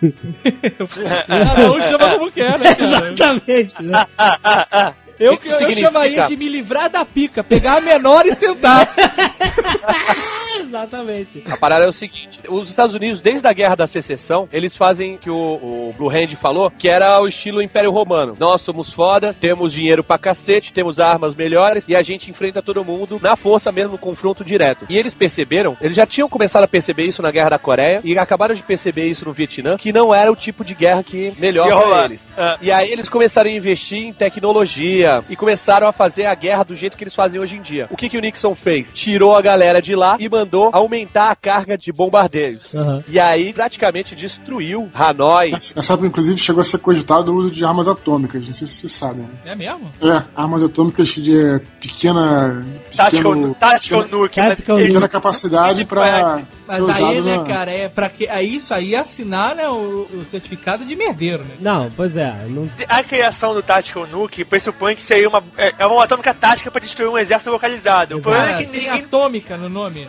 [1.26, 3.12] Cada um chama como quer, né, cara?
[3.14, 4.04] Exatamente, né?
[5.18, 5.86] Eu, que eu, significa?
[5.88, 8.92] chamaria de me livrar da pica, pegar a menor e sentar.
[10.60, 11.42] Exatamente.
[11.48, 15.16] A parada é o seguinte: os Estados Unidos, desde a guerra da secessão, eles fazem
[15.18, 18.34] que o, o Blue Hand falou, que era o estilo Império Romano.
[18.38, 22.84] Nós somos fodas, temos dinheiro pra cacete, temos armas melhores e a gente enfrenta todo
[22.84, 24.86] mundo na força mesmo, no confronto direto.
[24.88, 28.18] E eles perceberam, eles já tinham começado a perceber isso na guerra da Coreia e
[28.18, 31.68] acabaram de perceber isso no Vietnã, que não era o tipo de guerra que melhor
[31.68, 32.32] pra eles.
[32.36, 32.58] Ah.
[32.60, 36.76] E aí eles começaram a investir em tecnologia e começaram a fazer a guerra do
[36.76, 37.86] jeito que eles fazem hoje em dia.
[37.90, 38.92] O que, que o Nixon fez?
[38.94, 42.74] Tirou a galera de lá e mandou aumentar a carga de bombardeios.
[42.74, 43.04] Aham.
[43.08, 45.50] E aí praticamente destruiu Hanoi.
[45.50, 48.46] nessa época, inclusive, chegou a ser cogitado o uso de armas atômicas.
[48.46, 49.22] Não sei se vocês sabem.
[49.24, 49.30] Né?
[49.46, 49.88] É mesmo?
[50.02, 52.64] É, armas atômicas de pequena.
[52.96, 54.38] Tactical, Nuke.
[54.38, 56.42] mas Tactical pequena capacidade pra.
[56.66, 58.26] Mas aí, né, na- cara, é pra que.
[58.26, 61.54] É isso aí é assinar né, o, o certificado de merdeiro, né?
[61.60, 62.34] Não, pois é.
[62.48, 62.68] Não...
[62.88, 66.80] A criação do Tactical Nuke pressupõe que seria uma, é, é uma atômica tática para
[66.80, 68.16] destruir um exército localizado.
[68.18, 69.00] O problema é que tem ninguém.
[69.04, 70.08] atômica no nome.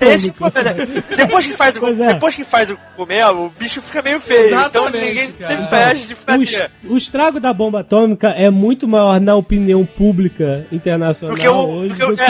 [0.00, 0.74] Esse problema,
[1.16, 2.14] depois que faz o é.
[2.14, 4.46] depois que faz o cogumelo, o bicho fica meio feio.
[4.48, 5.56] então Exatamente, ninguém cara.
[5.56, 6.70] tem pés de O, fazer.
[6.84, 11.88] o estrago da bomba atômica é muito maior na opinião pública internacional Porque o- hoje
[11.88, 12.26] porque o- do é.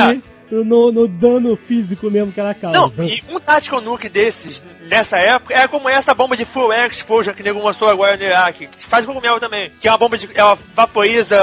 [0.51, 2.77] No, no dano físico mesmo que ela causa.
[2.77, 6.91] Não, e um Tactical Nuke desses, nessa época, é como essa bomba de Full Air
[6.91, 8.67] Explosion que o nego mostrou agora no Iraque.
[8.67, 9.71] Que faz cogumelo também.
[9.81, 10.29] Que é uma bomba de.
[10.35, 11.37] Ela vaporiza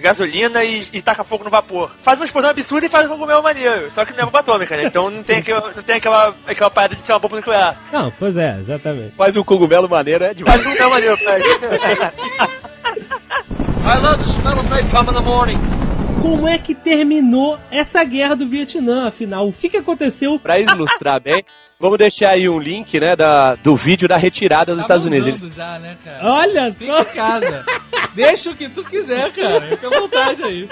[0.00, 1.90] gasolina e, e taca fogo no vapor.
[1.98, 3.90] Faz uma explosão absurda e faz um cogumelo maneiro.
[3.90, 4.84] Só que não é bomba atômica, né?
[4.84, 7.76] Então não tem, aquela, não tem aquela, aquela parada de ser uma bomba nuclear.
[7.92, 9.10] Não, pois é, exatamente.
[9.10, 10.62] Faz um cogumelo maneiro, é demais.
[10.62, 11.42] Faz um cogumelo maneiro, faz.
[13.86, 15.95] I love the smell of napalm in the morning.
[16.22, 19.48] Como é que terminou essa guerra do Vietnã, afinal?
[19.48, 20.38] O que, que aconteceu?
[20.38, 21.44] Pra ilustrar bem,
[21.78, 25.42] vamos deixar aí um link, né, da, do vídeo da retirada dos Tá Estados Unidos.
[25.42, 26.18] Eles- já, né, cara?
[26.32, 27.04] Olha Fica só!
[27.04, 27.64] casa.
[28.14, 29.60] Deixa o que tu quiser, cara.
[29.60, 30.68] Fica à vontade aí.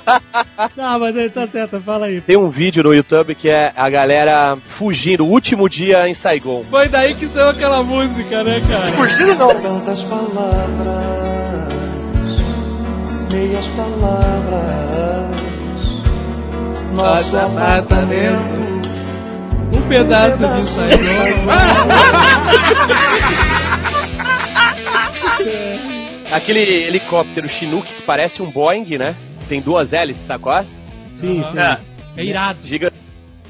[0.76, 2.20] Não, mas aí tá certo, fala aí.
[2.20, 6.62] Tem um vídeo no YouTube que é a galera fugindo, o último dia em Saigon.
[6.64, 8.92] Foi daí que saiu aquela música, né, cara?
[8.92, 9.60] Fugindo não.
[9.60, 11.47] Tantas palavras,
[13.32, 15.38] meias palavras.
[16.94, 18.68] Nosso apartamento,
[19.76, 20.98] Um pedaço do Saigon.
[26.32, 29.14] Aquele helicóptero Chinook que parece um Boeing, né?
[29.48, 30.52] Tem duas hélices, sacou?
[31.10, 31.52] Sim, Aham.
[31.52, 31.58] sim.
[31.58, 31.78] É.
[32.20, 32.58] É irado.
[32.64, 32.92] Giga.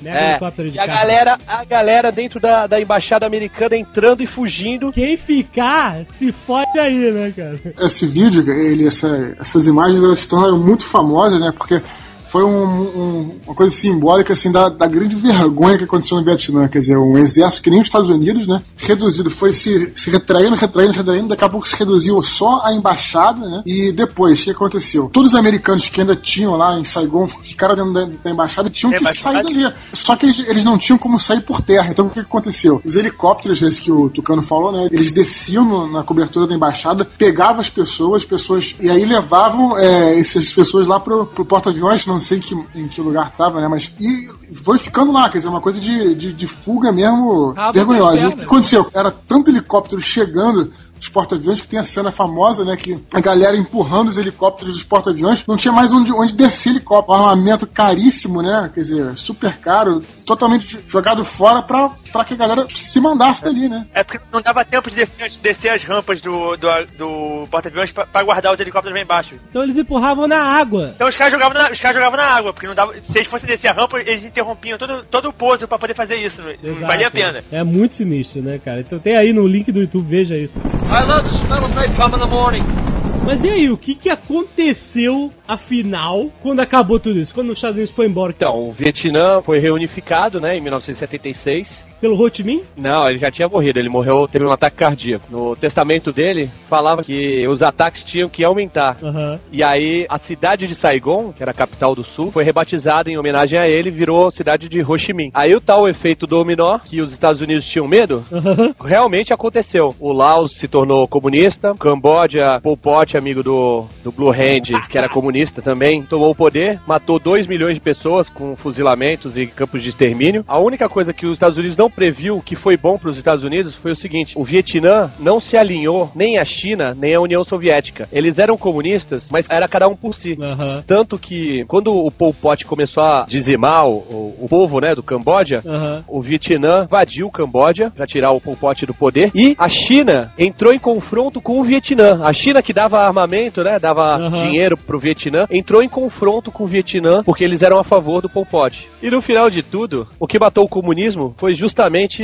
[0.00, 0.30] Mega É.
[0.30, 4.92] helicóptero de E a galera, a galera dentro da, da embaixada americana entrando e fugindo.
[4.92, 7.60] Quem ficar, se fode aí, né, cara?
[7.86, 11.52] Esse vídeo, ele, essa- essas imagens, elas se tornaram muito famosas, né?
[11.56, 11.82] Porque
[12.28, 12.48] foi um-
[12.80, 16.68] um- uma coisa simbólica assim da, da grande vergonha que aconteceu no Vietnã.
[16.68, 18.62] Quer dizer, um exército que nem os Estados Unidos, né?
[18.76, 21.28] Reduzido, foi se, se retraindo, retraindo, retraindo.
[21.28, 23.62] Daqui a pouco se reduziu só a embaixada, né?
[23.66, 25.08] E depois, o que aconteceu?
[25.12, 28.70] Todos os americanos que ainda tinham lá em Saigon ficaram dentro da, da embaixada e
[28.70, 29.74] tinham que sair dali.
[29.92, 31.88] Só que eles, eles não tinham como sair por terra.
[31.90, 32.80] Então o que aconteceu?
[32.84, 34.88] Os helicópteros, esse que o Tucano falou, né?
[34.90, 39.76] Eles desciam no- na cobertura da embaixada, pegavam as pessoas, as pessoas e aí levavam
[39.78, 43.60] é, essas pessoas lá pro, pro porta-aviões, não sei em que, em que lugar tava,
[43.60, 43.68] né?
[43.68, 47.72] Mas e foi ficando lá, quer dizer, uma coisa de, de, de fuga mesmo Rabo
[47.72, 48.28] vergonhosa.
[48.28, 48.88] o que aconteceu?
[48.92, 52.76] Era tanto helicóptero chegando dos porta-aviões, que tem a cena famosa, né?
[52.76, 57.18] Que a galera empurrando os helicópteros dos porta-aviões, não tinha mais onde, onde descer helicóptero.
[57.18, 58.70] Um armamento caríssimo, né?
[58.74, 63.68] Quer dizer, super caro, totalmente jogado fora pra, pra que a galera se mandasse dali,
[63.68, 63.86] né?
[63.94, 67.90] É porque não dava tempo de descer, de descer as rampas do, do, do porta-aviões
[67.90, 69.34] pra, pra guardar os helicópteros bem embaixo.
[69.50, 70.92] Então eles empurravam na água.
[70.94, 73.28] Então os caras jogavam na, os caras jogavam na água, porque não dava, se eles
[73.28, 76.42] fossem descer a rampa, eles interrompiam todo, todo o pouso pra poder fazer isso.
[76.62, 77.44] Não, valia a pena.
[77.50, 78.80] É muito sinistro, né, cara?
[78.80, 80.54] Então tem aí no link do YouTube, veja isso.
[80.56, 82.88] I love the smell of napalm in the morning.
[83.24, 87.34] Mas e aí, o que que aconteceu, afinal, quando acabou tudo isso?
[87.34, 88.32] Quando os Estados Unidos foi embora?
[88.34, 91.84] Então, o Vietnã foi reunificado, né, em 1976.
[92.00, 92.62] Pelo Ho Chi Minh?
[92.76, 95.26] Não, ele já tinha morrido, ele morreu, teve um ataque cardíaco.
[95.30, 98.96] No testamento dele, falava que os ataques tinham que aumentar.
[99.02, 99.38] Aham.
[99.50, 103.18] E aí, a cidade de Saigon, que era a capital do sul, foi rebatizada em
[103.18, 105.30] homenagem a ele e virou cidade de Ho Chi Minh.
[105.34, 108.74] Aí o tal efeito dominó, que os Estados Unidos tinham medo, Aham.
[108.84, 109.88] realmente aconteceu.
[109.98, 115.08] O Laos se tornou comunista, Camboja, Pol Pot, amigo do, do Blue Hand, que era
[115.08, 119.88] comunista também, tomou o poder, matou 2 milhões de pessoas com fuzilamentos e campos de
[119.88, 120.44] extermínio.
[120.46, 123.44] A única coisa que os Estados Unidos não previu que foi bom para os Estados
[123.44, 127.42] Unidos foi o seguinte: o Vietnã não se alinhou nem à China, nem à União
[127.44, 128.08] Soviética.
[128.12, 130.36] Eles eram comunistas, mas era cada um por si.
[130.40, 130.82] Aham.
[130.86, 135.02] Tanto que quando o Pol Pot começou a dizimar o, o- o povo né, do
[135.02, 136.04] Camboja, Aham.
[136.08, 140.32] o Vietnã invadiu o Camboja para tirar o Pol Pot do poder e a China
[140.38, 142.20] entrou em confronto com o Vietnã.
[142.22, 144.30] A China que dava armamento, né, dava Aham.
[144.46, 148.28] dinheiro pro Vietnã, entrou em confronto com o Vietnã porque eles eram a favor do
[148.28, 148.88] Pol Pot.
[149.02, 151.77] E no final de tudo, o que matou o comunismo foi justamente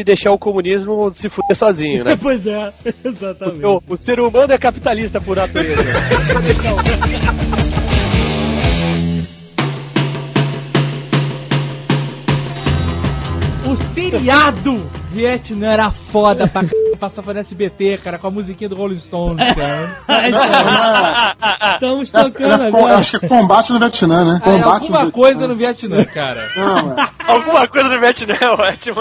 [0.04, 2.16] deixar o comunismo se fuder sozinho, né?
[2.20, 2.72] pois é,
[3.04, 3.64] exatamente.
[3.64, 5.82] O, o ser humano é capitalista por natureza.
[13.66, 16.83] O seriado Vietnã era foda pra c...
[17.04, 19.98] Passava no SBT, cara, com a musiquinha do Rolling Stones, cara.
[21.74, 22.96] Estamos tocando Era agora.
[22.96, 24.40] acho que é combate no Vietnã, né?
[24.42, 26.48] Ah, é Combate alguma no coisa no Vietnã, cara.
[26.56, 27.08] Não, é.
[27.28, 29.00] Alguma coisa no Vietnã é ótimo.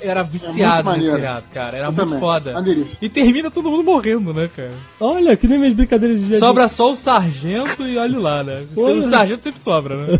[0.00, 1.14] Era viciado nesse maneiro.
[1.16, 1.76] seriado, cara.
[1.76, 2.20] Era Eu muito também.
[2.20, 2.54] foda.
[3.02, 4.72] E termina todo mundo morrendo, né, cara?
[4.98, 6.38] Olha, que nem minhas brincadeiras de dia.
[6.38, 8.64] Sobra só o sargento e olha lá, né?
[8.74, 8.92] Porra.
[8.92, 10.18] O sargento sempre sobra, né?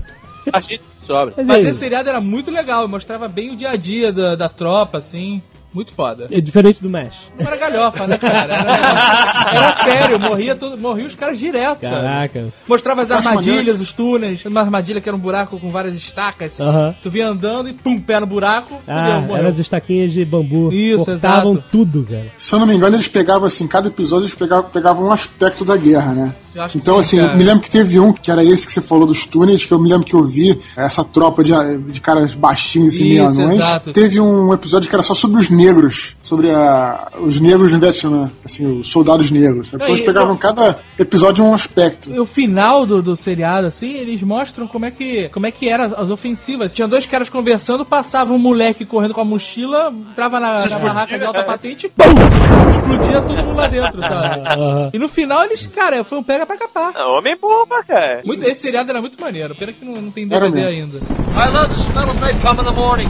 [0.52, 1.32] a gente sobra.
[1.38, 4.48] Mas Mas esse seriado era muito legal, mostrava bem o dia a dia da, da
[4.50, 5.40] tropa, assim.
[5.74, 6.26] Muito foda.
[6.30, 7.14] É diferente do Mesh.
[7.38, 8.38] Não era galhofa, né, cara?
[8.42, 11.94] Era, era sério, morria, tudo, morria os caras direto, sabe?
[11.94, 12.44] Caraca.
[12.68, 14.44] Mostrava as armadilhas, os túneis.
[14.44, 16.52] Uma armadilha que era um buraco com várias estacas.
[16.60, 16.62] assim.
[16.62, 16.94] Aham.
[17.02, 18.80] Tu vinha andando e pum, pé no buraco.
[18.86, 20.72] Ah, fudeu, eram as estaquinhas de bambu.
[20.72, 21.68] Isso, Cortavam exato.
[21.70, 22.26] tudo, cara.
[22.36, 25.64] Se eu não me engano, eles pegavam assim, cada episódio eles pegavam, pegavam um aspecto
[25.64, 26.34] da guerra, né?
[26.74, 27.32] Então, sim, assim, cara.
[27.32, 29.72] eu me lembro que teve um, que era esse que você falou dos túneis, que
[29.72, 33.40] eu me lembro que eu vi essa tropa de, de caras baixinhos e meio Isso,
[33.40, 33.56] anões.
[33.58, 33.92] exato.
[33.92, 38.30] Teve um episódio que era só sobre os negros, sobre a, os negros no Vietnã,
[38.44, 39.72] assim, os soldados negros.
[39.72, 42.10] Então eles pegavam eu- cada episódio um aspecto.
[42.10, 45.68] E o final do, do seriado, assim, eles mostram como é que como é que
[45.68, 46.74] eram as ofensivas.
[46.74, 51.18] Tinha dois caras conversando, passava um moleque correndo com a mochila, entrava na, na barraca
[51.18, 54.90] de alta patente e pum, explodia todo mundo lá dentro, sabe?
[54.92, 56.96] E no final eles, cara, foi um pega pra capar.
[56.96, 58.22] Homem bomba, cara.
[58.24, 60.98] Muito, esse seriado era muito maneiro, pena que não, não tem DVD ainda.
[60.98, 63.08] I love the smell of napalm in the morning.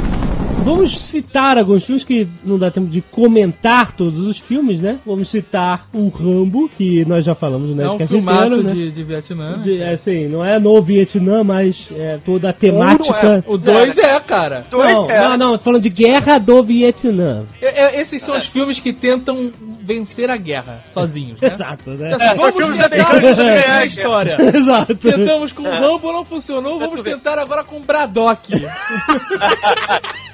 [0.65, 4.99] Vamos citar alguns filmes que não dá tempo de comentar todos os filmes, né?
[5.05, 8.73] Vamos citar o Rambo, que nós já falamos no É um filmaço inteiro, né?
[8.73, 9.51] de, de Vietnã.
[9.57, 9.63] né?
[9.63, 13.45] De- é, assim, não é no Vietnã, mas é toda a temática.
[13.47, 14.65] O 2 é, cara.
[14.71, 15.21] Dois Não, é.
[15.21, 17.45] não, não, tô falando de Guerra do Vietnã.
[17.61, 19.53] É, é, esses são os filmes que tentam
[19.83, 21.55] vencer a guerra sozinhos, né?
[21.55, 22.13] Exato, né?
[22.13, 24.37] É, são vamos filmes tentar americanos ganhar a história.
[24.57, 24.95] Exato.
[24.95, 28.53] Tentamos com o Rambo, não funcionou, vamos tentar agora com o Braddock.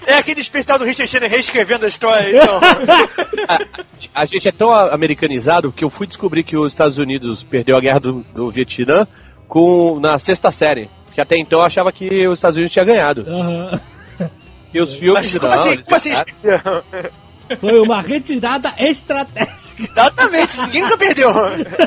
[0.09, 2.61] É aquele especial do Richard Cheney reescrevendo a história, então.
[4.15, 7.77] A gente é tão a- americanizado que eu fui descobrir que os Estados Unidos perdeu
[7.77, 9.07] a guerra do, do Vietnã
[9.47, 10.89] com, na sexta série.
[11.13, 13.27] Que até então eu achava que os Estados Unidos tinha ganhado.
[13.29, 13.81] Aham.
[14.73, 15.33] E os filmes.
[15.33, 15.71] Mas como não, assim?
[15.73, 16.13] eles Como assim?
[17.61, 19.59] Foi uma retirada estratégica.
[19.79, 21.31] Exatamente, ninguém nunca perdeu.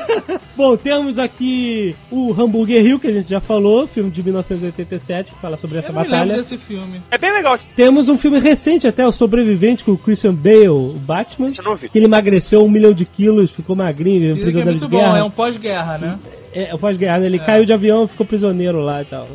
[0.56, 5.40] Bom, temos aqui o Hamburger Hill, que a gente já falou, filme de 1987, que
[5.40, 6.42] fala sobre essa Eu não me lembro batalha.
[6.42, 7.02] desse filme.
[7.12, 7.58] É bem legal.
[7.76, 11.48] Temos um filme recente até, O Sobrevivente, com o Christian Bale, o Batman.
[11.48, 11.90] Isso eu não vi.
[11.90, 14.98] Que ele emagreceu um milhão de quilos, ficou magrinho, que é prisioneiro muito de bom,
[15.00, 15.18] guerra.
[15.20, 16.20] é um pós-guerra, né?
[16.54, 17.26] É, o pós-guerra, né?
[17.28, 19.26] ele caiu de avião e ficou prisioneiro lá e tal.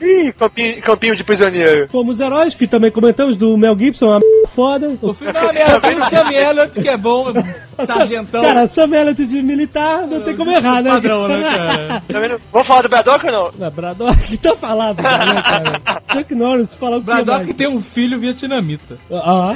[0.00, 1.88] Ih, campinho, campinho de prisioneiro.
[1.88, 4.88] Fomos heróis, que também comentamos, do Mel Gibson, uma foda.
[5.02, 7.26] O filme é uma merda, tem o Sam Elliott, que é bom,
[7.86, 8.40] sargentão.
[8.42, 10.90] Cara, Sam Elliott de militar, não tem como errar, né?
[10.90, 12.02] Padrão, né, cara?
[12.08, 12.38] Tá?
[12.52, 13.50] Vamos falar do Braddock ou não?
[13.58, 16.02] Não, Braddock tá falado, né, cara?
[16.12, 17.56] Chuck Norris fala o que Braddock mais.
[17.56, 18.96] tem um filho vietnamita.
[19.12, 19.54] Ah,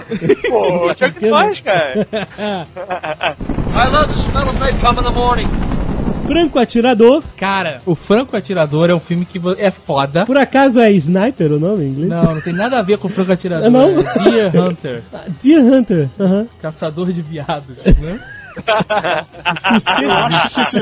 [0.51, 2.07] Pô, Chuck Norris, cara.
[3.75, 5.49] I love the smell of napalm in the morning.
[6.27, 7.23] Franco Atirador.
[7.37, 10.25] Cara, o Franco Atirador é um filme que é foda.
[10.25, 12.09] Por acaso é Sniper o nome em inglês?
[12.09, 13.71] Não, não tem nada a ver com o Franco Atirador.
[13.71, 13.99] Não?
[14.01, 16.09] É Deer Hunter, Ah, Deer Hunter.
[16.19, 16.47] Aham.
[16.61, 18.19] caçador de viados, né?
[20.03, 20.77] Eu acho que esse,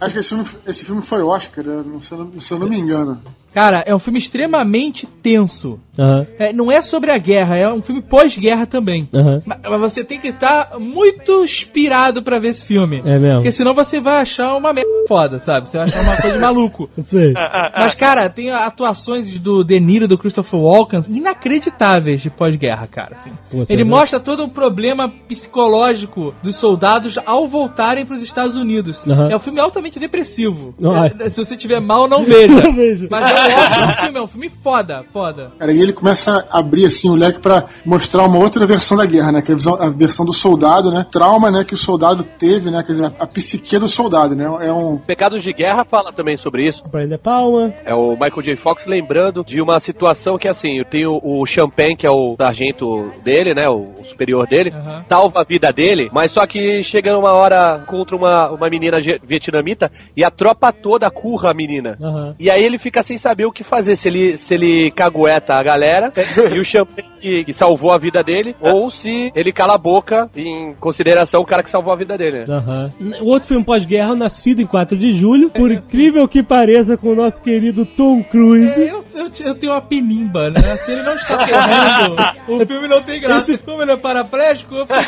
[0.00, 1.82] acho que esse filme, esse filme foi Oscar, né?
[2.00, 3.20] se, eu não, se eu não me engano.
[3.52, 5.78] Cara, é um filme extremamente tenso.
[5.98, 6.26] Aham.
[6.38, 9.08] É, não é sobre a guerra, é um filme pós-guerra também.
[9.12, 9.40] Aham.
[9.44, 13.02] Mas mas você tem que estar muito inspirado pra ver esse filme.
[13.04, 13.34] É mesmo.
[13.36, 15.68] Porque senão você vai achar uma merda foda, sabe?
[15.68, 16.88] Você vai achar uma coisa de maluco.
[17.04, 17.32] Sei.
[17.76, 23.16] Mas, cara, tem atuações do De Niro e do Christopher Walken inacreditáveis de pós-guerra, cara.
[23.16, 23.30] assim.
[23.50, 29.04] Pô, você Ele mostra todo o problema psicológico dos soldados ao voltarem pros Estados Unidos.
[29.06, 29.28] Aham.
[29.30, 30.74] É um filme altamente depressivo.
[30.78, 32.50] Não, É, se você tiver mal, não veja.
[32.60, 33.08] Não vejo.
[33.10, 35.52] Mas é ótimo filme, é um filme foda, foda.
[35.58, 39.06] Cara, e ele começa a abrir assim o leque pra mostrar uma outra versão da
[39.06, 39.42] guerra, né?
[39.42, 41.06] Que é a, visão- a versão do soldado, né?
[41.10, 41.64] Trauma, né?
[41.64, 42.82] Que o soldado teve, né?
[42.82, 44.44] Quer dizer, a, a psique do soldado, né?
[44.60, 44.98] É um.
[44.98, 46.82] Pecados de Guerra fala também sobre isso.
[46.90, 47.72] Brian De Palma.
[47.84, 48.56] É o Michael J.
[48.56, 53.10] Fox lembrando de uma situação que, assim, eu tenho o Champagne, que é o sargento
[53.22, 53.68] dele, né?
[53.68, 55.04] O, o superior dele, Aham.
[55.08, 59.90] salva a vida dele, mas só que chega numa hora contra uma, uma menina vietnamita
[60.16, 61.96] e a tropa toda curra a menina.
[62.00, 62.34] Aham.
[62.38, 65.62] E aí ele fica sem saber o que fazer, se ele, se ele cagueta a
[65.62, 66.12] galera
[66.52, 70.28] e o Champagne que, que salvou a vida dele, ou se ele cala a boca
[70.34, 72.44] em consideração o cara que salvou a vida dele.
[72.48, 72.90] Aham.
[73.20, 77.14] O outro filme pós-guerra, Nascido em 4 de julho, por incrível que pareça, com o
[77.14, 78.80] nosso querido Tom Cruise.
[78.80, 80.76] É, eu, eu, eu tenho uma pinimba, né?
[80.78, 82.16] Se ele não está ferrando,
[82.48, 83.58] o filme não tem graça.
[83.58, 85.00] Como ele é paraplégico, eu fico.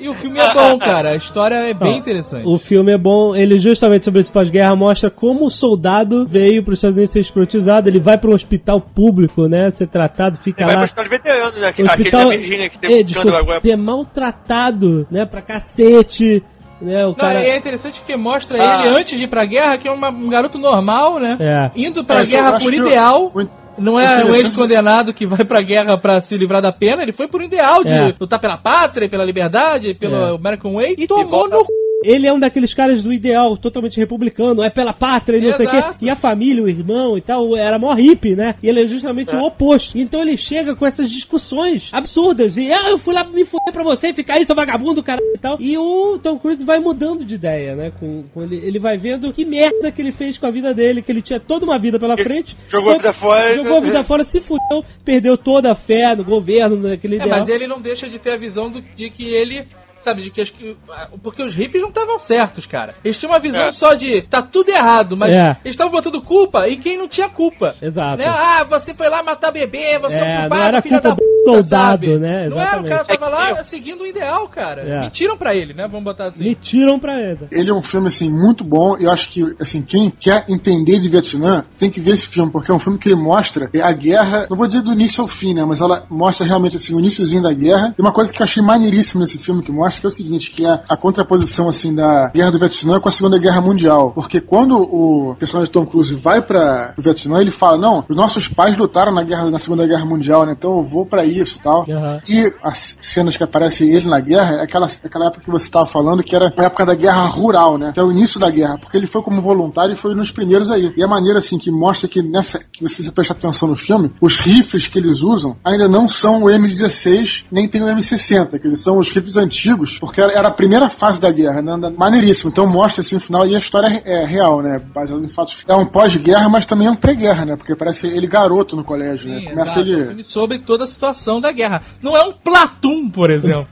[0.00, 1.10] E o filme é bom, cara.
[1.10, 2.46] A história é bem interessante.
[2.46, 6.72] O filme é bom, ele justamente sobre esse pós-guerra mostra como o soldado veio para
[6.72, 10.64] os Estados Unidos ser escrotizado, ele vai para um hospital público, né, ser tratado, fica
[10.64, 10.84] Vai pro lá...
[10.84, 11.66] hospital de veteranos, né?
[11.68, 13.60] Aquele hospital da Virgínia que é, tem um desculpa, agora.
[13.60, 16.42] ser maltratado, né, pra cacete,
[16.80, 17.42] né, o Não, cara...
[17.42, 18.86] e é interessante que mostra Ah.
[18.86, 21.36] ele antes de ir pra guerra, que é uma- um garoto normal, né?
[21.40, 21.70] É.
[21.74, 23.32] Indo pra É, eu guerra por ideal.
[23.34, 27.12] o- Não é um ex-condenado que vai pra guerra pra se livrar da pena, ele
[27.12, 28.14] foi por ideal de É.
[28.18, 30.34] lutar pela pátria, pela liberdade, pelo É.
[30.34, 31.66] American Way, e tomou volta- no c...
[32.04, 35.66] Ele é um daqueles caras do ideal, totalmente republicano, é pela pátria e não sei
[35.66, 35.98] o Exato.
[35.98, 36.06] quê.
[36.06, 38.54] E a família, o irmão e tal, era mó hippie, né?
[38.62, 39.96] E ele é justamente o oposto.
[39.98, 42.56] Então ele chega com essas discussões absurdas.
[42.56, 45.38] E, ah, eu fui lá me fuder pra você, ficar aí, seu vagabundo, cara e
[45.38, 45.56] tal.
[45.60, 47.92] E o Tom Cruise vai mudando de ideia, né?
[47.98, 51.02] Com, com ele, ele vai vendo que merda que ele fez com a vida dele,
[51.02, 52.56] que ele tinha toda uma vida pela frente.
[52.68, 53.54] jogou a Foi- vida fora.
[53.54, 57.38] Jogou a vida fora, se fudeu, perdeu toda a fé no governo, naquele É, ideal.
[57.38, 59.66] mas ele não deixa de ter a visão do- de que ele.
[60.06, 60.76] Sabe, de que, as- que-
[61.20, 62.94] Porque os hippies não estavam certos, cara.
[63.04, 63.72] Eles tinham uma visão É.
[63.72, 65.50] só de tá tudo errado, mas É.
[65.64, 67.74] eles estavam botando culpa em quem não tinha culpa.
[67.82, 68.18] Exato.
[68.18, 68.26] Né?
[68.28, 71.08] Ah, você foi lá matar bebê, você é, É, um culpado, não era filha culpa
[71.08, 72.18] da do puta, soldado, sabe?
[72.18, 72.48] né?
[72.48, 73.18] Não era, o cara Exatamente.
[73.18, 74.82] tava lá seguindo o ideal, cara.
[74.82, 75.00] É.
[75.00, 75.88] Mentiram pra ele, né?
[75.88, 76.44] Vamos botar assim.
[76.44, 77.40] Me tiram pra ele.
[77.50, 78.96] Ele é um filme assim muito bom.
[78.96, 82.70] Eu acho que assim quem quer entender de Vietnã tem que ver esse filme porque
[82.70, 84.46] é um filme que ele mostra a guerra.
[84.48, 85.64] Não vou dizer do início ao fim, né?
[85.64, 87.92] Mas ela mostra realmente assim o iníciozinho da guerra.
[87.98, 90.50] E uma coisa que eu achei maneiríssima nesse filme que mostra que é o seguinte,
[90.50, 94.12] que é a contraposição assim da guerra do Vietnã com a Segunda Guerra Mundial.
[94.12, 98.16] Porque quando o personagem de Tom Cruise vai para o Vietnã, ele fala: "Não, os
[98.16, 100.54] nossos pais lutaram na guerra na Segunda Guerra Mundial, né?
[100.56, 101.84] Então eu vou para isso, e tal".
[101.88, 102.20] Aham.
[102.28, 105.86] E as cenas que aparece ele na guerra é aquela, aquela época que você estava
[105.86, 107.92] falando, que era a época da guerra rural, né?
[107.92, 110.70] Que é o início da guerra, porque ele foi como voluntário e foi nos primeiros
[110.70, 110.92] aí.
[110.96, 112.58] E a maneira, assim, que mostra que nessa.
[112.58, 116.44] que você se presta atenção no filme, os rifles que eles usam ainda não são
[116.44, 120.50] o M16, nem tem o M60, que eles são os rifles antigos, porque era, a
[120.50, 121.72] primeira fase da guerra, né?
[121.96, 122.50] Maneiríssimo.
[122.50, 124.80] Então mostra assim no final, e a história é, é real, né?
[124.94, 125.58] Baseado em fatos.
[125.66, 127.56] É um pós-guerra, mas também é um pré-guerra, né?
[127.56, 129.40] Porque parece ele garoto no colégio, né?
[129.40, 129.90] Sim, Começa exato.
[129.90, 130.06] É um ele.
[130.06, 131.82] filme sobre toda a situação da guerra.
[132.02, 133.60] Não é um Platum, por exemplo.
[133.60, 133.66] né?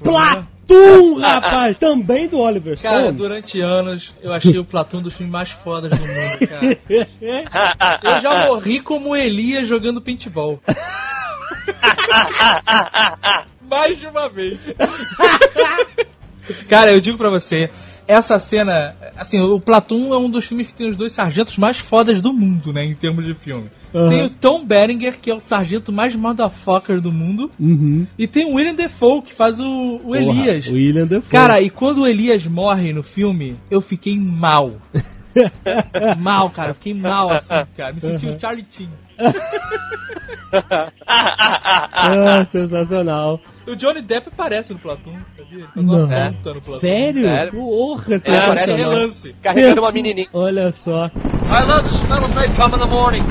[0.66, 1.76] Platum, rapaz!
[1.78, 3.18] Também do Oliver Cara, Stone.
[3.18, 6.78] durante anos eu achei o Platum dos filmes mais fodas do mundo, cara.
[8.02, 10.58] Eu já morri como Elias jogando paintball.
[13.68, 14.58] Mais de uma vez.
[16.68, 17.70] Cara, eu digo pra você,
[18.06, 21.78] essa cena, assim, o Platum é um dos filmes que tem os dois sargentos mais
[21.78, 23.68] fodas do mundo, né, em termos de filme.
[23.94, 24.08] Aham.
[24.08, 28.06] Tem o Tom Berenger, que é o sargento mais motherfucker do mundo, Uhum.
[28.18, 30.66] e tem o William Defoe, que faz o, o Elias.
[30.66, 31.30] Porra, William Defoe.
[31.30, 34.72] Cara, e quando o Elias morre no filme, eu fiquei mal.
[36.18, 36.70] mal, cara.
[36.70, 37.92] Eu fiquei mal assim, cara.
[37.92, 38.88] Me senti o Charlie Chin.
[41.06, 43.40] ah, sensacional.
[43.66, 45.66] O Johnny Depp aparece no Platum, sabia?
[45.74, 46.04] Faz Não.
[46.04, 46.78] uma puta no.
[46.78, 47.24] Sério?
[47.26, 47.52] Sério?
[47.52, 48.76] Porra, É, Aparece sensacional.
[48.92, 49.34] relance.
[49.42, 50.28] Carregando uma menininha.
[50.34, 51.06] Olha só.
[51.06, 53.22] I love the smell of napalm in the morning.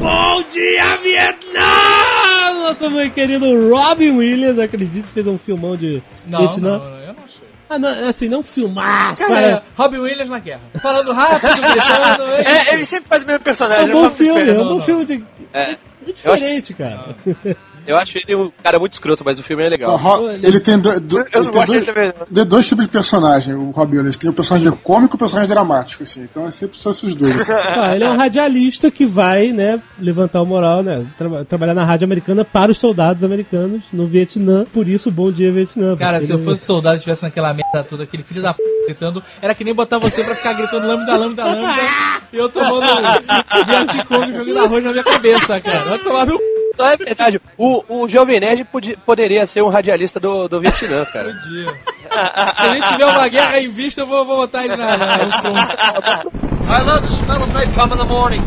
[0.00, 2.62] Bom dia, Vietnã!
[2.62, 6.78] Nosso meu querido Robin Williams, acredito que fez um filmão de Não, Vietnã.
[6.78, 7.48] não, não, eu não achei.
[7.70, 9.46] Ah, não, assim, não filmaço, Cara, cara.
[9.48, 10.60] é Robin Williams na guerra.
[10.80, 12.22] Falando rápido, gritando.
[12.22, 13.90] É, É, ele sempre faz o mesmo É personagem.
[13.90, 14.82] um bom não filme, é um não, bom não.
[14.82, 15.24] filme de...
[15.52, 15.72] É.
[15.72, 15.76] é
[16.14, 17.14] diferente, cara.
[17.88, 19.98] Eu acho ele um cara muito escroto, mas o filme é legal.
[20.42, 23.54] Ele tem, do, do- Eu ele não tem gosto dois, de dois tipos de personagem,
[23.54, 24.16] o Robin Williams.
[24.18, 26.22] Tem o personagem cômico e o personagem dramático, assim.
[26.22, 27.34] Então é sempre só esses dois.
[27.34, 27.46] assim.
[27.50, 31.84] Tá, ele é um radialista que vai, né, levantar o moral, né, tra- trabalhar na
[31.84, 34.64] rádio americana para os soldados americanos no Vietnã.
[34.72, 35.96] Por isso, bom dia, Vietnã.
[35.96, 39.22] Cara, se eu fosse soldado e estivesse naquela merda toda, aquele filho da p gritando,
[39.40, 41.82] era que nem botar você pra ficar gritando lambda, lambda, lambda,
[42.32, 42.80] e eu tomando
[43.66, 45.84] Viet Cong jogando arroz na minha cabeça, cara.
[45.90, 46.38] Vai tomar no
[46.78, 47.40] Não é verdade.
[47.56, 51.32] O, o Jovem Nerd podi- poderia ser um radialista do, do Vietnã, cara.
[51.32, 51.72] dia.
[51.72, 55.16] Se a gente tiver uma guerra em vista, eu vou, vou botar ele na, na,
[56.70, 58.42] I love the smell of napalm in the morning.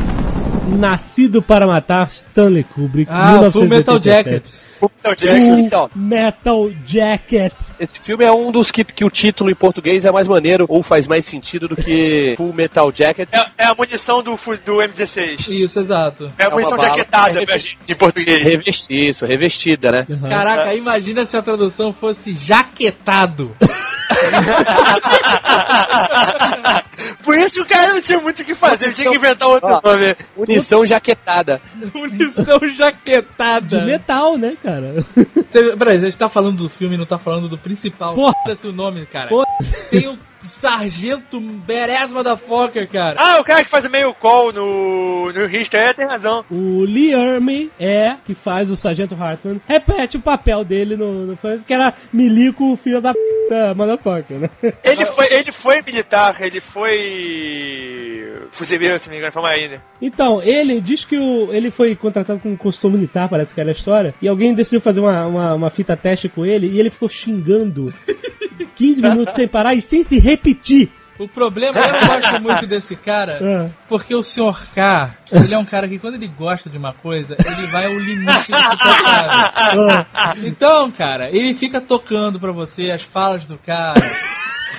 [0.80, 3.70] Nascido para Matar, Stanley Kubrick, Ah, Full 1987.
[3.70, 4.71] Metal Jacket.
[5.18, 5.60] Jackson.
[5.60, 7.54] Então, Metal Jacket.
[7.80, 10.82] esse filme é um dos que, que o título em português é mais maneiro ou
[10.82, 13.30] faz mais sentido do que Full Metal Jacket.
[13.32, 15.50] É, é a munição do, do M16.
[15.50, 16.32] Isso, exato.
[16.38, 17.46] É a uma munição jaquetada É
[17.90, 18.44] em português.
[18.44, 20.06] Revesti, isso, revestida, né?
[20.10, 20.30] Uhum.
[20.30, 23.56] Caraca, imagina se a tradução fosse jaquetado.
[27.24, 29.48] Por isso que o cara não tinha muito o que fazer, ele tinha que inventar
[29.48, 29.82] outro Ó.
[29.84, 30.16] nome.
[30.36, 31.62] Munição jaquetada.
[31.94, 33.80] Munição jaquetada.
[33.80, 35.06] De metal, né, cara?
[35.50, 38.16] Cê, peraí, a gente tá falando do filme e não tá falando do principal.
[38.16, 38.34] Porra.
[38.44, 39.30] Foda-se o nome, cara.
[39.30, 39.46] Porra.
[39.90, 43.16] Tem o Sargento Beresma da Foca, cara.
[43.18, 46.44] Ah, o cara que faz o meio call no, no History, é, tem razão.
[46.50, 51.38] O Lee Ermey é, que faz o Sargento Hartman, repete o papel dele no, no
[51.66, 54.50] que era milico, filho da puta, motherfucker, né?
[54.84, 59.82] Ele foi, ele foi militar, ele foi fuzileiro, se não me engano, foi marinha.
[60.02, 63.70] Então, ele diz que o, ele foi contratado com um costume militar, parece que era
[63.70, 66.90] a história, e alguém decidiu fazer uma, uma, uma fita teste com ele, e ele
[66.90, 67.94] ficou xingando
[68.76, 70.90] 15 minutos sem parar e sem se repetir.
[71.20, 73.70] O problema, eu não gosto muito desse cara, Ah.
[73.88, 74.74] porque o Sr.
[74.74, 78.00] K, ele é um cara que quando ele gosta de uma coisa, ele vai ao
[78.00, 80.06] limite do suportável.
[80.14, 80.34] Ah.
[80.38, 84.02] Então, cara, ele fica tocando pra você as falas do cara.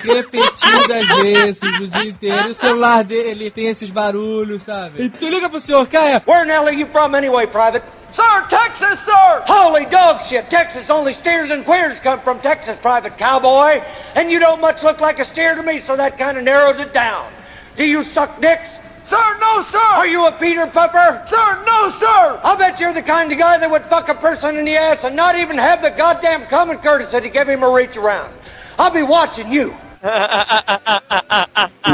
[0.03, 2.47] repetidas vezes o dia inteiro.
[2.47, 5.01] E o celular dele tem esses barulhos, sabe?
[5.01, 6.21] E tu liga pro senhor, Caia.
[6.27, 7.85] Where in hell are you from anyway, Private?
[8.13, 9.43] Sir, Texas, sir!
[9.47, 10.49] Holy dog shit!
[10.49, 13.81] Texas only steers and queers come from Texas, Private Cowboy.
[14.15, 16.79] And you don't much look like a steer to me, so that kind of narrows
[16.79, 17.31] it down.
[17.75, 18.77] Do you suck dicks?
[19.05, 19.77] Sir, no, sir!
[19.77, 21.27] Are you a Peter Pupper?
[21.27, 22.39] Sir, no, sir!
[22.43, 25.03] I'll bet you're the kind of guy that would fuck a person in the ass
[25.03, 28.33] and not even have the goddamn common courtesy to give him a reach around.
[28.77, 29.75] I'll be watching you.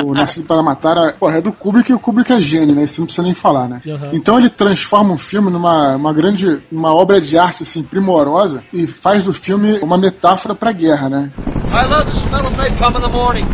[0.04, 2.84] O Nascido para Matar é, porra, é do Kubrick e o Kubrick é gênio, né?
[2.84, 3.82] Isso não precisa nem falar, né?
[3.86, 4.10] Uhum.
[4.14, 8.88] Então ele transforma um filme numa uma grande, uma obra de arte assim primorosa e
[8.88, 11.32] faz do filme uma metáfora pra guerra, né?
[11.72, 13.46] I love the smell of napalm in the morning.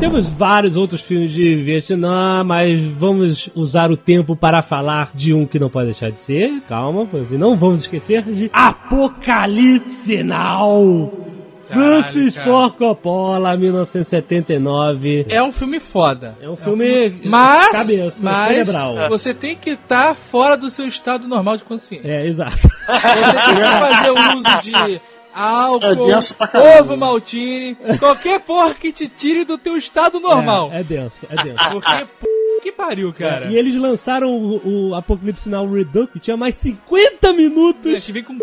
[0.00, 5.46] Temos vários outros filmes de Vietnã, mas vamos usar o tempo para falar de um
[5.46, 6.60] que não pode deixar de ser.
[6.68, 11.33] Calma, não vamos esquecer de Apocalipse Now.
[11.68, 12.46] Francis cara.
[12.46, 15.26] Ford Coppola, 1979.
[15.28, 16.36] É um filme foda.
[16.40, 19.08] É um filme Mas, cabeça, mas cerebral.
[19.08, 22.08] você tem que estar fora do seu estado normal de consciência.
[22.08, 22.56] É, exato.
[22.56, 25.00] Você tem que fazer uso de
[25.34, 26.10] álcool,
[26.52, 30.70] É ovo maltine, qualquer porra que te tire do teu estado normal.
[30.72, 31.70] É, é denso, é denso.
[31.70, 32.60] Porque, p...
[32.62, 33.46] que pariu, cara.
[33.46, 37.92] E eles lançaram o, o Apocalipse Now Reduct, que tinha mais 50 A minutos.
[37.92, 38.38] gente vem com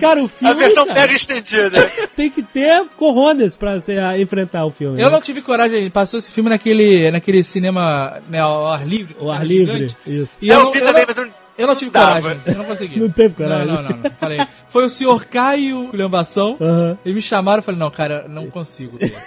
[0.00, 1.90] cara, o A filme versão cara, mega estendida.
[2.16, 5.00] tem que ter coronas pra você ah, enfrentar o filme.
[5.00, 5.12] Eu né?
[5.12, 9.16] não tive coragem, passou esse filme naquele, naquele cinema né, ao ar livre.
[9.20, 10.38] O ar cara livre, isso.
[10.42, 12.22] E Eu, eu, não- vi eu também, não- mas eu eu não tive Dava.
[12.22, 12.98] coragem, eu não consegui.
[13.00, 13.66] Não teve coragem.
[13.66, 14.10] Não, não, não, não.
[14.18, 14.38] Falei,
[14.70, 16.96] foi o senhor Caio Culhambação, Aham.
[17.04, 19.26] eles me chamaram e falei, não, cara, não consigo ver, cara.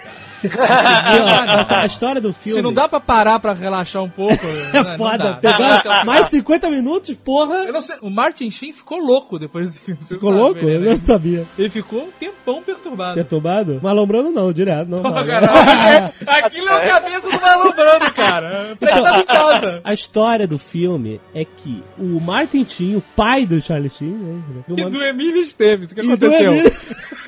[0.50, 2.56] A história do filme.
[2.56, 4.34] Se não dá pra parar pra relaxar um pouco,
[4.72, 5.18] É né, foda.
[5.18, 5.52] não dá.
[5.82, 7.64] Pegar mais 50 minutos, porra.
[7.66, 10.00] Eu não sei, o Martin Sheen ficou louco depois desse filme.
[10.02, 10.60] Ficou sabe, louco?
[10.64, 10.74] né?
[10.76, 11.44] Eu não sabia.
[11.58, 13.14] Ele ficou um tempão perturbado.
[13.14, 13.80] Perturbado?
[13.82, 14.88] Malombrando não, direto.
[14.88, 18.76] Não, cara, Aquilo é a cabeça do malombrando, cara.
[18.78, 19.80] Pra ele tava em casa.
[19.84, 24.42] A história do filme é que o Martin Sheen, o pai do Charlie Sheen, né?
[24.66, 26.52] do E do Emílio Esteves, o que aconteceu?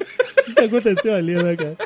[0.57, 1.77] Que aconteceu ali, né, cara?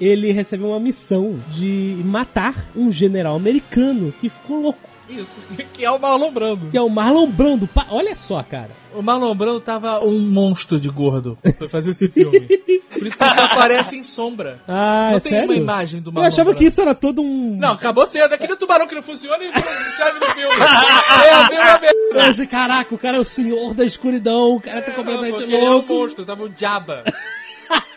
[0.00, 4.92] Ele recebeu uma missão de matar um general americano que ficou louco.
[5.08, 5.26] Isso,
[5.74, 6.70] que é o Marlon Brando.
[6.70, 7.68] Que é o Marlon Brando.
[7.90, 8.70] Olha só, cara.
[8.94, 12.40] O Marlon Brando tava um monstro de gordo pra fazer esse filme.
[12.40, 14.60] Por isso que ele só aparece em sombra.
[14.66, 15.48] Ah, não é tem sério?
[15.48, 16.58] uma imagem do Eu Marlon achava Brando.
[16.58, 17.56] que isso era todo um...
[17.58, 18.32] Não, acabou sendo.
[18.32, 19.52] Aquele tubarão que não funciona e um
[19.96, 20.54] chave do filme.
[21.24, 21.78] É a
[22.18, 25.58] mesma Caraca, o cara é o senhor da escuridão, o cara tá completamente Ele é
[25.60, 25.92] um louco.
[25.94, 27.04] monstro, tava o Jabba.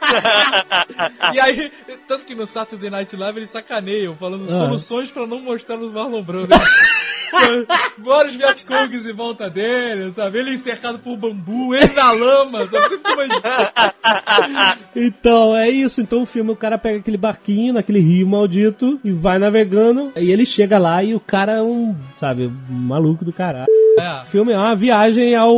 [1.33, 1.71] e aí,
[2.07, 4.65] tanto que no Saturday Night Live eles sacaneiam, falando Ah.
[4.65, 6.49] soluções pra não mostrar os Marlon Brando.
[7.97, 10.39] Vários Vietcongs em volta dele, sabe?
[10.39, 12.97] Ele cercado por bambu, ele na lama, sabe?
[14.95, 15.99] Então, é isso.
[16.01, 20.13] Então o filme, o cara pega aquele barquinho naquele rio maldito e vai navegando.
[20.15, 23.65] E ele chega lá e o cara é um, sabe, um maluco do caralho.
[23.97, 24.21] É.
[24.23, 25.53] O filme é uma viagem ao.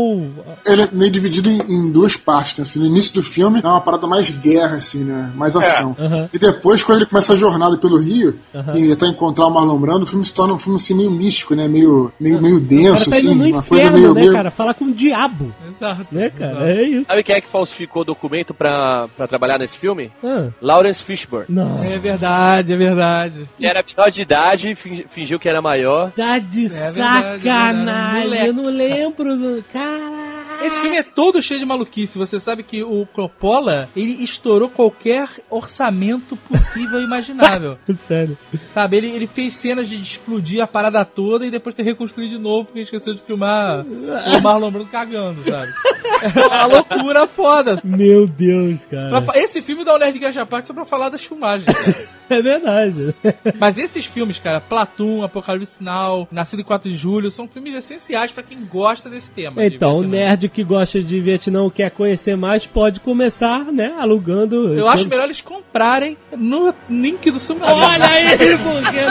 [0.65, 2.61] Ele é meio dividido em, em duas partes, né?
[2.63, 5.31] Assim, no início do filme é uma parada mais guerra, assim, né?
[5.35, 5.95] Mais ação.
[5.99, 6.29] Aham.
[6.33, 8.75] E depois, quando ele começa a jornada pelo Rio Aham.
[8.77, 11.55] e até encontrar o Marlon Brando, o filme se torna um filme assim, meio místico,
[11.55, 11.67] né?
[11.67, 14.13] Meio, meio, meio O cara denso, tá indo assim, no uma coisa inferno, meio.
[14.13, 14.33] né, meio...
[14.33, 14.51] cara?
[14.51, 16.05] Fala com o diabo, Exato.
[16.11, 16.51] né, cara?
[16.51, 16.63] exato.
[16.67, 17.05] É isso.
[17.07, 20.11] Sabe quem é que falsificou documento pra, pra trabalhar nesse filme?
[20.23, 21.45] Ah, Lawrence Fishburne.
[21.49, 21.83] não.
[21.83, 23.47] É verdade, é verdade.
[23.59, 26.11] Ele era menor de idade, fin- fingiu que era maior.
[26.11, 28.26] Tá de É verdade, sacanagem.
[28.35, 29.63] Eu não lembro.
[29.71, 30.36] Caralho.
[30.61, 32.17] Esse filme é todo cheio de maluquice.
[32.17, 37.77] Você sabe que o Coppola, ele estourou qualquer orçamento possível e imaginável.
[38.07, 38.37] Sério.
[38.73, 42.41] Sabe, ele, ele fez cenas de explodir a parada toda e depois ter reconstruído de
[42.41, 45.71] novo porque esqueceu de filmar o Marlon Brando cagando, sabe?
[46.17, 47.79] É uma loucura foda.
[47.83, 49.23] Meu Deus, cara.
[49.35, 51.65] Esse filme dá um Nerd Gacha Parte só pra falar das filmagens.
[51.71, 51.95] cara.
[52.29, 53.15] É verdade.
[53.57, 58.33] Mas esses filmes, cara, Platum, Apocalipse Now, Nascido em 4 de Julho, são filmes essenciais
[58.33, 59.63] pra quem gosta desse tema.
[59.65, 60.17] Então, o Vietnã.
[60.49, 64.73] Que gosta de Vietnã quer conhecer mais, pode começar, né, alugando.
[64.73, 69.01] Eu acho melhor eles comprarem no link do seu Olha aí, porque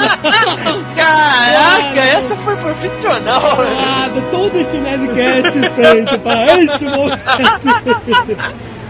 [0.65, 0.95] não.
[0.95, 3.43] Caraca, essa foi profissional.
[3.57, 7.25] Nada, todo este Nerdcast feito para este momento.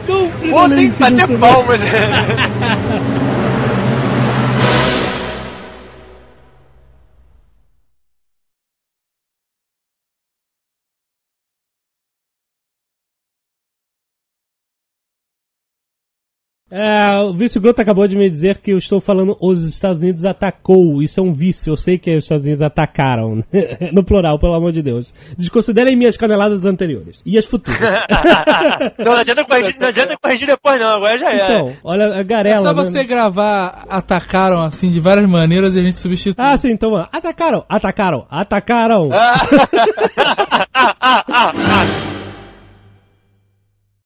[0.06, 1.80] Compre Pô, tem que bater palmas.
[16.68, 21.00] É, o vice-groto acabou de me dizer que eu estou falando os Estados Unidos atacou.
[21.00, 21.70] Isso é um vício.
[21.72, 23.44] Eu sei que os Estados Unidos atacaram.
[23.92, 25.14] no plural, pelo amor de Deus.
[25.38, 27.20] Desconsiderem minhas caneladas anteriores.
[27.24, 27.80] E as futuras.
[28.98, 30.88] Então não adianta corrigir, não adianta corrigir depois, não.
[30.88, 31.36] Agora já é.
[31.36, 32.62] então, olha a É garela.
[32.62, 32.84] só né?
[32.84, 36.34] você gravar atacaram assim de várias maneiras e a gente substitui.
[36.44, 39.10] Ah, sim, então, atacaram, atacaram, atacaram.
[39.12, 39.34] Ah,
[40.74, 42.15] ah, ah, ah.